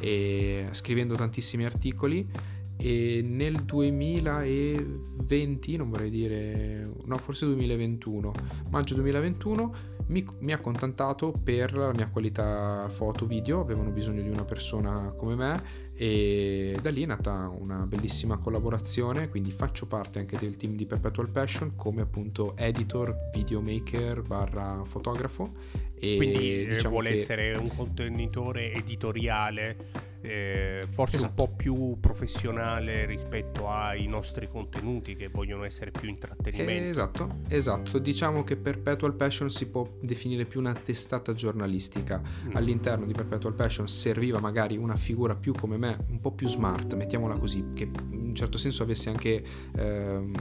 e, 0.00 0.68
scrivendo 0.72 1.14
tantissimi 1.14 1.64
articoli 1.64 2.28
e 2.76 3.22
nel 3.22 3.64
2020, 3.64 5.76
non 5.76 5.90
vorrei 5.90 6.10
dire, 6.10 6.88
no 7.04 7.16
forse 7.16 7.46
2021, 7.46 8.32
maggio 8.68 8.94
2021 8.94 9.94
mi, 10.08 10.24
mi, 10.40 10.52
ha 10.52 10.60
contattato 10.60 11.32
per 11.32 11.76
la 11.76 11.92
mia 11.92 12.08
qualità 12.08 12.88
foto 12.88 13.26
video, 13.26 13.60
avevano 13.60 13.90
bisogno 13.90 14.22
di 14.22 14.28
una 14.28 14.44
persona 14.44 15.12
come 15.16 15.34
me 15.34 15.84
e 15.94 16.76
da 16.80 16.90
lì 16.90 17.02
è 17.02 17.06
nata 17.06 17.50
una 17.58 17.86
bellissima 17.86 18.36
collaborazione, 18.36 19.28
quindi 19.28 19.50
faccio 19.50 19.86
parte 19.86 20.18
anche 20.18 20.38
del 20.38 20.56
team 20.56 20.76
di 20.76 20.84
Perpetual 20.84 21.30
Passion 21.30 21.72
come 21.74 22.02
appunto 22.02 22.56
editor, 22.56 23.30
videomaker 23.32 24.22
barra 24.22 24.82
fotografo. 24.84 25.84
E 25.98 26.16
quindi 26.16 26.66
diciamo 26.66 26.90
vuole 26.90 27.08
che... 27.08 27.14
essere 27.14 27.56
un 27.56 27.74
contenitore 27.74 28.74
editoriale 28.74 30.15
eh, 30.20 30.84
forse 30.88 31.16
esatto. 31.16 31.42
un 31.42 31.48
po' 31.48 31.54
più 31.54 31.98
professionale 32.00 33.06
rispetto 33.06 33.68
ai 33.68 34.06
nostri 34.06 34.48
contenuti 34.48 35.16
che 35.16 35.28
vogliono 35.28 35.64
essere 35.64 35.90
più 35.90 36.08
intrattenimento. 36.08 36.88
esatto, 36.88 37.36
esatto. 37.48 37.98
Diciamo 37.98 38.44
che 38.44 38.56
Perpetual 38.56 39.14
Passion 39.14 39.50
si 39.50 39.66
può 39.66 39.86
definire 40.00 40.44
più 40.44 40.60
una 40.60 40.72
testata 40.72 41.32
giornalistica. 41.32 42.20
Mm. 42.20 42.56
All'interno 42.56 43.06
di 43.06 43.12
Perpetual 43.12 43.54
Passion 43.54 43.88
serviva 43.88 44.40
magari 44.40 44.76
una 44.76 44.96
figura 44.96 45.34
più 45.34 45.52
come 45.52 45.76
me, 45.76 45.96
un 46.08 46.20
po' 46.20 46.32
più 46.32 46.46
smart, 46.46 46.94
mettiamola 46.94 47.36
così, 47.36 47.64
che 47.74 47.84
in 48.10 48.28
un 48.28 48.34
certo 48.34 48.58
senso 48.58 48.82
avesse 48.82 49.08
anche 49.08 49.42
ehm, 49.76 50.32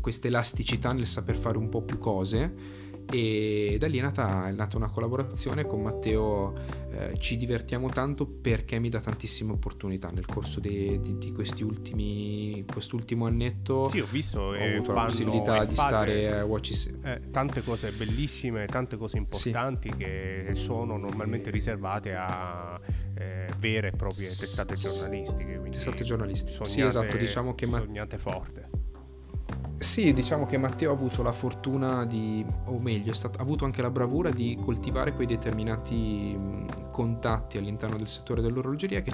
questa 0.00 0.28
elasticità 0.28 0.92
nel 0.92 1.06
saper 1.06 1.36
fare 1.36 1.58
un 1.58 1.68
po' 1.68 1.82
più 1.82 1.98
cose 1.98 2.79
e 3.10 3.76
da 3.78 3.88
lì 3.88 3.98
è 3.98 4.02
nata, 4.02 4.48
è 4.48 4.52
nata 4.52 4.76
una 4.76 4.88
collaborazione 4.88 5.66
con 5.66 5.82
Matteo, 5.82 6.54
eh, 6.92 7.18
ci 7.18 7.36
divertiamo 7.36 7.88
tanto 7.88 8.26
perché 8.26 8.78
mi 8.78 8.88
dà 8.88 9.00
tantissime 9.00 9.52
opportunità 9.52 10.08
nel 10.12 10.26
corso 10.26 10.60
di, 10.60 11.00
di, 11.02 11.18
di 11.18 11.32
questi 11.32 11.62
ultimi, 11.62 12.64
quest'ultimo 12.70 13.26
annetto. 13.26 13.86
Sì, 13.86 14.00
ho 14.00 14.06
visto, 14.10 14.40
ho 14.40 14.52
avuto 14.52 14.82
fanno, 14.84 14.98
la 14.98 15.04
possibilità 15.04 15.64
di 15.64 15.74
stare 15.74 16.38
a 16.38 16.44
Watch 16.44 16.88
eh, 17.02 17.20
Tante 17.30 17.62
cose 17.62 17.90
bellissime, 17.90 18.66
tante 18.66 18.96
cose 18.96 19.16
importanti 19.16 19.90
sì. 19.90 19.96
che 19.96 20.50
sono 20.54 20.96
normalmente 20.96 21.50
riservate 21.50 22.14
a 22.14 22.80
eh, 23.14 23.48
vere 23.58 23.88
e 23.88 23.90
proprie 23.92 24.26
testate 24.26 24.74
giornalistiche. 24.74 25.60
Testate 25.70 26.04
giornalistiche, 26.04 26.52
sognate, 26.52 26.72
sì 26.72 26.80
esatto, 26.82 27.16
diciamo 27.16 27.54
che... 27.54 27.66
Sognate 27.66 28.18
forte. 28.18 28.88
Sì, 29.80 30.12
diciamo 30.12 30.44
che 30.44 30.58
Matteo 30.58 30.90
ha 30.90 30.92
avuto 30.92 31.22
la 31.22 31.32
fortuna 31.32 32.04
di, 32.04 32.44
o 32.66 32.78
meglio, 32.78 33.14
stato, 33.14 33.38
ha 33.38 33.42
avuto 33.42 33.64
anche 33.64 33.80
la 33.80 33.88
bravura 33.88 34.28
di 34.28 34.58
coltivare 34.60 35.14
quei 35.14 35.26
determinati 35.26 36.38
contatti 36.90 37.56
all'interno 37.56 37.96
del 37.96 38.06
settore 38.06 38.42
dell'orologeria 38.42 39.00
che, 39.00 39.10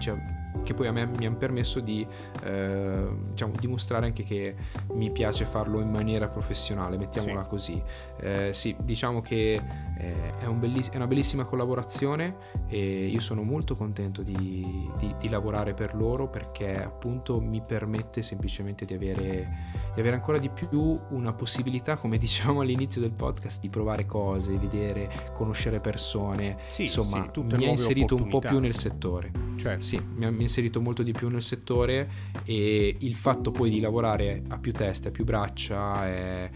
che 0.64 0.74
poi 0.74 0.88
a 0.88 0.92
me 0.92 1.06
mi 1.06 1.24
hanno 1.24 1.36
permesso 1.36 1.78
di 1.78 2.04
eh, 2.42 3.08
diciamo, 3.30 3.52
dimostrare 3.60 4.06
anche 4.06 4.24
che 4.24 4.56
mi 4.94 5.12
piace 5.12 5.44
farlo 5.44 5.80
in 5.80 5.88
maniera 5.88 6.26
professionale, 6.26 6.96
mettiamola 6.96 7.44
sì. 7.44 7.48
così. 7.48 7.82
Eh, 8.18 8.50
sì, 8.52 8.74
diciamo 8.80 9.20
che 9.20 9.52
eh, 9.98 10.38
è, 10.40 10.46
un 10.46 10.58
belliss- 10.58 10.90
è, 10.90 10.96
una 10.96 11.06
bellissima 11.06 11.44
collaborazione 11.44 12.38
e 12.66 13.06
io 13.06 13.20
sono 13.20 13.44
molto 13.44 13.76
contento 13.76 14.22
di, 14.22 14.90
di, 14.98 15.14
di 15.16 15.28
lavorare 15.28 15.74
per 15.74 15.94
loro 15.94 16.28
perché 16.28 16.82
appunto 16.82 17.40
mi 17.40 17.62
permette 17.64 18.20
semplicemente 18.20 18.84
di 18.84 18.94
avere 18.94 19.84
di 19.96 20.02
avere 20.02 20.16
ancora 20.16 20.36
di 20.36 20.50
più 20.50 21.00
una 21.08 21.32
possibilità, 21.32 21.96
come 21.96 22.18
dicevamo 22.20 22.60
all'inizio 22.60 23.00
del 23.00 23.12
podcast, 23.12 23.62
di 23.62 23.70
provare 23.70 24.04
cose, 24.04 24.58
vedere, 24.58 25.30
conoscere 25.32 25.80
persone. 25.80 26.58
Sì, 26.68 26.82
Insomma, 26.82 27.30
sì, 27.32 27.40
mi 27.40 27.64
ha 27.64 27.70
inserito 27.70 28.14
un 28.14 28.28
po' 28.28 28.40
più 28.40 28.58
nel 28.58 28.74
settore. 28.74 29.32
Certo. 29.56 29.82
Sì, 29.82 29.98
mi 29.98 30.26
ha, 30.26 30.30
mi 30.30 30.40
ha 30.40 30.42
inserito 30.42 30.82
molto 30.82 31.02
di 31.02 31.12
più 31.12 31.28
nel 31.28 31.42
settore 31.42 32.10
e 32.44 32.94
il 32.98 33.14
fatto 33.14 33.50
poi 33.50 33.70
di 33.70 33.80
lavorare 33.80 34.42
a 34.48 34.58
più 34.58 34.72
teste, 34.72 35.08
a 35.08 35.10
più 35.10 35.24
braccia 35.24 36.06
è 36.06 36.50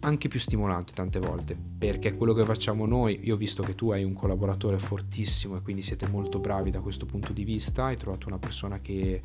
anche 0.00 0.28
più 0.28 0.38
stimolante 0.38 0.92
tante 0.92 1.18
volte, 1.20 1.56
perché 1.78 2.14
quello 2.14 2.34
che 2.34 2.44
facciamo 2.44 2.84
noi, 2.84 3.20
io 3.22 3.34
ho 3.34 3.38
visto 3.38 3.62
che 3.62 3.74
tu 3.74 3.92
hai 3.92 4.04
un 4.04 4.12
collaboratore 4.12 4.78
fortissimo 4.78 5.56
e 5.56 5.62
quindi 5.62 5.80
siete 5.80 6.06
molto 6.06 6.38
bravi 6.38 6.70
da 6.70 6.80
questo 6.80 7.06
punto 7.06 7.32
di 7.32 7.44
vista, 7.44 7.84
hai 7.86 7.96
trovato 7.96 8.28
una 8.28 8.38
persona 8.38 8.80
che 8.80 9.22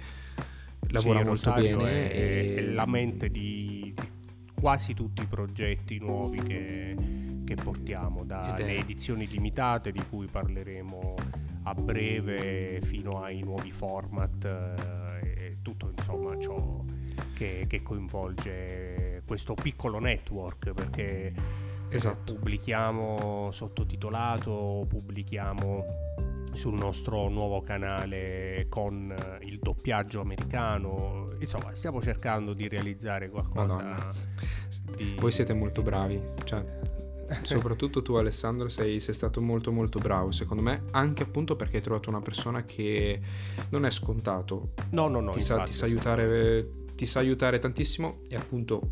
lavora 0.87 1.19
sì, 1.19 1.25
molto 1.25 1.53
bene 1.53 2.09
è, 2.09 2.15
e... 2.15 2.55
è 2.55 2.61
la 2.61 2.85
mente 2.85 3.29
di, 3.29 3.93
di, 3.95 4.11
quasi 4.53 4.93
tutti 4.93 5.21
i 5.21 5.25
progetti 5.25 5.99
nuovi 5.99 6.41
che, 6.41 6.95
che 7.45 7.55
portiamo, 7.55 8.23
dalle 8.23 8.77
edizioni 8.77 9.27
limitate 9.27 9.91
di 9.91 10.01
cui 10.09 10.27
parleremo 10.27 11.15
a 11.63 11.73
breve 11.73 12.79
fino 12.81 13.21
ai 13.21 13.41
nuovi 13.41 13.71
format 13.71 14.45
eh, 14.45 15.45
e 15.45 15.57
tutto 15.61 15.91
insomma 15.95 16.37
ciò 16.39 16.83
che, 17.33 17.65
che 17.67 17.81
coinvolge 17.83 19.23
questo 19.25 19.53
piccolo 19.53 19.99
network 19.99 20.73
perché 20.73 21.33
esatto. 21.89 22.33
pubblichiamo 22.33 23.49
sottotitolato, 23.51 24.85
pubblichiamo 24.87 25.85
sul 26.59 26.73
nostro 26.73 27.29
nuovo 27.29 27.61
canale 27.61 28.65
con 28.67 29.15
il 29.43 29.59
doppiaggio 29.59 30.19
americano. 30.19 31.31
Insomma, 31.39 31.73
stiamo 31.73 32.01
cercando 32.01 32.51
di 32.51 32.67
realizzare 32.67 33.29
qualcosa. 33.29 33.95
Di... 34.97 35.15
Voi 35.17 35.31
siete 35.31 35.53
molto 35.53 35.81
bravi, 35.81 36.21
cioè, 36.43 36.61
soprattutto 37.43 38.01
tu 38.01 38.15
Alessandro 38.15 38.67
sei, 38.67 38.99
sei, 38.99 39.13
stato 39.13 39.39
molto 39.39 39.71
molto 39.71 39.99
bravo 39.99 40.33
secondo 40.33 40.61
me, 40.61 40.83
anche 40.91 41.23
appunto 41.23 41.55
perché 41.55 41.77
hai 41.77 41.81
trovato 41.81 42.09
una 42.09 42.19
persona 42.19 42.65
che 42.65 43.21
non 43.69 43.85
è 43.85 43.89
scontato. 43.89 44.73
No, 44.89 45.07
no, 45.07 45.21
no. 45.21 45.31
Ti, 45.31 45.39
sa, 45.39 45.63
ti 45.63 45.71
sa 45.71 45.85
aiutare 45.85 46.87
ti 46.95 47.05
sa 47.05 47.19
aiutare 47.19 47.59
tantissimo 47.59 48.23
e 48.27 48.35
appunto 48.35 48.91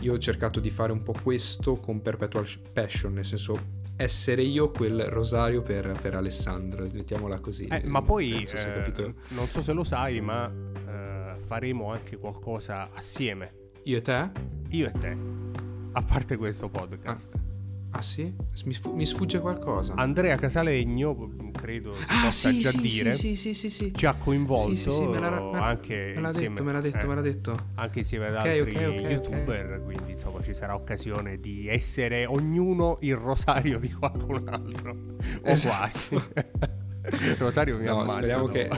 io 0.00 0.14
ho 0.14 0.18
cercato 0.18 0.60
di 0.60 0.70
fare 0.70 0.92
un 0.92 1.02
po' 1.02 1.12
questo 1.22 1.74
con 1.74 2.00
Perpetual 2.00 2.46
Passion, 2.72 3.12
nel 3.12 3.26
senso 3.26 3.75
essere 3.96 4.42
io 4.42 4.70
quel 4.70 5.06
rosario 5.06 5.62
per, 5.62 5.98
per 6.00 6.14
Alessandro, 6.14 6.86
mettiamola 6.92 7.40
così. 7.40 7.66
Eh, 7.66 7.82
ma 7.84 8.02
poi, 8.02 8.44
so 8.46 8.56
eh, 8.56 9.14
non 9.28 9.48
so 9.48 9.62
se 9.62 9.72
lo 9.72 9.84
sai, 9.84 10.20
ma 10.20 10.50
eh, 10.50 11.40
faremo 11.40 11.90
anche 11.90 12.16
qualcosa 12.18 12.90
assieme. 12.92 13.70
Io 13.84 13.96
e 13.98 14.00
te? 14.02 14.30
Io 14.70 14.86
e 14.86 14.92
te, 14.92 15.16
a 15.92 16.02
parte 16.02 16.36
questo 16.36 16.68
podcast. 16.68 17.34
Ah. 17.34 17.45
Ah 17.90 18.02
sì? 18.02 18.32
Mi, 18.64 18.72
sfug- 18.72 18.94
mi, 18.94 19.06
sfugge 19.06 19.40
qualcosa. 19.40 19.94
Andrea 19.94 20.36
Casalegno, 20.36 21.50
credo 21.52 21.94
si 21.94 22.04
ah, 22.08 22.24
possa 22.24 22.50
sì, 22.50 22.58
già 22.58 22.70
sì, 22.70 22.80
dire, 22.80 23.14
sì, 23.14 23.36
sì, 23.36 23.54
sì, 23.54 23.70
sì, 23.70 23.92
ci 23.94 24.06
ha 24.06 24.14
coinvolto. 24.14 24.68
Anche 27.76 27.98
insieme 27.98 28.26
ad 28.26 28.34
okay, 28.34 28.58
altri 28.58 28.74
okay, 28.74 28.98
okay, 28.98 29.12
youtuber, 29.12 29.82
quindi 29.82 30.10
insomma 30.10 30.42
ci 30.42 30.52
sarà 30.52 30.74
occasione 30.74 31.40
di 31.40 31.68
essere 31.68 32.26
ognuno 32.26 32.98
il 33.00 33.16
rosario 33.16 33.78
di 33.78 33.92
qualcun 33.92 34.48
altro, 34.48 34.90
o 34.90 35.16
esatto. 35.42 35.76
quasi. 35.76 36.84
Rosario 37.38 37.76
mi 37.76 37.84
no, 37.84 38.00
ammazza, 38.00 38.16
speriamo 38.16 38.46
no. 38.46 38.52
che 38.52 38.68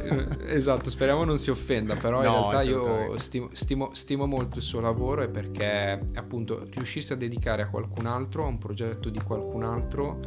esatto, 0.46 0.90
speriamo 0.90 1.24
non 1.24 1.38
si 1.38 1.50
offenda, 1.50 1.96
però 1.96 2.22
no, 2.22 2.26
in 2.26 2.32
realtà 2.32 2.62
io 2.62 3.18
stimo, 3.18 3.48
stimo, 3.52 3.90
stimo, 3.94 4.26
molto 4.26 4.58
il 4.58 4.64
suo 4.64 4.80
lavoro 4.80 5.22
e 5.22 5.28
perché 5.28 6.00
appunto 6.14 6.66
riuscirsi 6.70 7.12
a 7.12 7.16
dedicare 7.16 7.62
a 7.62 7.68
qualcun 7.68 8.06
altro, 8.06 8.44
a 8.44 8.48
un 8.48 8.58
progetto 8.58 9.08
di 9.08 9.20
qualcun 9.20 9.64
altro 9.64 10.20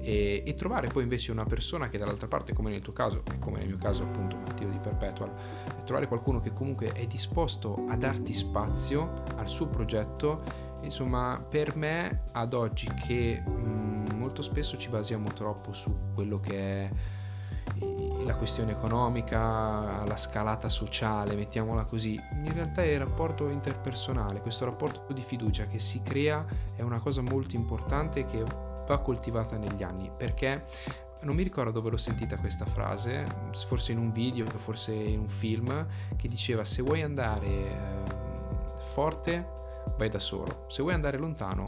e, 0.00 0.42
e, 0.46 0.54
trovare 0.54 0.88
poi 0.88 1.02
invece 1.02 1.32
una 1.32 1.44
persona 1.44 1.88
che 1.88 1.98
dall'altra 1.98 2.28
parte, 2.28 2.52
come 2.52 2.70
nel 2.70 2.80
tuo 2.80 2.92
caso 2.92 3.22
e 3.32 3.38
come 3.38 3.58
nel 3.58 3.68
mio 3.68 3.78
caso 3.78 4.04
appunto 4.04 4.36
Matteo 4.36 4.68
di 4.68 4.78
Perpetual, 4.78 5.30
trovare 5.84 6.06
qualcuno 6.06 6.40
che 6.40 6.52
comunque 6.52 6.92
è 6.92 7.06
disposto 7.06 7.84
a 7.88 7.96
darti 7.96 8.32
spazio 8.32 9.24
al 9.36 9.48
suo 9.48 9.68
progetto 9.68 10.66
insomma 10.82 11.44
per 11.48 11.74
me 11.76 12.22
ad 12.32 12.54
oggi 12.54 12.88
che 13.06 13.40
mh, 13.40 14.14
molto 14.16 14.42
spesso 14.42 14.76
ci 14.76 14.88
basiamo 14.88 15.32
troppo 15.32 15.72
su 15.72 15.94
quello 16.14 16.38
che 16.40 16.54
è 16.54 16.90
la 18.24 18.36
questione 18.36 18.72
economica, 18.72 20.04
la 20.04 20.16
scalata 20.16 20.68
sociale, 20.68 21.34
mettiamola 21.34 21.84
così, 21.84 22.20
in 22.32 22.52
realtà 22.52 22.82
è 22.82 22.88
il 22.88 22.98
rapporto 22.98 23.48
interpersonale, 23.48 24.40
questo 24.40 24.66
rapporto 24.66 25.12
di 25.12 25.22
fiducia 25.22 25.66
che 25.66 25.78
si 25.78 26.02
crea 26.02 26.44
è 26.76 26.82
una 26.82 26.98
cosa 26.98 27.22
molto 27.22 27.56
importante 27.56 28.26
che 28.26 28.44
va 28.86 28.98
coltivata 28.98 29.56
negli 29.56 29.82
anni, 29.82 30.10
perché 30.14 30.64
non 31.22 31.34
mi 31.34 31.42
ricordo 31.42 31.70
dove 31.70 31.90
l'ho 31.90 31.96
sentita 31.96 32.36
questa 32.36 32.64
frase, 32.66 33.26
forse 33.66 33.92
in 33.92 33.98
un 33.98 34.12
video, 34.12 34.46
forse 34.46 34.92
in 34.92 35.20
un 35.20 35.28
film, 35.28 35.86
che 36.16 36.28
diceva 36.28 36.64
se 36.64 36.82
vuoi 36.82 37.02
andare 37.02 37.46
eh, 37.46 37.76
forte 38.92 39.56
vai 39.96 40.08
da 40.08 40.18
solo, 40.18 40.66
se 40.68 40.82
vuoi 40.82 40.94
andare 40.94 41.16
lontano 41.16 41.64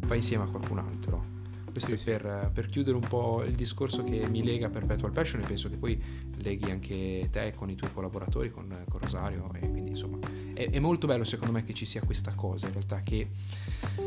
vai 0.00 0.18
insieme 0.18 0.44
a 0.44 0.48
qualcun 0.48 0.78
altro. 0.78 1.43
Questo 1.74 1.96
sì, 1.96 2.10
è 2.10 2.20
per, 2.20 2.50
per, 2.54 2.66
chiudere 2.68 2.94
un 2.96 3.02
po' 3.02 3.42
il 3.42 3.56
discorso 3.56 4.04
che 4.04 4.28
mi 4.28 4.44
lega 4.44 4.68
Perpetual 4.68 5.10
Passion 5.10 5.42
e 5.42 5.44
penso 5.44 5.68
che 5.68 5.76
poi 5.76 6.00
leghi 6.36 6.70
anche 6.70 7.28
te 7.32 7.52
con 7.56 7.68
i 7.68 7.74
tuoi 7.74 7.92
collaboratori, 7.92 8.52
con, 8.52 8.68
con 8.88 9.00
Rosario 9.00 9.50
e 9.54 9.68
quindi 9.68 9.90
insomma 9.90 10.18
è, 10.54 10.70
è, 10.70 10.78
molto 10.78 11.08
bello 11.08 11.24
secondo 11.24 11.52
me 11.52 11.64
che 11.64 11.74
ci 11.74 11.84
sia 11.84 12.00
questa 12.02 12.32
cosa 12.34 12.66
in 12.66 12.74
realtà 12.74 13.02
che... 13.02 13.28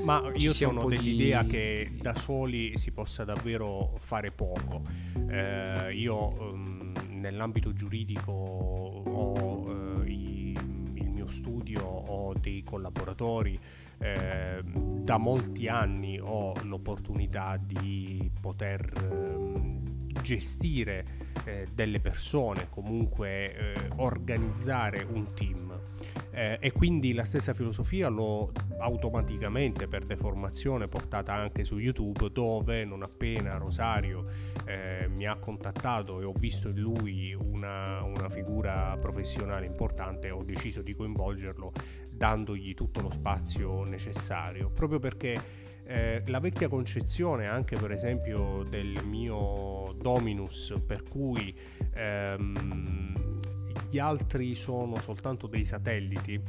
Ma 0.01 0.31
io 0.35 0.53
sono 0.53 0.87
dell'idea 0.87 1.43
di... 1.43 1.49
che 1.49 1.91
da 1.99 2.15
soli 2.15 2.77
si 2.77 2.91
possa 2.91 3.25
davvero 3.25 3.97
fare 3.99 4.31
poco. 4.31 4.83
Eh, 5.27 5.93
io 5.93 6.41
um, 6.41 6.93
nell'ambito 7.09 7.73
giuridico 7.73 8.31
ho 8.31 10.03
eh, 10.05 10.09
il 10.09 11.09
mio 11.09 11.27
studio, 11.27 11.83
ho 11.83 12.33
dei 12.39 12.63
collaboratori 12.63 13.59
eh, 13.99 14.61
da 14.63 15.17
molti 15.17 15.67
anni 15.67 16.19
ho 16.19 16.53
l'opportunità 16.63 17.57
di 17.61 18.29
poter 18.39 18.91
eh, 18.95 20.21
gestire 20.21 21.05
eh, 21.45 21.67
delle 21.73 21.99
persone, 21.99 22.67
comunque 22.69 23.55
eh, 23.55 23.89
organizzare 23.97 25.05
un 25.09 25.33
team. 25.33 25.79
Eh, 26.31 26.57
e 26.59 26.71
quindi 26.71 27.13
la 27.13 27.23
stessa 27.23 27.53
filosofia 27.53 28.09
l'ho 28.09 28.51
automaticamente 28.79 29.87
per 29.87 30.05
deformazione 30.05 30.87
portata 30.87 31.33
anche 31.33 31.63
su 31.63 31.79
YouTube 31.79 32.29
dove 32.31 32.85
non 32.85 33.01
appena 33.01 33.57
Rosario 33.57 34.25
eh, 34.65 35.07
mi 35.07 35.25
ha 35.25 35.35
contattato 35.37 36.21
e 36.21 36.25
ho 36.25 36.33
visto 36.33 36.67
in 36.67 36.79
lui 36.79 37.33
una, 37.33 38.03
una 38.03 38.29
figura 38.29 38.95
professionale 38.99 39.65
importante 39.65 40.29
ho 40.29 40.43
deciso 40.43 40.83
di 40.83 40.93
coinvolgerlo 40.93 41.71
dandogli 42.17 42.73
tutto 42.73 43.01
lo 43.01 43.11
spazio 43.11 43.83
necessario, 43.83 44.69
proprio 44.69 44.99
perché 44.99 45.65
eh, 45.85 46.21
la 46.25 46.39
vecchia 46.39 46.67
concezione 46.67 47.47
anche 47.47 47.77
per 47.77 47.91
esempio 47.91 48.63
del 48.67 49.05
mio 49.05 49.93
Dominus 49.97 50.73
per 50.85 51.03
cui 51.03 51.57
ehm, 51.93 53.39
gli 53.87 53.99
altri 53.99 54.53
sono 54.53 54.99
soltanto 54.99 55.47
dei 55.47 55.63
satelliti 55.63 56.41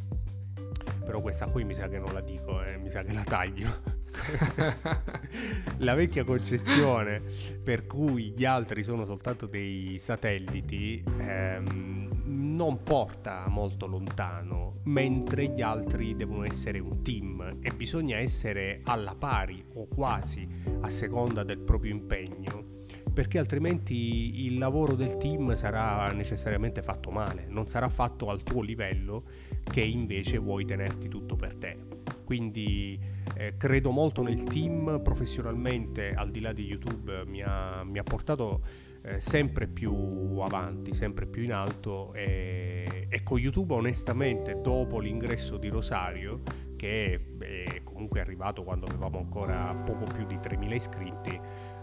però 1.08 1.22
questa 1.22 1.46
qui 1.46 1.64
mi 1.64 1.74
sa 1.74 1.88
che 1.88 1.98
non 1.98 2.12
la 2.12 2.20
dico 2.20 2.62
eh, 2.62 2.76
mi 2.76 2.90
sa 2.90 3.02
che 3.02 3.14
la 3.14 3.22
taglio. 3.22 3.96
La 5.78 5.94
vecchia 5.94 6.22
concezione 6.22 7.22
per 7.62 7.86
cui 7.86 8.34
gli 8.36 8.44
altri 8.44 8.82
sono 8.82 9.06
soltanto 9.06 9.46
dei 9.46 9.96
satelliti 9.96 11.02
ehm, 11.18 12.17
non 12.58 12.82
porta 12.82 13.46
molto 13.46 13.86
lontano, 13.86 14.80
mentre 14.86 15.46
gli 15.46 15.62
altri 15.62 16.16
devono 16.16 16.42
essere 16.42 16.80
un 16.80 17.02
team 17.02 17.58
e 17.60 17.70
bisogna 17.70 18.16
essere 18.16 18.80
alla 18.82 19.14
pari 19.14 19.64
o 19.74 19.86
quasi 19.86 20.44
a 20.80 20.90
seconda 20.90 21.44
del 21.44 21.60
proprio 21.60 21.92
impegno 21.92 22.76
perché 23.12 23.38
altrimenti 23.38 24.44
il 24.46 24.58
lavoro 24.58 24.94
del 24.94 25.16
team 25.16 25.54
sarà 25.54 26.08
necessariamente 26.12 26.82
fatto 26.82 27.10
male, 27.10 27.46
non 27.48 27.66
sarà 27.66 27.88
fatto 27.88 28.28
al 28.28 28.42
tuo 28.42 28.62
livello 28.62 29.24
che 29.64 29.80
invece 29.80 30.38
vuoi 30.38 30.64
tenerti 30.64 31.08
tutto 31.08 31.34
per 31.34 31.56
te. 31.56 31.76
Quindi 32.24 32.98
eh, 33.36 33.56
credo 33.56 33.90
molto 33.90 34.22
nel 34.22 34.44
team, 34.44 35.00
professionalmente 35.02 36.12
al 36.14 36.30
di 36.30 36.40
là 36.40 36.52
di 36.52 36.64
YouTube 36.64 37.24
mi 37.26 37.42
ha, 37.42 37.82
mi 37.82 37.98
ha 37.98 38.04
portato 38.04 38.62
eh, 39.02 39.20
sempre 39.20 39.66
più 39.66 40.38
avanti, 40.40 40.94
sempre 40.94 41.26
più 41.26 41.42
in 41.42 41.52
alto 41.52 42.12
e, 42.14 43.06
e, 43.08 43.22
con 43.22 43.38
YouTube 43.38 43.74
onestamente 43.74 44.60
dopo 44.60 44.98
l'ingresso 44.98 45.56
di 45.56 45.68
Rosario 45.68 46.42
che 46.76 47.20
è 47.38 47.80
comunque 47.82 48.20
arrivato 48.20 48.62
quando 48.62 48.86
avevamo 48.86 49.18
ancora 49.18 49.74
poco 49.84 50.04
più 50.04 50.24
di 50.26 50.36
3.000 50.36 50.72
iscritti 50.74 51.40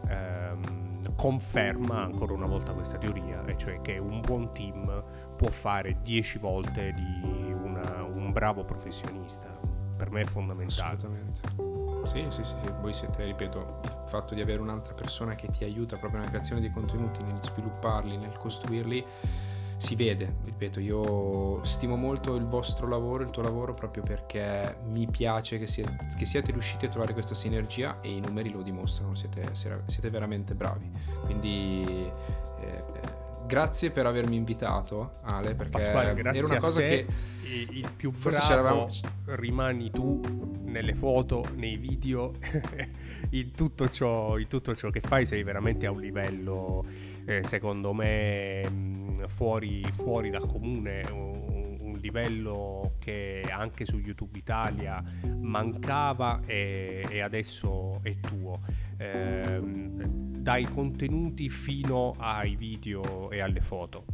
ehm, 0.08 1.16
conferma 1.16 2.02
ancora 2.04 2.34
una 2.34 2.46
volta 2.46 2.74
questa 2.74 2.98
teoria 2.98 3.44
e 3.46 3.58
cioè 3.58 3.82
che 3.82 3.98
un 3.98 4.22
buon 4.22 4.54
team 4.54 5.04
può 5.36 5.50
fare 5.50 6.00
10 6.02 6.40
volte 6.40 6.94
di 6.94 7.52
una, 7.52 8.04
un 8.04 8.32
bravo 8.32 8.64
professionista 8.64 9.55
per 10.06 10.12
me 10.12 10.22
è 10.22 10.26
fondamentale. 10.26 10.96
Assolutamente. 10.96 11.74
Sì, 12.06 12.24
sì, 12.30 12.44
sì, 12.44 12.54
sì, 12.62 12.72
voi 12.82 12.94
siete, 12.94 13.26
ripeto, 13.26 13.80
il 13.84 14.04
fatto 14.06 14.36
di 14.36 14.42
avere 14.42 14.62
un'altra 14.62 14.94
persona 14.94 15.34
che 15.34 15.48
ti 15.48 15.64
aiuta 15.64 15.98
proprio 15.98 16.20
nella 16.20 16.30
creazione 16.30 16.62
dei 16.62 16.70
contenuti, 16.70 17.24
nel 17.24 17.42
svilupparli, 17.42 18.16
nel 18.18 18.38
costruirli, 18.38 19.04
si 19.78 19.96
vede, 19.96 20.36
ripeto, 20.44 20.80
io 20.80 21.66
stimo 21.66 21.96
molto 21.96 22.36
il 22.36 22.46
vostro 22.46 22.88
lavoro, 22.88 23.24
il 23.24 23.32
tuo 23.32 23.42
lavoro, 23.42 23.74
proprio 23.74 24.04
perché 24.04 24.78
mi 24.86 25.08
piace 25.08 25.58
che, 25.58 25.68
siete, 25.68 25.98
che 26.16 26.26
siete 26.26 26.52
riusciti 26.52 26.86
a 26.86 26.90
trovare 26.90 27.14
questa 27.14 27.34
sinergia 27.34 28.00
e 28.02 28.16
i 28.16 28.20
numeri 28.20 28.52
lo 28.52 28.62
dimostrano, 28.62 29.16
siete, 29.16 29.50
siete 29.54 30.10
veramente 30.12 30.54
bravi. 30.54 30.90
Quindi 31.26 32.10
grazie 33.46 33.92
per 33.92 34.06
avermi 34.06 34.36
invitato, 34.36 35.20
Ale, 35.24 35.56
perché 35.56 35.78
Pasquale, 35.78 36.20
era 36.20 36.46
una 36.46 36.60
cosa 36.60 36.82
che 36.82 37.06
il 37.48 37.90
più 37.96 38.12
bravo 38.12 38.90
rimani 39.26 39.92
tu 39.92 40.20
nelle 40.64 40.94
foto, 40.94 41.46
nei 41.56 41.78
video, 41.78 42.34
in, 43.32 43.52
tutto 43.52 43.88
ciò, 43.90 44.38
in 44.38 44.48
tutto 44.48 44.76
ciò 44.76 44.90
che 44.90 45.00
fai 45.00 45.26
sei 45.26 45.44
veramente 45.44 45.86
a 45.86 45.92
un 45.92 46.02
livello, 46.02 46.86
eh, 47.26 47.44
secondo 47.44 47.94
me, 47.94 48.70
mm, 48.70 49.24
fuori, 49.28 49.84
fuori 49.92 50.30
dal 50.30 50.46
comune, 50.48 51.04
un, 51.12 51.78
un, 51.80 51.98
livello 52.00 52.96
che 53.00 53.42
anche 53.50 53.86
su 53.86 53.98
YouTube 53.98 54.38
Italia 54.38 55.02
mancava 55.40 56.42
e, 56.46 57.06
e 57.10 57.22
adesso 57.22 58.00
è 58.04 58.20
tuo. 58.20 58.60
Eh, 58.98 60.35
dai 60.46 60.66
contenuti 60.66 61.50
fino 61.50 62.14
ai 62.20 62.56
video 62.56 63.32
e 63.32 63.42
alle 63.42 63.62
foto. 63.62 64.06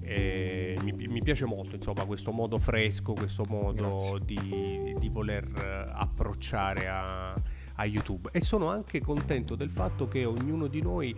E 0.00 0.76
mi, 0.82 1.06
mi, 1.06 1.22
piace 1.22 1.44
molto 1.44 1.76
insomma 1.76 2.04
questo 2.04 2.32
modo 2.32 2.58
fresco, 2.58 3.12
questo 3.12 3.44
modo 3.46 4.18
di, 4.24 4.92
di, 4.98 5.08
voler 5.08 5.92
approcciare 5.94 6.88
a, 6.88 7.32
a, 7.74 7.84
YouTube 7.84 8.30
e 8.32 8.40
sono 8.40 8.68
anche 8.70 9.00
contento 9.00 9.54
del 9.54 9.70
fatto 9.70 10.08
che 10.08 10.24
ognuno 10.24 10.66
di 10.66 10.82
noi 10.82 11.14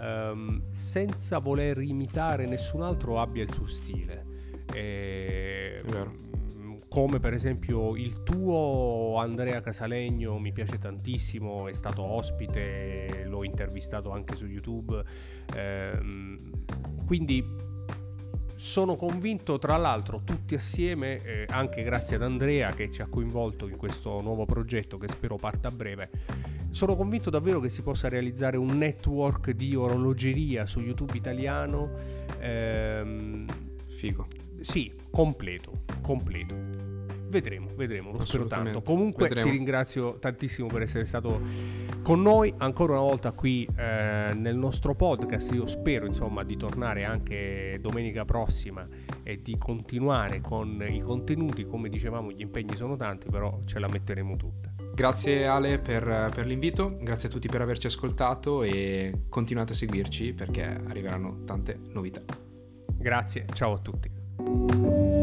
um, 0.00 0.60
senza 0.70 1.38
voler 1.38 1.78
imitare 1.78 2.46
nessun 2.46 2.82
altro 2.82 3.20
abbia 3.20 3.44
il 3.44 3.52
suo 3.52 3.68
stile. 3.68 4.24
E, 4.72 5.80
come 6.90 7.20
per 7.20 7.34
esempio 7.34 7.94
il 7.94 8.24
tuo 8.24 9.16
Andrea 9.18 9.60
Casalegno 9.60 10.40
mi 10.40 10.50
piace 10.50 10.76
tantissimo, 10.78 11.68
è 11.68 11.72
stato 11.72 12.02
ospite, 12.02 13.26
l'ho 13.26 13.44
intervistato 13.44 14.10
anche 14.10 14.34
su 14.34 14.46
YouTube, 14.46 15.00
ehm, 15.54 16.50
quindi 17.06 17.44
sono 18.56 18.96
convinto 18.96 19.60
tra 19.60 19.76
l'altro 19.76 20.22
tutti 20.24 20.56
assieme, 20.56 21.22
eh, 21.22 21.46
anche 21.48 21.84
grazie 21.84 22.16
ad 22.16 22.22
Andrea 22.22 22.72
che 22.72 22.90
ci 22.90 23.02
ha 23.02 23.06
coinvolto 23.06 23.68
in 23.68 23.76
questo 23.76 24.20
nuovo 24.20 24.44
progetto 24.44 24.98
che 24.98 25.06
spero 25.06 25.36
parta 25.36 25.68
a 25.68 25.70
breve, 25.70 26.10
sono 26.70 26.96
convinto 26.96 27.30
davvero 27.30 27.60
che 27.60 27.68
si 27.68 27.82
possa 27.82 28.08
realizzare 28.08 28.56
un 28.56 28.76
network 28.76 29.52
di 29.52 29.76
orologeria 29.76 30.66
su 30.66 30.80
YouTube 30.80 31.16
italiano. 31.16 31.88
Ehm, 32.40 33.46
Figo. 33.86 34.39
Sì, 34.60 34.92
completo, 35.10 35.84
completo. 36.02 36.70
Vedremo, 37.30 37.68
vedremo, 37.76 38.10
lo 38.10 38.24
spero 38.24 38.46
tanto. 38.46 38.82
Comunque 38.82 39.28
vedremo. 39.28 39.46
ti 39.46 39.52
ringrazio 39.52 40.18
tantissimo 40.18 40.66
per 40.66 40.82
essere 40.82 41.04
stato 41.04 41.40
con 42.02 42.22
noi 42.22 42.52
ancora 42.56 42.94
una 42.94 43.02
volta 43.02 43.30
qui 43.30 43.68
eh, 43.76 44.32
nel 44.34 44.56
nostro 44.56 44.96
podcast. 44.96 45.54
Io 45.54 45.66
spero 45.66 46.06
insomma 46.06 46.42
di 46.42 46.56
tornare 46.56 47.04
anche 47.04 47.78
domenica 47.80 48.24
prossima 48.24 48.86
e 49.22 49.40
di 49.42 49.56
continuare 49.58 50.40
con 50.40 50.84
i 50.88 51.00
contenuti. 51.00 51.64
Come 51.66 51.88
dicevamo, 51.88 52.32
gli 52.32 52.40
impegni 52.40 52.74
sono 52.74 52.96
tanti, 52.96 53.28
però 53.30 53.60
ce 53.64 53.78
la 53.78 53.86
metteremo 53.88 54.34
tutta. 54.34 54.74
Grazie 54.92 55.46
Ale 55.46 55.78
per, 55.78 56.32
per 56.34 56.46
l'invito, 56.46 56.96
grazie 57.00 57.28
a 57.28 57.30
tutti 57.30 57.46
per 57.46 57.60
averci 57.60 57.86
ascoltato 57.86 58.64
e 58.64 59.26
continuate 59.28 59.70
a 59.70 59.76
seguirci 59.76 60.32
perché 60.32 60.64
arriveranno 60.64 61.44
tante 61.44 61.78
novità. 61.90 62.22
Grazie, 62.98 63.46
ciao 63.54 63.74
a 63.74 63.78
tutti. 63.78 64.19
Thank 64.42 64.74
you. 64.74 65.19